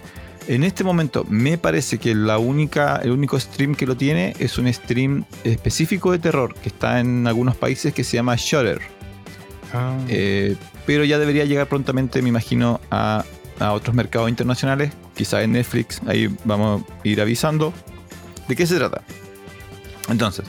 En 0.46 0.64
este 0.64 0.82
momento 0.82 1.26
me 1.28 1.58
parece 1.58 1.98
que 1.98 2.14
la 2.14 2.38
única, 2.38 2.96
el 2.96 3.10
único 3.10 3.38
stream 3.38 3.74
que 3.74 3.86
lo 3.86 3.96
tiene 3.96 4.34
es 4.38 4.56
un 4.56 4.72
stream 4.72 5.24
específico 5.44 6.12
de 6.12 6.18
terror 6.18 6.54
que 6.54 6.70
está 6.70 7.00
en 7.00 7.26
algunos 7.26 7.54
países 7.56 7.92
que 7.92 8.02
se 8.04 8.16
llama 8.16 8.34
Shutter. 8.36 8.80
Ah, 9.74 9.98
Eh, 10.08 10.56
pero 10.86 11.04
ya 11.04 11.18
debería 11.18 11.44
llegar 11.44 11.68
prontamente, 11.68 12.22
me 12.22 12.30
imagino, 12.30 12.80
a, 12.90 13.24
a 13.58 13.72
otros 13.72 13.94
mercados 13.94 14.30
internacionales. 14.30 14.92
Quizá 15.14 15.42
en 15.42 15.52
Netflix, 15.52 16.00
ahí 16.06 16.34
vamos 16.44 16.82
a 16.82 17.08
ir 17.08 17.20
avisando. 17.20 17.74
¿De 18.48 18.56
qué 18.56 18.66
se 18.66 18.76
trata? 18.76 19.02
Entonces, 20.08 20.46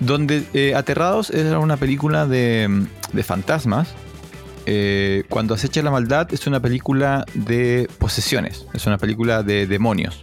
donde 0.00 0.44
eh, 0.52 0.74
Aterrados 0.74 1.30
era 1.30 1.58
una 1.58 1.76
película 1.76 2.26
de, 2.26 2.86
fantasmas. 3.24 3.94
eh, 4.66 5.24
cuando 5.28 5.54
acecha 5.54 5.82
la 5.82 5.90
maldad 5.90 6.32
es 6.32 6.46
una 6.46 6.60
película 6.60 7.24
de 7.34 7.88
posesiones, 7.98 8.66
es 8.74 8.86
una 8.86 8.98
película 8.98 9.42
de 9.42 9.66
demonios. 9.66 10.20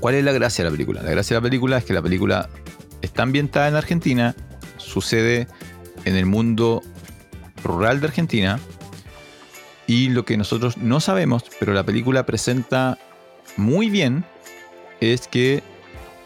¿Cuál 0.00 0.16
es 0.16 0.24
la 0.24 0.32
gracia 0.32 0.64
de 0.64 0.70
la 0.70 0.76
película? 0.76 1.02
La 1.02 1.10
gracia 1.12 1.36
de 1.36 1.40
la 1.40 1.44
película 1.44 1.78
es 1.78 1.84
que 1.84 1.92
la 1.92 2.02
película 2.02 2.50
está 3.02 3.22
ambientada 3.22 3.68
en 3.68 3.76
Argentina, 3.76 4.34
sucede 4.76 5.46
en 6.04 6.16
el 6.16 6.26
mundo 6.26 6.82
rural 7.62 8.00
de 8.00 8.08
Argentina. 8.08 8.58
Y 9.86 10.08
lo 10.08 10.24
que 10.24 10.36
nosotros 10.36 10.76
no 10.76 11.00
sabemos, 11.00 11.44
pero 11.58 11.72
la 11.72 11.84
película 11.84 12.26
presenta 12.26 12.98
muy 13.56 13.90
bien, 13.90 14.24
es 15.02 15.26
que 15.26 15.62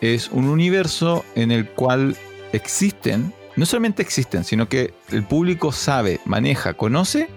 es 0.02 0.28
un 0.28 0.48
universo 0.48 1.24
en 1.34 1.50
el 1.50 1.66
cual 1.66 2.16
existen, 2.52 3.32
no 3.56 3.64
solamente 3.64 4.02
existen, 4.02 4.44
sino 4.44 4.68
que 4.68 4.92
el 5.10 5.24
público 5.24 5.72
sabe, 5.72 6.20
maneja, 6.26 6.74
conoce 6.74 7.28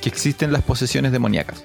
que 0.00 0.08
existen 0.08 0.52
las 0.52 0.62
posesiones 0.62 1.12
demoníacas. 1.12 1.62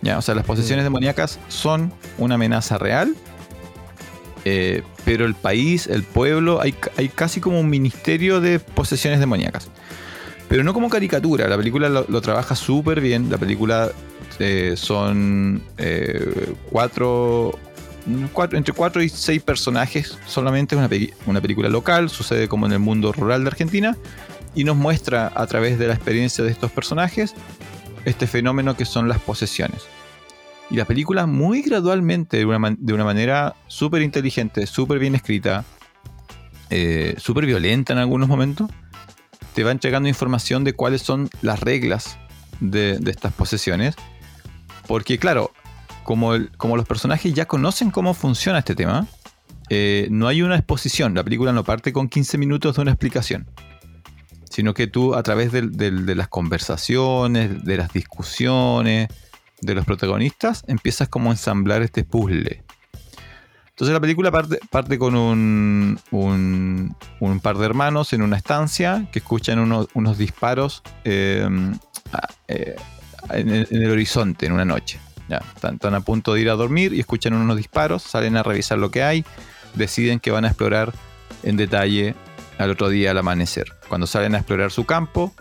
Ya, 0.00 0.18
o 0.18 0.22
sea, 0.22 0.34
las 0.34 0.44
posesiones 0.44 0.84
demoníacas 0.84 1.38
son 1.48 1.92
una 2.18 2.36
amenaza 2.36 2.78
real, 2.78 3.14
eh, 4.46 4.82
pero 5.04 5.26
el 5.26 5.34
país, 5.34 5.86
el 5.86 6.02
pueblo, 6.04 6.60
hay, 6.60 6.74
hay 6.96 7.08
casi 7.08 7.40
como 7.40 7.60
un 7.60 7.68
ministerio 7.68 8.40
de 8.40 8.60
posesiones 8.60 9.20
demoníacas. 9.20 9.68
Pero 10.48 10.62
no 10.62 10.74
como 10.74 10.90
caricatura, 10.90 11.48
la 11.48 11.56
película 11.56 11.88
lo, 11.88 12.04
lo 12.08 12.20
trabaja 12.20 12.54
súper 12.54 13.00
bien. 13.00 13.30
La 13.30 13.38
película 13.38 13.90
eh, 14.38 14.74
son 14.76 15.62
eh, 15.78 16.52
cuatro, 16.70 17.58
entre 18.06 18.74
cuatro 18.74 19.02
y 19.02 19.08
seis 19.08 19.42
personajes 19.42 20.18
solamente. 20.26 20.76
Una, 20.76 20.88
una 21.26 21.40
película 21.40 21.68
local, 21.68 22.10
sucede 22.10 22.48
como 22.48 22.66
en 22.66 22.72
el 22.72 22.78
mundo 22.78 23.12
rural 23.12 23.44
de 23.44 23.48
Argentina. 23.48 23.96
Y 24.54 24.64
nos 24.64 24.76
muestra 24.76 25.32
a 25.34 25.46
través 25.46 25.78
de 25.78 25.88
la 25.88 25.94
experiencia 25.94 26.44
de 26.44 26.50
estos 26.50 26.70
personajes 26.70 27.34
este 28.04 28.26
fenómeno 28.26 28.76
que 28.76 28.84
son 28.84 29.08
las 29.08 29.18
posesiones. 29.18 29.82
Y 30.70 30.76
la 30.76 30.84
película 30.84 31.26
muy 31.26 31.62
gradualmente, 31.62 32.38
de 32.38 32.46
una, 32.46 32.74
de 32.78 32.92
una 32.92 33.04
manera 33.04 33.54
súper 33.66 34.02
inteligente, 34.02 34.66
súper 34.66 34.98
bien 34.98 35.14
escrita, 35.14 35.64
eh, 36.70 37.14
súper 37.18 37.46
violenta 37.46 37.92
en 37.92 37.98
algunos 37.98 38.28
momentos, 38.28 38.70
te 39.54 39.62
va 39.62 39.70
entregando 39.70 40.08
información 40.08 40.64
de 40.64 40.72
cuáles 40.72 41.02
son 41.02 41.28
las 41.42 41.60
reglas 41.60 42.18
de, 42.60 42.98
de 42.98 43.10
estas 43.10 43.32
posesiones. 43.32 43.94
Porque 44.86 45.18
claro, 45.18 45.52
como, 46.04 46.36
los 46.36 46.86
personajes 46.86 47.34
ya 47.34 47.46
conocen 47.46 47.90
cómo 47.90 48.14
funciona 48.14 48.60
este 48.60 48.74
tema, 48.74 49.06
eh, 49.70 50.06
no 50.10 50.28
hay 50.28 50.42
una 50.42 50.56
exposición. 50.56 51.14
La 51.14 51.24
película 51.24 51.52
no 51.52 51.64
parte 51.64 51.92
con 51.92 52.08
15 52.08 52.38
minutos 52.38 52.76
de 52.76 52.82
una 52.82 52.90
explicación. 52.92 53.46
sino 54.50 54.72
que 54.72 54.86
tú 54.86 55.16
a 55.16 55.22
través 55.24 55.50
de, 55.50 56.14
las 56.14 56.28
conversaciones, 56.28 57.64
de 57.64 57.76
las 57.76 57.92
discusiones, 57.92 59.08
de 59.60 59.74
los 59.74 59.84
protagonistas, 59.84 60.62
empiezas 60.68 61.08
como 61.08 61.30
a 61.30 61.32
ensamblar 61.32 61.82
este 61.82 62.04
puzzle. 62.04 62.62
Entonces 63.70 63.92
la 63.92 64.00
película 64.00 64.30
parte, 64.30 64.98
con 64.98 65.16
un, 65.16 65.98
par 67.42 67.58
de 67.58 67.66
hermanos 67.66 68.12
en 68.12 68.22
una 68.22 68.36
estancia 68.36 69.08
que 69.10 69.18
escuchan 69.18 69.58
unos 69.58 70.18
disparos 70.18 70.84
eh, 71.02 71.48
eh, 72.46 72.76
en, 73.30 73.48
el, 73.50 73.90
horizonte 73.90 74.46
en 74.46 74.52
una 74.52 74.64
noche. 74.64 75.00
Ya, 75.28 75.42
están, 75.54 75.94
a 75.94 76.00
punto 76.00 76.34
de 76.34 76.42
ir 76.42 76.50
a 76.50 76.54
dormir 76.54 76.92
y 76.92 77.00
escuchan 77.00 77.34
unos 77.34 77.56
disparos, 77.56 78.02
salen 78.02 78.36
a 78.36 78.42
revisar 78.42 78.78
lo 78.78 78.90
que 78.90 79.02
hay, 79.02 79.24
deciden 79.74 80.20
que 80.20 80.30
van 80.30 80.44
a 80.44 80.48
explorar 80.48 80.92
en 81.42 81.56
detalle 81.56 82.14
al 82.58 82.70
otro 82.70 82.88
día 82.88 83.10
al 83.10 83.18
amanecer. 83.18 83.72
Cuando 83.88 84.06
salen 84.06 84.34
a 84.34 84.38
explorar 84.38 84.70
su 84.70 84.84
campo, 84.84 85.34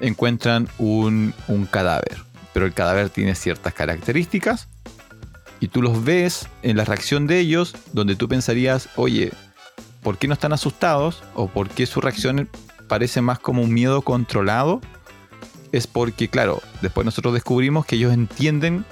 encuentran 0.00 0.68
un, 0.78 1.34
un 1.48 1.66
cadáver, 1.66 2.18
pero 2.52 2.64
el 2.66 2.72
cadáver 2.72 3.10
tiene 3.10 3.34
ciertas 3.34 3.74
características 3.74 4.68
y 5.60 5.68
tú 5.68 5.82
los 5.82 6.02
ves 6.02 6.48
en 6.62 6.78
la 6.78 6.84
reacción 6.84 7.26
de 7.26 7.38
ellos, 7.38 7.74
donde 7.92 8.16
tú 8.16 8.28
pensarías, 8.28 8.88
oye, 8.96 9.32
¿por 10.02 10.16
qué 10.16 10.26
no 10.26 10.34
están 10.34 10.54
asustados? 10.54 11.22
¿O 11.34 11.48
por 11.48 11.68
qué 11.68 11.84
su 11.84 12.00
reacción 12.00 12.48
parece 12.88 13.20
más 13.20 13.38
como 13.38 13.62
un 13.62 13.72
miedo 13.72 14.00
controlado? 14.00 14.80
Es 15.70 15.86
porque, 15.86 16.28
claro, 16.28 16.62
después 16.80 17.04
nosotros 17.04 17.34
descubrimos 17.34 17.84
que 17.84 17.96
ellos 17.96 18.12
entienden 18.12 18.86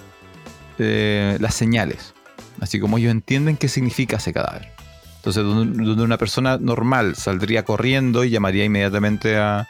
eh, 0.79 1.37
las 1.41 1.55
señales, 1.55 2.15
así 2.61 2.81
como 2.81 2.99
ellos 2.99 3.11
entienden 3.11 3.57
qué 3.57 3.69
significa 3.69 4.17
ese 4.17 4.33
cadáver. 4.33 4.71
Entonces, 5.17 5.43
donde 5.45 6.03
una 6.03 6.17
persona 6.17 6.59
normal 6.59 7.17
saldría 7.17 7.65
corriendo 7.65 8.25
y 8.25 8.31
llamaría 8.31 8.65
inmediatamente 8.65 9.37
a, 9.37 9.67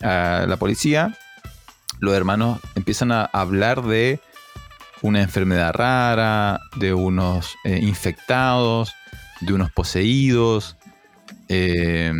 a 0.00 0.46
la 0.48 0.56
policía, 0.56 1.16
los 2.00 2.14
hermanos 2.14 2.60
empiezan 2.74 3.12
a 3.12 3.24
hablar 3.24 3.82
de 3.82 4.20
una 5.02 5.22
enfermedad 5.22 5.72
rara, 5.74 6.60
de 6.76 6.94
unos 6.94 7.56
eh, 7.64 7.78
infectados, 7.82 8.94
de 9.40 9.52
unos 9.52 9.70
poseídos. 9.70 10.76
Eh, 11.48 12.12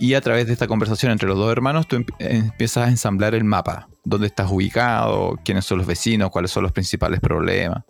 y 0.00 0.14
a 0.14 0.22
través 0.22 0.46
de 0.46 0.54
esta 0.54 0.66
conversación 0.66 1.12
entre 1.12 1.28
los 1.28 1.36
dos 1.36 1.52
hermanos, 1.52 1.86
tú 1.86 2.02
empiezas 2.18 2.88
a 2.88 2.90
ensamblar 2.90 3.34
el 3.34 3.44
mapa. 3.44 3.86
Dónde 4.02 4.28
estás 4.28 4.50
ubicado, 4.50 5.38
quiénes 5.44 5.66
son 5.66 5.76
los 5.76 5.86
vecinos, 5.86 6.30
cuáles 6.30 6.50
son 6.50 6.62
los 6.62 6.72
principales 6.72 7.20
problemas. 7.20 7.84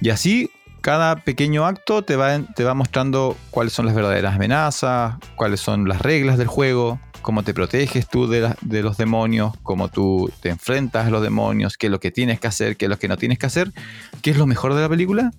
Y 0.00 0.10
así, 0.10 0.50
cada 0.80 1.22
pequeño 1.22 1.66
acto 1.66 2.02
te 2.02 2.16
va, 2.16 2.40
te 2.40 2.64
va 2.64 2.74
mostrando 2.74 3.36
cuáles 3.50 3.72
son 3.72 3.86
las 3.86 3.94
verdaderas 3.94 4.34
amenazas, 4.34 5.14
cuáles 5.36 5.60
son 5.60 5.88
las 5.88 6.02
reglas 6.02 6.36
del 6.36 6.48
juego, 6.48 6.98
cómo 7.22 7.44
te 7.44 7.54
proteges 7.54 8.08
tú 8.08 8.26
de, 8.26 8.82
los 8.82 8.96
demonios, 8.96 9.52
cómo 9.62 9.88
tú 9.88 10.32
te 10.40 10.48
enfrentas 10.48 11.06
a 11.06 11.10
los 11.10 11.22
demonios, 11.22 11.76
qué 11.76 11.86
es 11.86 11.92
lo 11.92 12.00
que 12.00 12.10
tienes 12.10 12.40
que 12.40 12.48
hacer, 12.48 12.76
qué 12.76 12.86
es 12.86 12.88
lo 12.88 12.98
que 12.98 13.06
no 13.06 13.16
tienes 13.16 13.38
que 13.38 13.46
hacer. 13.46 13.72
¿Qué 14.20 14.30
es 14.30 14.36
lo 14.36 14.46
mejor 14.46 14.74
de 14.74 14.80
la 14.80 14.88
película? 14.88 15.30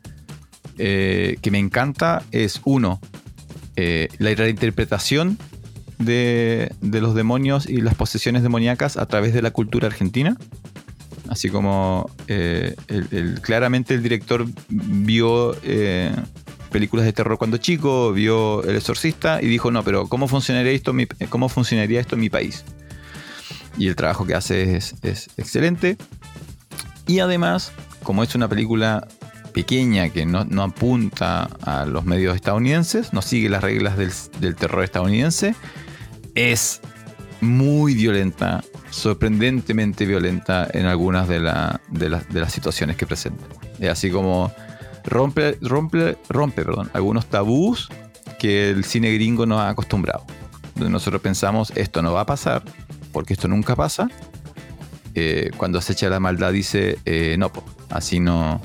Eh, 0.78 1.38
que 1.42 1.52
me 1.52 1.60
encanta 1.60 2.24
es 2.32 2.62
uno, 2.64 3.02
eh, 3.82 4.10
la 4.18 4.34
reinterpretación 4.36 5.38
de, 5.98 6.72
los 6.82 7.16
demonios 7.16 7.66
y 7.66 7.82
las 7.82 7.96
posesiones 7.96 8.44
demoníacas 8.44 8.98
a 8.98 9.06
través 9.06 9.34
de 9.34 9.42
la 9.42 9.52
cultura 9.52 9.88
argentina. 9.88 10.38
Así 11.30 11.50
como 11.50 12.10
eh, 12.28 12.76
claramente 13.42 13.94
el 13.94 14.02
director 14.02 14.46
vio 14.68 15.56
películas 16.70 17.06
de 17.06 17.14
terror 17.14 17.38
cuando 17.38 17.58
chico, 17.58 18.12
vio 18.14 18.64
El 18.64 18.76
Exorcista 18.76 19.42
y 19.42 19.48
dijo, 19.48 19.72
no, 19.72 19.84
pero 19.84 20.08
¿cómo 20.08 20.28
funcionaría 20.28 20.72
esto, 20.72 20.94
cómo 21.30 21.50
funcionaría 21.50 22.00
esto 22.00 22.16
en 22.16 22.22
mi 22.22 22.30
país? 22.30 22.64
Y 23.78 23.88
el 23.88 23.96
trabajo 23.96 24.26
que 24.26 24.36
hace 24.36 24.76
es, 24.76 24.96
excelente. 25.38 25.98
Y 27.08 27.20
además, 27.20 27.72
como 28.04 28.24
es 28.24 28.36
una 28.36 28.48
película 28.48 29.08
pequeña 29.60 30.08
que 30.08 30.26
no, 30.26 30.64
apunta 30.64 31.50
a 31.64 31.86
los 31.86 32.06
medios 32.06 32.34
estadounidenses, 32.34 33.12
no 33.12 33.22
sigue 33.22 33.50
las 33.50 33.62
reglas 33.62 33.98
del, 33.98 34.56
terror 34.56 34.86
estadounidense, 34.86 35.54
es 36.34 36.80
muy 37.42 37.94
violenta, 37.94 38.64
sorprendentemente 38.90 40.06
violenta 40.06 40.66
en 40.74 40.86
algunas 40.86 41.28
de, 41.28 41.42
las 41.42 42.54
situaciones 42.54 42.96
que 42.96 43.06
presenta. 43.06 43.44
Es 43.80 43.90
así 43.90 44.10
como 44.10 44.50
rompe, 45.04 45.58
algunos 46.94 47.26
tabús 47.26 47.90
que 48.40 48.70
el 48.70 48.86
cine 48.86 49.14
gringo 49.14 49.46
nos 49.46 49.60
ha 49.60 49.68
acostumbrado. 49.68 50.26
Nosotros 50.76 51.22
pensamos, 51.22 51.74
esto 51.76 52.02
no 52.02 52.14
va 52.14 52.22
a 52.22 52.26
pasar, 52.26 52.64
porque 53.12 53.34
esto 53.34 53.50
nunca 53.50 53.76
pasa. 53.76 54.08
Eh, 55.16 55.52
cuando 55.58 55.82
se 55.82 55.92
echa 55.92 56.08
la 56.08 56.22
maldad 56.22 56.54
dice, 56.54 56.98
eh, 57.04 57.36
no, 57.38 57.52
así 57.90 58.22
no... 58.22 58.62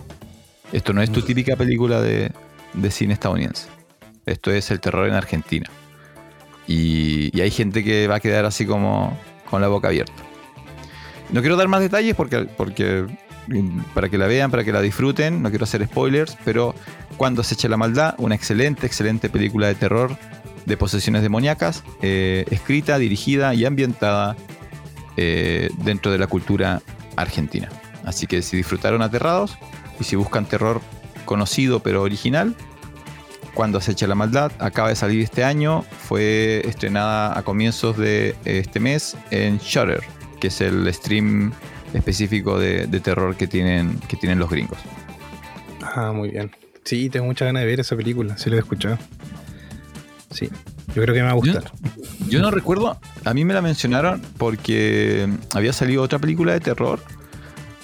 Esto 0.73 0.93
no 0.93 1.03
es 1.03 1.11
tu 1.13 1.23
típica 1.23 1.57
película 1.57 2.01
de, 2.01 2.33
cine 2.91 3.15
estadounidense. 3.15 3.69
Esto 4.27 4.51
es 4.51 4.71
el 4.71 4.81
terror 4.81 5.07
en 5.07 5.15
Argentina. 5.15 5.69
Y, 6.67 7.37
y, 7.37 7.41
hay 7.43 7.51
gente 7.51 7.85
que 7.85 8.09
va 8.09 8.17
a 8.17 8.21
quedar 8.21 8.45
así 8.47 8.65
como 8.67 9.17
con 9.51 9.61
la 9.61 9.69
boca 9.69 9.89
abierta. 9.89 10.23
No 11.31 11.41
quiero 11.41 11.57
dar 11.57 11.69
más 11.69 11.81
detalles 11.81 12.15
porque, 12.15 12.49
porque 12.57 13.07
para 13.93 14.09
que 14.09 14.19
la 14.19 14.27
vean, 14.27 14.51
para 14.51 14.65
que 14.65 14.73
la 14.73 14.81
disfruten. 14.81 15.43
No 15.43 15.51
quiero 15.51 15.65
hacer 15.65 15.85
spoilers, 15.87 16.37
pero 16.45 16.75
Cuando 17.17 17.45
se 17.45 17.55
echa 17.55 17.69
la 17.69 17.77
maldad, 17.77 18.17
una 18.19 18.35
excelente, 18.35 18.87
excelente 18.87 19.29
película 19.29 19.69
de 19.69 19.77
terror 19.77 20.17
de 20.67 20.77
posesiones 20.77 21.23
demoníacas, 21.23 21.85
eh, 22.03 22.45
escrita, 22.51 22.99
dirigida 22.99 23.55
y 23.55 23.65
ambientada 23.67 24.35
eh, 25.17 25.71
dentro 25.85 26.11
de 26.11 26.19
la 26.19 26.27
cultura 26.27 26.83
argentina. 27.15 27.69
Así 28.05 28.27
que 28.27 28.43
si 28.43 28.57
disfrutaron 28.57 29.01
Aterrados 29.01 29.57
y 29.99 30.05
si 30.05 30.17
buscan 30.17 30.47
terror 30.47 30.81
conocido 31.25 31.81
pero 31.81 32.03
original, 32.03 32.55
Cuando 33.55 33.81
se 33.81 33.93
echa 33.93 34.09
la 34.09 34.17
maldad, 34.17 34.51
acaba 34.59 34.89
de 34.89 34.97
salir 34.97 35.23
este 35.23 35.45
año, 35.45 35.83
fue 35.83 36.63
estrenada 36.67 37.39
a 37.39 37.43
comienzos 37.45 37.97
de 37.97 38.35
este 38.45 38.81
mes 38.81 39.17
en 39.31 39.59
Shutter, 39.59 40.03
que 40.41 40.49
es 40.49 40.61
el 40.61 40.93
stream 40.93 41.53
específico 41.93 42.59
de, 42.59 42.89
terror 43.01 43.37
que 43.37 43.47
tienen, 43.47 44.01
que 44.09 44.17
tienen 44.17 44.41
los 44.41 44.51
gringos. 44.51 44.79
Ah, 45.83 46.11
muy 46.13 46.31
bien. 46.31 46.51
Sí, 46.83 47.09
tengo 47.09 47.27
mucha 47.27 47.45
ganas 47.45 47.63
de 47.63 47.67
ver 47.67 47.79
esa 47.79 47.95
película, 47.95 48.37
si 48.37 48.51
lo 48.51 48.57
he 48.57 48.59
escuchado. 48.59 48.99
Sí, 50.31 50.51
yo 50.89 51.03
creo 51.03 51.15
que 51.15 51.21
me 51.21 51.27
va 51.27 51.31
a 51.31 51.35
gustar. 51.35 51.71
Yo, 52.29 52.41
no 52.41 52.51
recuerdo, 52.51 52.99
a 53.25 53.35
mí 53.35 53.45
me 53.45 53.55
la 53.55 53.63
mencionaron 53.63 54.21
porque 54.37 55.29
había 55.53 55.73
salido 55.73 56.03
otra 56.03 56.19
película 56.19 56.53
de 56.53 56.61
terror 56.61 57.01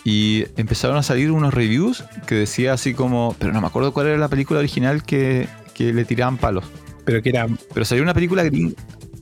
y 0.04 0.46
empezaron 0.56 0.96
a 0.96 1.02
salir 1.02 1.30
unos 1.30 1.52
reviews 1.52 2.04
que 2.26 2.34
decía 2.34 2.72
así 2.72 2.94
como, 2.94 3.36
pero 3.38 3.52
no 3.52 3.60
me 3.60 3.66
acuerdo 3.66 3.92
cuál 3.92 4.08
era 4.08 4.18
la 4.18 4.28
película 4.28 4.60
original 4.60 5.02
que, 5.02 5.48
que 5.74 5.92
le 5.92 6.04
tiraban 6.04 6.38
palos. 6.38 6.64
Pero 7.04 7.22
que 7.22 7.30
era... 7.30 7.46
Pero 7.74 7.84
salió 7.84 8.02
una 8.02 8.14
película 8.14 8.42
gringa. 8.44 8.74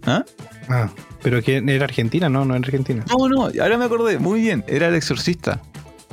¿Ah? 0.07 0.25
Ah, 0.69 0.91
pero 1.23 1.43
que 1.43 1.57
era 1.57 1.85
Argentina, 1.85 2.29
¿no? 2.29 2.45
No 2.45 2.55
era 2.55 2.65
Argentina. 2.65 3.05
No, 3.09 3.29
no, 3.29 3.43
ahora 3.45 3.79
me 3.79 3.85
acordé, 3.85 4.19
muy 4.19 4.41
bien, 4.41 4.65
era 4.69 4.89
El 4.89 4.95
Exorcista. 4.95 5.61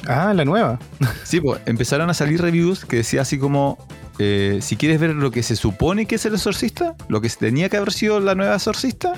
Ah, 0.07 0.33
la 0.33 0.45
nueva. 0.45 0.79
Sí, 1.23 1.41
pues 1.41 1.61
empezaron 1.65 2.09
a 2.09 2.13
salir 2.13 2.41
reviews 2.41 2.85
que 2.85 2.97
decía 2.97 3.21
así 3.21 3.37
como, 3.37 3.77
eh, 4.19 4.59
si 4.61 4.77
quieres 4.77 4.99
ver 4.99 5.11
lo 5.11 5.31
que 5.31 5.43
se 5.43 5.55
supone 5.55 6.05
que 6.05 6.15
es 6.15 6.25
El 6.25 6.35
Exorcista, 6.35 6.95
lo 7.07 7.21
que 7.21 7.29
tenía 7.29 7.69
que 7.69 7.77
haber 7.77 7.91
sido 7.91 8.19
la 8.19 8.35
nueva 8.35 8.55
Exorcista, 8.55 9.13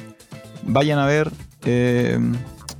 vayan 0.64 1.00
a 1.00 1.06
ver 1.06 1.32
eh, 1.66 2.20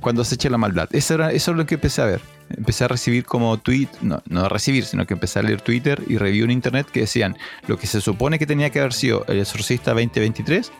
cuando 0.00 0.24
se 0.24 0.36
eche 0.36 0.50
la 0.50 0.58
maldad. 0.58 0.88
Eso, 0.92 1.14
era, 1.14 1.32
eso 1.32 1.50
es 1.50 1.56
lo 1.56 1.66
que 1.66 1.74
empecé 1.76 2.02
a 2.02 2.06
ver. 2.06 2.20
Empecé 2.56 2.84
a 2.84 2.88
recibir 2.88 3.24
como 3.24 3.58
tweet, 3.58 3.88
no, 4.00 4.22
no 4.28 4.44
a 4.44 4.48
recibir, 4.48 4.84
sino 4.84 5.06
que 5.06 5.14
empecé 5.14 5.38
a 5.38 5.42
leer 5.42 5.60
Twitter 5.60 6.02
y 6.06 6.16
review 6.16 6.44
en 6.44 6.50
internet 6.50 6.86
que 6.90 7.00
decían 7.00 7.36
lo 7.66 7.78
que 7.78 7.86
se 7.86 8.00
supone 8.00 8.38
que 8.38 8.46
tenía 8.46 8.70
que 8.70 8.80
haber 8.80 8.94
sido 8.94 9.24
El 9.28 9.40
Exorcista 9.40 9.90
2023 9.90 10.72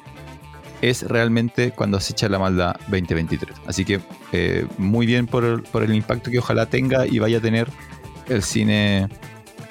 es 0.81 1.03
realmente 1.03 1.73
cuando 1.73 2.01
se 2.01 2.13
echa 2.13 2.29
la 2.29 2.39
maldad 2.39 2.77
2023. 2.89 3.57
Así 3.67 3.85
que 3.85 4.01
eh, 4.33 4.67
muy 4.79 5.07
bien 5.07 5.27
por 5.27 5.45
el, 5.45 5.95
impacto 5.95 6.31
que 6.31 6.39
ojalá 6.39 6.67
tenga 6.67 7.07
y 7.07 7.19
vaya 7.19 7.39
a 7.39 7.41
tener 7.41 7.69
el 8.29 8.43
cine, 8.43 9.09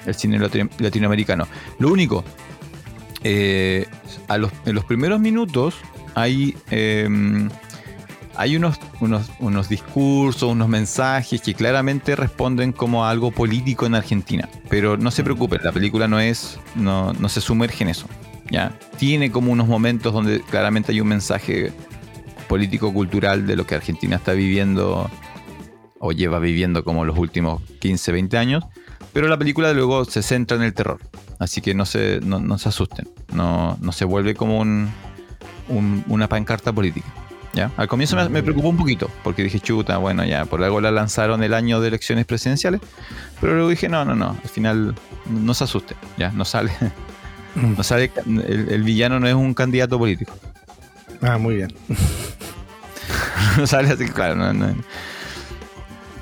el 0.06 0.14
cine 0.14 0.38
latinoamericano. 0.78 1.46
Lo 1.78 1.90
único, 1.90 2.24
eh, 3.24 3.86
en 4.28 4.74
los 4.74 4.84
primeros 4.84 5.20
minutos 5.20 5.76
hay, 6.14 6.56
em, 6.70 7.48
hay 8.38 8.56
unos, 8.56 8.78
unos, 9.00 9.68
discursos, 9.68 10.48
unos 10.48 10.68
mensajes 10.68 11.42
que 11.42 11.54
claramente 11.54 12.14
responden 12.14 12.70
como 12.72 13.04
a 13.04 13.10
algo 13.10 13.32
político 13.32 13.84
en 13.84 13.96
Argentina. 13.96 14.48
Pero 14.70 14.96
no 14.96 15.10
se 15.10 15.24
preocupen, 15.24 15.60
la 15.64 15.72
película 15.72 16.06
no 16.06 16.20
es, 16.20 16.60
no, 16.76 17.12
no 17.14 17.28
se 17.28 17.40
sumerge 17.40 17.82
en 17.82 17.90
eso. 17.90 18.06
¿ya? 18.48 18.78
Tiene 18.96 19.32
como 19.32 19.50
unos 19.50 19.66
momentos 19.66 20.12
donde 20.12 20.40
claramente 20.40 20.92
hay 20.92 21.00
un 21.00 21.08
mensaje 21.08 21.72
político-cultural 22.48 23.44
de 23.44 23.56
lo 23.56 23.66
que 23.66 23.74
Argentina 23.74 24.16
está 24.16 24.32
viviendo 24.34 25.10
o 25.98 26.12
lleva 26.12 26.38
viviendo 26.38 26.84
como 26.84 27.04
los 27.04 27.18
últimos 27.18 27.60
15, 27.80 28.12
20 28.12 28.38
años, 28.38 28.64
pero 29.12 29.26
la 29.26 29.36
película 29.36 29.72
luego 29.72 30.04
se 30.04 30.22
centra 30.22 30.56
en 30.56 30.62
el 30.62 30.74
terror, 30.74 31.00
así 31.40 31.60
que 31.60 31.74
no 31.74 31.84
se, 31.84 32.20
no, 32.20 32.56
se 32.56 32.68
asusten, 32.68 33.08
no, 33.32 33.76
no, 33.80 33.90
se 33.90 34.04
vuelve 34.04 34.36
como 34.36 34.60
un, 34.60 34.88
una 36.06 36.28
pancarta 36.28 36.72
política. 36.72 37.12
¿Ya? 37.54 37.70
Al 37.76 37.88
comienzo 37.88 38.16
me, 38.16 38.28
me 38.28 38.42
preocupó 38.42 38.68
un 38.68 38.76
poquito, 38.76 39.10
porque 39.22 39.42
dije, 39.42 39.60
chuta, 39.60 39.98
bueno, 39.98 40.24
ya, 40.24 40.44
por 40.44 40.62
algo 40.62 40.80
la 40.80 40.90
lanzaron 40.90 41.42
el 41.42 41.54
año 41.54 41.80
de 41.80 41.88
elecciones 41.88 42.26
presidenciales, 42.26 42.80
pero 43.40 43.54
luego 43.54 43.68
dije, 43.68 43.88
no, 43.88 44.04
no, 44.04 44.14
no, 44.14 44.36
al 44.42 44.48
final 44.48 44.94
no 45.28 45.54
se 45.54 45.64
asuste, 45.64 45.96
ya, 46.16 46.30
no 46.30 46.44
sale, 46.44 46.72
no 47.54 47.82
sale, 47.82 48.10
el, 48.26 48.68
el 48.70 48.82
villano 48.82 49.20
no 49.20 49.28
es 49.28 49.34
un 49.34 49.54
candidato 49.54 49.98
político, 49.98 50.32
Ah, 51.20 51.38
muy 51.38 51.56
bien. 51.56 51.74
no 53.58 53.66
sale 53.66 53.90
así, 53.90 54.06
claro, 54.08 54.36
no, 54.36 54.52
no. 54.52 54.74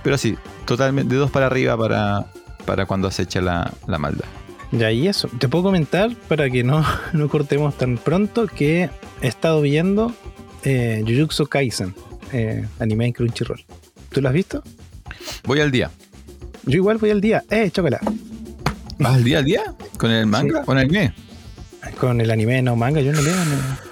Pero 0.03 0.17
sí, 0.19 0.37
totalmente, 0.65 1.15
de 1.15 1.21
dos 1.21 1.31
para 1.31 1.47
arriba 1.47 1.77
para, 1.77 2.27
para 2.65 2.87
cuando 2.87 3.09
acecha 3.09 3.41
la, 3.41 3.73
la 3.87 3.99
maldad. 3.99 4.25
Ya, 4.73 4.91
y 4.91 5.07
eso. 5.09 5.29
Te 5.39 5.49
puedo 5.49 5.65
comentar 5.65 6.15
para 6.29 6.51
que 6.51 6.65
no, 6.65 6.85
no 7.13 7.29
cortemos 7.29 7.77
tan 7.77 7.99
pronto 7.99 8.47
que 8.47 8.91
he 9.21 9.29
estado 9.29 9.61
viendo 9.61 10.13
eh, 10.67 11.05
Jujutsu 11.07 11.47
Kaisen, 11.47 11.95
eh, 12.33 12.67
anime 12.81 13.07
en 13.07 13.13
Crunchyroll. 13.13 13.65
¿Tú 14.11 14.21
lo 14.21 14.29
has 14.29 14.35
visto? 14.35 14.63
Voy 15.45 15.61
al 15.61 15.71
día. 15.71 15.91
Yo 16.65 16.79
igual 16.79 16.99
voy 16.99 17.11
al 17.11 17.21
día. 17.21 17.45
¡Eh, 17.51 17.71
chócala! 17.71 18.01
¿Vas 18.99 19.15
al 19.15 19.25
día 19.25 19.39
al 19.39 19.45
día? 19.45 19.63
¿Con 19.97 20.11
el 20.11 20.27
manga? 20.27 20.65
¿Con 20.65 20.79
el 20.79 20.85
anime? 20.85 21.15
Con 22.01 22.21
el 22.21 22.31
anime, 22.33 22.63
no 22.63 22.75
manga, 22.75 23.01
yo 23.01 23.13
no 23.13 23.23
leo. 23.23 23.37
no. 23.37 23.87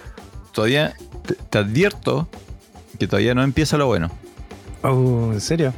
Todavía 0.53 0.95
te, 1.25 1.35
te 1.35 1.59
advierto 1.59 2.29
que 2.99 3.07
todavía 3.07 3.35
no 3.35 3.45
empieza 3.45 3.79
lo 3.79 3.87
bueno. 3.87 4.11
Oh, 4.83 5.31
¿en 5.33 5.41
serio? 5.41 5.73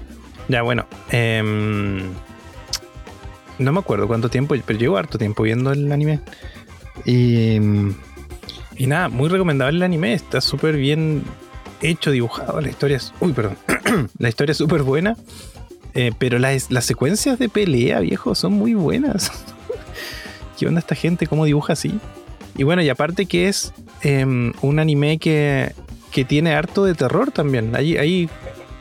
Ya, 0.48 0.62
bueno. 0.62 0.86
em, 1.10 1.98
no 3.58 3.72
me 3.72 3.80
acuerdo 3.80 4.06
cuánto 4.06 4.30
tiempo, 4.30 4.54
pero 4.64 4.78
llevo 4.78 4.96
harto 4.96 5.18
tiempo 5.18 5.42
viendo 5.42 5.72
el 5.72 5.92
anime. 5.92 6.20
Y, 7.04 7.58
y 8.76 8.86
nada, 8.86 9.08
muy 9.08 9.28
recomendable 9.28 9.76
el 9.76 9.82
anime. 9.82 10.12
Está 10.12 10.40
súper 10.40 10.76
bien 10.76 11.22
hecho, 11.82 12.10
dibujado. 12.10 12.60
La 12.60 12.68
historia 12.68 12.96
es. 12.96 13.12
Uy, 13.20 13.32
perdón. 13.32 13.56
la 14.18 14.28
historia 14.28 14.52
es 14.52 14.58
súper 14.58 14.82
buena. 14.82 15.16
eh, 15.94 16.12
pero 16.18 16.38
las, 16.38 16.70
las 16.70 16.84
secuencias 16.84 17.38
de 17.38 17.48
pelea, 17.48 18.00
viejo, 18.00 18.34
son 18.34 18.52
muy 18.52 18.74
buenas. 18.74 19.30
¿Qué 20.58 20.66
onda 20.66 20.80
esta 20.80 20.94
gente? 20.94 21.26
¿Cómo 21.26 21.44
dibuja 21.44 21.72
así? 21.74 21.98
Y 22.56 22.64
bueno, 22.64 22.82
y 22.82 22.88
aparte 22.88 23.26
que 23.26 23.48
es 23.48 23.72
em, 24.02 24.52
un 24.62 24.78
anime 24.78 25.18
que, 25.18 25.72
que 26.10 26.24
tiene 26.24 26.54
harto 26.54 26.84
de 26.84 26.94
terror 26.94 27.30
también. 27.30 27.72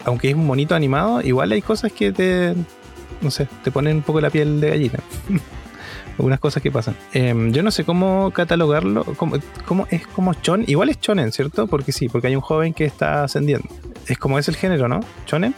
Aunque 0.06 0.30
es 0.30 0.36
un 0.36 0.48
bonito 0.48 0.76
animado, 0.76 1.22
igual 1.22 1.52
hay 1.52 1.62
cosas 1.62 1.92
que 1.92 2.12
te, 2.12 2.54
no 3.22 3.32
sé, 3.32 3.48
te 3.64 3.72
ponen 3.72 3.98
un 3.98 4.04
poco 4.04 4.22
la 4.22 4.30
piel 4.30 4.62
de 4.62 4.70
gallina. 4.70 5.00
Algunas 6.18 6.40
cosas 6.40 6.64
que 6.64 6.72
pasan. 6.72 6.96
Em, 7.14 7.52
yo 7.52 7.62
no 7.64 7.72
sé 7.72 7.84
cómo 7.84 8.32
catalogarlo. 8.32 9.04
Cómo, 9.18 9.36
cómo- 9.66 9.88
es 9.92 10.08
como 10.08 10.34
chon. 10.36 10.64
Igual 10.68 10.90
es 10.90 11.00
chonen, 11.00 11.32
¿cierto? 11.32 11.68
Porque 11.68 11.92
sí, 11.92 12.08
porque 12.10 12.28
hay 12.28 12.36
un 12.36 12.42
joven 12.42 12.74
que 12.74 12.86
está 12.86 13.24
ascendiendo. 13.24 13.68
Es 14.08 14.18
como 14.18 14.40
es 14.40 14.48
el 14.48 14.56
género, 14.56 14.88
¿no? 14.88 15.02
Chonen. 15.26 15.54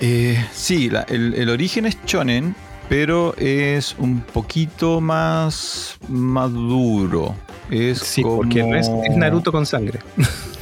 Eh, 0.00 0.38
sí, 0.52 0.90
la- 0.90 1.02
el, 1.08 1.34
el 1.34 1.48
origen 1.48 1.86
es 1.86 1.96
shonen, 2.06 2.54
pero 2.88 3.34
es 3.36 3.96
un 3.98 4.20
poquito 4.20 5.00
más 5.00 5.98
maduro. 6.08 7.34
Es 7.70 7.98
Sí, 7.98 8.22
como... 8.22 8.36
porque 8.36 8.62
no 8.62 8.76
es, 8.76 8.88
es 9.10 9.16
Naruto 9.16 9.50
con 9.52 9.66
sangre. 9.66 9.98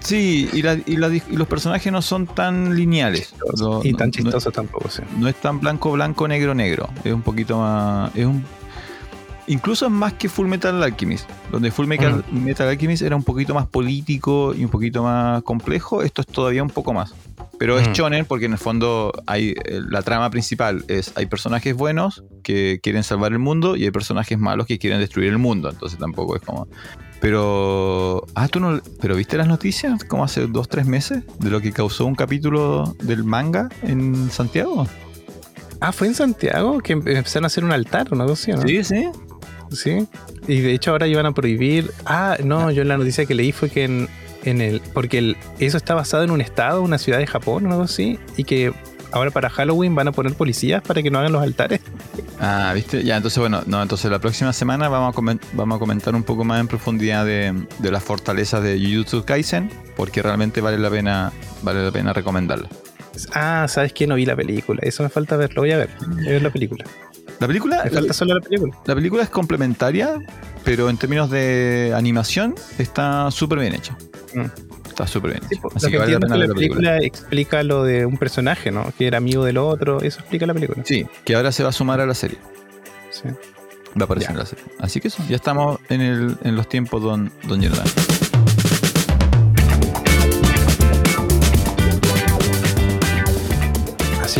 Sí, 0.00 0.50
y, 0.52 0.60
la- 0.60 0.74
y 0.84 0.96
la- 0.96 1.08
y 1.08 1.22
los 1.30 1.48
personajes 1.48 1.90
no 1.90 2.02
son 2.02 2.26
tan 2.26 2.76
lineales. 2.76 3.34
No- 3.58 3.80
y 3.82 3.94
tan 3.94 4.08
no- 4.08 4.12
chistoso 4.12 4.50
tampoco, 4.50 4.90
sí. 4.90 5.00
no 5.18 5.28
es 5.28 5.34
tan 5.36 5.60
blanco, 5.60 5.92
blanco, 5.92 6.28
negro, 6.28 6.54
negro. 6.54 6.90
Es 7.04 7.12
un 7.14 7.22
poquito 7.22 7.56
más. 7.58 8.14
Es 8.14 8.26
un. 8.26 8.44
Incluso 9.46 9.84
es 9.86 9.92
más 9.92 10.14
que 10.14 10.28
Full 10.28 10.46
Metal 10.48 10.82
Alchemist. 10.82 11.28
Donde 11.52 11.70
Full 11.70 11.86
Metal, 11.86 12.24
Metal 12.32 12.66
Alchemist 12.66 13.02
era 13.02 13.14
un 13.14 13.22
poquito 13.24 13.52
más 13.54 13.66
político 13.66 14.54
y 14.54 14.64
un 14.64 14.70
poquito 14.70 15.02
más 15.02 15.42
complejo. 15.42 16.02
Esto 16.02 16.22
es 16.22 16.26
todavía 16.26 16.62
un 16.62 16.70
poco 16.70 16.92
más. 16.94 17.14
Pero 17.58 17.78
es 17.78 17.88
Mm. 17.88 17.92
shonen 17.92 18.24
porque 18.24 18.46
en 18.46 18.52
el 18.52 18.58
fondo 18.58 19.12
hay 19.26 19.50
eh, 19.50 19.80
la 19.88 20.02
trama 20.02 20.30
principal 20.30 20.84
es 20.88 21.12
hay 21.14 21.26
personajes 21.26 21.74
buenos 21.76 22.24
que 22.42 22.80
quieren 22.82 23.02
salvar 23.04 23.32
el 23.32 23.38
mundo 23.38 23.76
y 23.76 23.84
hay 23.84 23.90
personajes 23.90 24.38
malos 24.38 24.66
que 24.66 24.78
quieren 24.78 24.98
destruir 24.98 25.28
el 25.28 25.38
mundo. 25.38 25.68
Entonces 25.70 25.98
tampoco 25.98 26.36
es 26.36 26.42
como. 26.42 26.66
Pero. 27.20 28.26
Ah, 28.34 28.48
tú 28.48 28.60
no. 28.60 28.80
Pero 29.00 29.14
viste 29.16 29.36
las 29.36 29.46
noticias 29.48 30.04
como 30.04 30.24
hace 30.24 30.46
dos, 30.46 30.68
tres 30.68 30.86
meses 30.86 31.22
de 31.38 31.50
lo 31.50 31.60
que 31.60 31.72
causó 31.72 32.06
un 32.06 32.14
capítulo 32.14 32.94
del 33.02 33.24
manga 33.24 33.68
en 33.82 34.30
Santiago. 34.30 34.86
Ah, 35.80 35.92
fue 35.92 36.06
en 36.06 36.14
Santiago 36.14 36.78
que 36.80 36.92
em- 36.94 37.06
empezaron 37.06 37.44
a 37.44 37.46
hacer 37.48 37.64
un 37.64 37.72
altar, 37.72 38.08
una 38.12 38.24
cosa 38.26 38.52
¿no? 38.52 38.62
Sí, 38.62 38.82
sí. 38.84 39.04
Sí. 39.72 40.06
Y 40.48 40.60
de 40.60 40.72
hecho 40.72 40.90
ahora 40.92 41.06
iban 41.06 41.26
a 41.26 41.32
prohibir. 41.32 41.90
Ah, 42.06 42.36
no, 42.42 42.70
yo 42.70 42.82
en 42.82 42.88
la 42.88 42.96
noticia 42.96 43.26
que 43.26 43.34
leí 43.34 43.52
fue 43.52 43.70
que 43.70 43.84
en, 43.84 44.08
en 44.44 44.60
el. 44.60 44.80
Porque 44.92 45.18
el- 45.18 45.36
eso 45.58 45.76
está 45.76 45.94
basado 45.94 46.22
en 46.24 46.30
un 46.30 46.40
estado, 46.40 46.82
una 46.82 46.98
ciudad 46.98 47.18
de 47.18 47.26
Japón 47.26 47.66
o 47.66 47.70
algo 47.70 47.82
así. 47.84 48.18
Y 48.36 48.44
que 48.44 48.72
ahora 49.12 49.30
para 49.30 49.48
Halloween 49.48 49.94
van 49.94 50.08
a 50.08 50.12
poner 50.12 50.34
policías 50.34 50.82
para 50.82 51.02
que 51.02 51.10
no 51.10 51.18
hagan 51.20 51.32
los 51.32 51.42
altares. 51.42 51.80
Ah, 52.40 52.72
viste. 52.74 53.04
Ya, 53.04 53.16
entonces, 53.16 53.38
bueno, 53.38 53.62
no, 53.66 53.80
entonces 53.80 54.10
la 54.10 54.18
próxima 54.18 54.52
semana 54.52 54.88
vamos 54.88 55.14
a, 55.16 55.38
vamos 55.54 55.76
a 55.76 55.78
comentar 55.78 56.14
un 56.14 56.24
poco 56.24 56.44
más 56.44 56.60
en 56.60 56.66
profundidad 56.68 57.24
de, 57.24 57.54
de 57.78 57.90
las 57.90 58.02
fortalezas 58.02 58.62
de 58.62 58.78
Jujutsu 58.78 59.24
Kaisen, 59.24 59.70
porque 59.96 60.20
realmente 60.20 60.60
vale 60.60 60.78
la 60.78 60.90
pena, 60.90 61.32
vale 61.62 61.84
la 61.84 61.90
pena 61.92 62.12
recomendarla. 62.12 62.68
Ah, 63.32 63.66
¿sabes 63.68 63.92
qué? 63.92 64.08
No 64.08 64.16
vi 64.16 64.26
la 64.26 64.34
película. 64.34 64.80
Eso 64.82 65.04
me 65.04 65.08
falta 65.08 65.36
ver. 65.36 65.54
Lo 65.54 65.62
voy 65.62 65.70
a 65.70 65.76
ver. 65.76 65.90
Voy 66.08 66.26
a 66.26 66.30
ver 66.32 66.42
la 66.42 66.50
película. 66.50 66.84
La 67.40 67.46
película, 67.46 67.84
la, 67.84 67.90
falta 67.90 68.12
solo 68.12 68.34
la 68.34 68.40
película. 68.40 68.76
la 68.86 68.94
película 68.94 69.22
es 69.22 69.28
complementaria, 69.30 70.18
pero 70.64 70.88
en 70.88 70.96
términos 70.96 71.30
de 71.30 71.92
animación 71.94 72.54
está 72.78 73.30
súper 73.30 73.58
bien 73.58 73.74
hecha. 73.74 73.96
Mm. 74.34 74.46
Está 74.88 75.08
súper 75.08 75.32
bien 75.32 75.42
Sí, 75.50 75.58
Así 75.74 75.86
lo 75.86 75.90
que 75.90 75.98
vale 75.98 76.12
la 76.12 76.16
entiendo 76.18 76.26
es 76.26 76.30
pena 76.30 76.34
que 76.34 76.38
ver 76.38 76.38
la 76.38 76.46
la 76.46 76.54
película. 76.54 76.90
película 76.90 77.06
explica 77.06 77.62
lo 77.64 77.82
de 77.82 78.06
un 78.06 78.16
personaje, 78.16 78.70
¿no? 78.70 78.92
Que 78.96 79.08
era 79.08 79.18
amigo 79.18 79.44
del 79.44 79.58
otro. 79.58 80.00
Eso 80.00 80.20
explica 80.20 80.46
la 80.46 80.54
película. 80.54 80.82
Sí, 80.84 81.04
que 81.24 81.34
ahora 81.34 81.50
se 81.50 81.64
va 81.64 81.70
a 81.70 81.72
sumar 81.72 82.00
a 82.00 82.06
la 82.06 82.14
serie. 82.14 82.38
Sí. 83.10 83.28
Va 83.28 84.02
a 84.02 84.04
aparecer 84.04 84.28
Ya. 84.28 84.32
en 84.34 84.38
la 84.38 84.46
serie. 84.46 84.64
Así 84.78 85.00
que 85.00 85.08
eso, 85.08 85.22
ya 85.28 85.34
estamos 85.36 85.80
en, 85.88 86.00
el, 86.00 86.36
en 86.44 86.54
los 86.54 86.68
tiempos, 86.68 87.02
don, 87.02 87.32
don 87.48 87.60
Jonathan. 87.60 87.86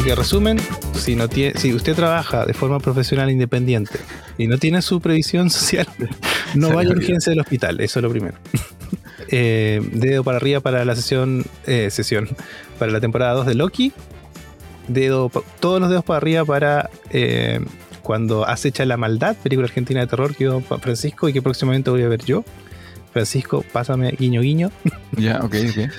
Que 0.05 0.15
resumen, 0.15 0.59
si 0.95 1.17
no 1.17 1.29
tiene, 1.29 1.59
si 1.59 1.73
usted 1.73 1.95
trabaja 1.95 2.45
de 2.45 2.53
forma 2.53 2.79
profesional 2.79 3.31
independiente 3.31 3.99
y 4.37 4.47
no 4.49 4.59
tiene 4.59 4.83
su 4.83 5.01
previsión 5.01 5.49
social, 5.51 5.87
no 6.55 6.71
vaya 6.75 6.91
a 6.91 6.93
urgencia 6.93 7.31
del 7.31 7.41
hospital, 7.41 7.81
eso 7.81 7.99
es 7.99 8.03
lo 8.03 8.11
primero. 8.11 8.37
Eh, 9.37 9.81
dedo 9.93 10.23
para 10.23 10.37
arriba 10.37 10.61
para 10.61 10.85
la 10.85 10.95
sesión, 10.95 11.45
eh, 11.67 11.89
sesión, 11.91 12.29
para 12.79 12.93
la 12.93 13.01
temporada 13.01 13.33
2 13.33 13.47
de 13.47 13.55
Loki. 13.55 13.93
Dedo, 14.87 15.31
todos 15.61 15.81
los 15.81 15.89
dedos 15.89 16.05
para 16.05 16.19
arriba 16.19 16.45
para 16.45 16.91
eh, 17.11 17.59
cuando 18.03 18.47
acecha 18.47 18.85
la 18.85 18.97
maldad, 18.99 19.35
película 19.43 19.65
argentina 19.67 20.01
de 20.01 20.07
terror 20.07 20.37
que 20.37 20.49
Pa- 20.69 20.79
Francisco 20.79 21.29
y 21.29 21.33
que 21.33 21.41
próximamente 21.43 21.91
voy 21.91 22.03
a 22.03 22.09
ver 22.09 22.23
yo. 22.23 22.45
Francisco, 23.13 23.65
pásame 23.73 24.11
guiño 24.11 24.43
guiño. 24.43 24.71
Ya, 25.17 25.39
ok, 25.39 25.55
ok. 25.71 25.91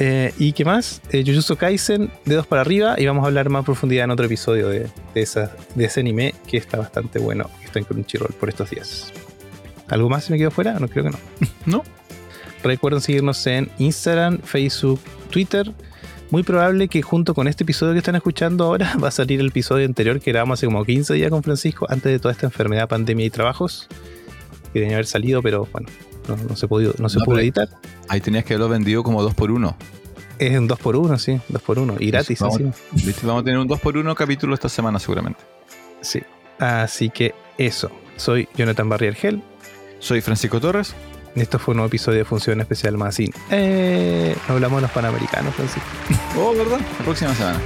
Eh, 0.00 0.32
¿Y 0.38 0.52
qué 0.52 0.64
más? 0.64 1.00
Eh, 1.12 1.22
Jujutsu 1.24 1.56
Kaisen, 1.56 2.10
dedos 2.24 2.46
para 2.46 2.62
arriba, 2.62 2.96
y 2.98 3.06
vamos 3.06 3.22
a 3.22 3.28
hablar 3.28 3.48
más 3.50 3.60
en 3.60 3.64
profundidad 3.66 4.04
en 4.04 4.10
otro 4.10 4.26
episodio 4.26 4.68
de, 4.68 4.90
de, 5.14 5.20
esa, 5.22 5.54
de 5.76 5.84
ese 5.84 6.00
anime 6.00 6.34
que 6.48 6.56
está 6.56 6.78
bastante 6.78 7.18
bueno, 7.18 7.48
que 7.60 7.66
está 7.66 7.78
en 7.78 7.84
Crunchyroll 7.84 8.32
por 8.32 8.48
estos 8.48 8.70
días. 8.70 9.12
¿Algo 9.88 10.08
más 10.08 10.24
se 10.24 10.32
me 10.32 10.38
quedó 10.38 10.50
fuera? 10.50 10.78
No 10.80 10.88
creo 10.88 11.04
que 11.04 11.10
no. 11.10 11.18
No, 11.66 11.84
Recuerden 12.62 13.00
seguirnos 13.00 13.46
en 13.46 13.70
Instagram, 13.78 14.38
Facebook, 14.40 15.00
Twitter. 15.30 15.72
Muy 16.30 16.42
probable 16.42 16.88
que 16.88 17.02
junto 17.02 17.34
con 17.34 17.48
este 17.48 17.64
episodio 17.64 17.92
que 17.92 17.98
están 17.98 18.16
escuchando 18.16 18.64
ahora 18.64 18.94
va 19.02 19.08
a 19.08 19.10
salir 19.12 19.40
el 19.40 19.48
episodio 19.48 19.86
anterior 19.86 20.20
que 20.20 20.30
grabamos 20.30 20.58
hace 20.58 20.66
como 20.66 20.84
15 20.84 21.14
días 21.14 21.30
con 21.30 21.42
Francisco, 21.42 21.86
antes 21.88 22.12
de 22.12 22.18
toda 22.18 22.32
esta 22.32 22.46
enfermedad, 22.46 22.88
pandemia 22.88 23.26
y 23.26 23.30
trabajos. 23.30 23.88
Que 24.72 24.80
que 24.86 24.94
haber 24.94 25.06
salido, 25.06 25.42
pero 25.42 25.66
bueno, 25.72 25.88
no, 26.28 26.36
no 26.36 26.56
se, 26.56 26.68
pudo, 26.68 26.94
no 26.98 27.08
se 27.08 27.18
No, 27.18 27.24
pudo 27.24 27.38
editar. 27.38 27.68
ahí 28.08 28.20
tenías 28.20 28.44
que 28.44 28.54
haberlo 28.54 28.68
vendido 28.68 29.02
como 29.02 29.22
2 29.22 29.34
por 29.34 29.50
1 29.50 29.76
Es 30.38 30.58
un 30.58 30.68
2x1, 30.68 31.18
sí, 31.18 31.40
2x1. 31.52 31.96
Y 32.00 32.10
gratis 32.10 32.38
Vamos- 32.40 32.60
encima. 32.60 32.72
¿Viste? 32.92 33.26
Vamos 33.26 33.42
a 33.42 33.44
tener 33.44 33.58
un 33.58 33.68
2 33.68 33.80
por 33.80 33.96
1 33.96 34.14
capítulo 34.14 34.54
esta 34.54 34.68
semana 34.68 34.98
seguramente. 34.98 35.40
Sí. 36.00 36.20
Así 36.58 37.10
que 37.10 37.34
eso. 37.58 37.90
Soy 38.16 38.48
Jonathan 38.56 38.88
Barriergel. 38.88 39.42
Soy 39.98 40.20
Francisco 40.20 40.60
Torres. 40.60 40.94
Esto 41.34 41.58
fue 41.58 41.72
un 41.72 41.76
nuevo 41.76 41.88
episodio 41.88 42.18
de 42.18 42.24
Función 42.24 42.60
Especial 42.60 42.96
Magazine. 42.96 43.32
Eh, 43.50 44.34
hablamos 44.48 44.78
de 44.78 44.82
los 44.82 44.90
panamericanos, 44.90 45.54
Francisco. 45.54 45.88
Oh, 46.38 46.52
¿verdad? 46.54 46.80
La 46.98 47.04
próxima 47.04 47.34
semana. 47.34 47.60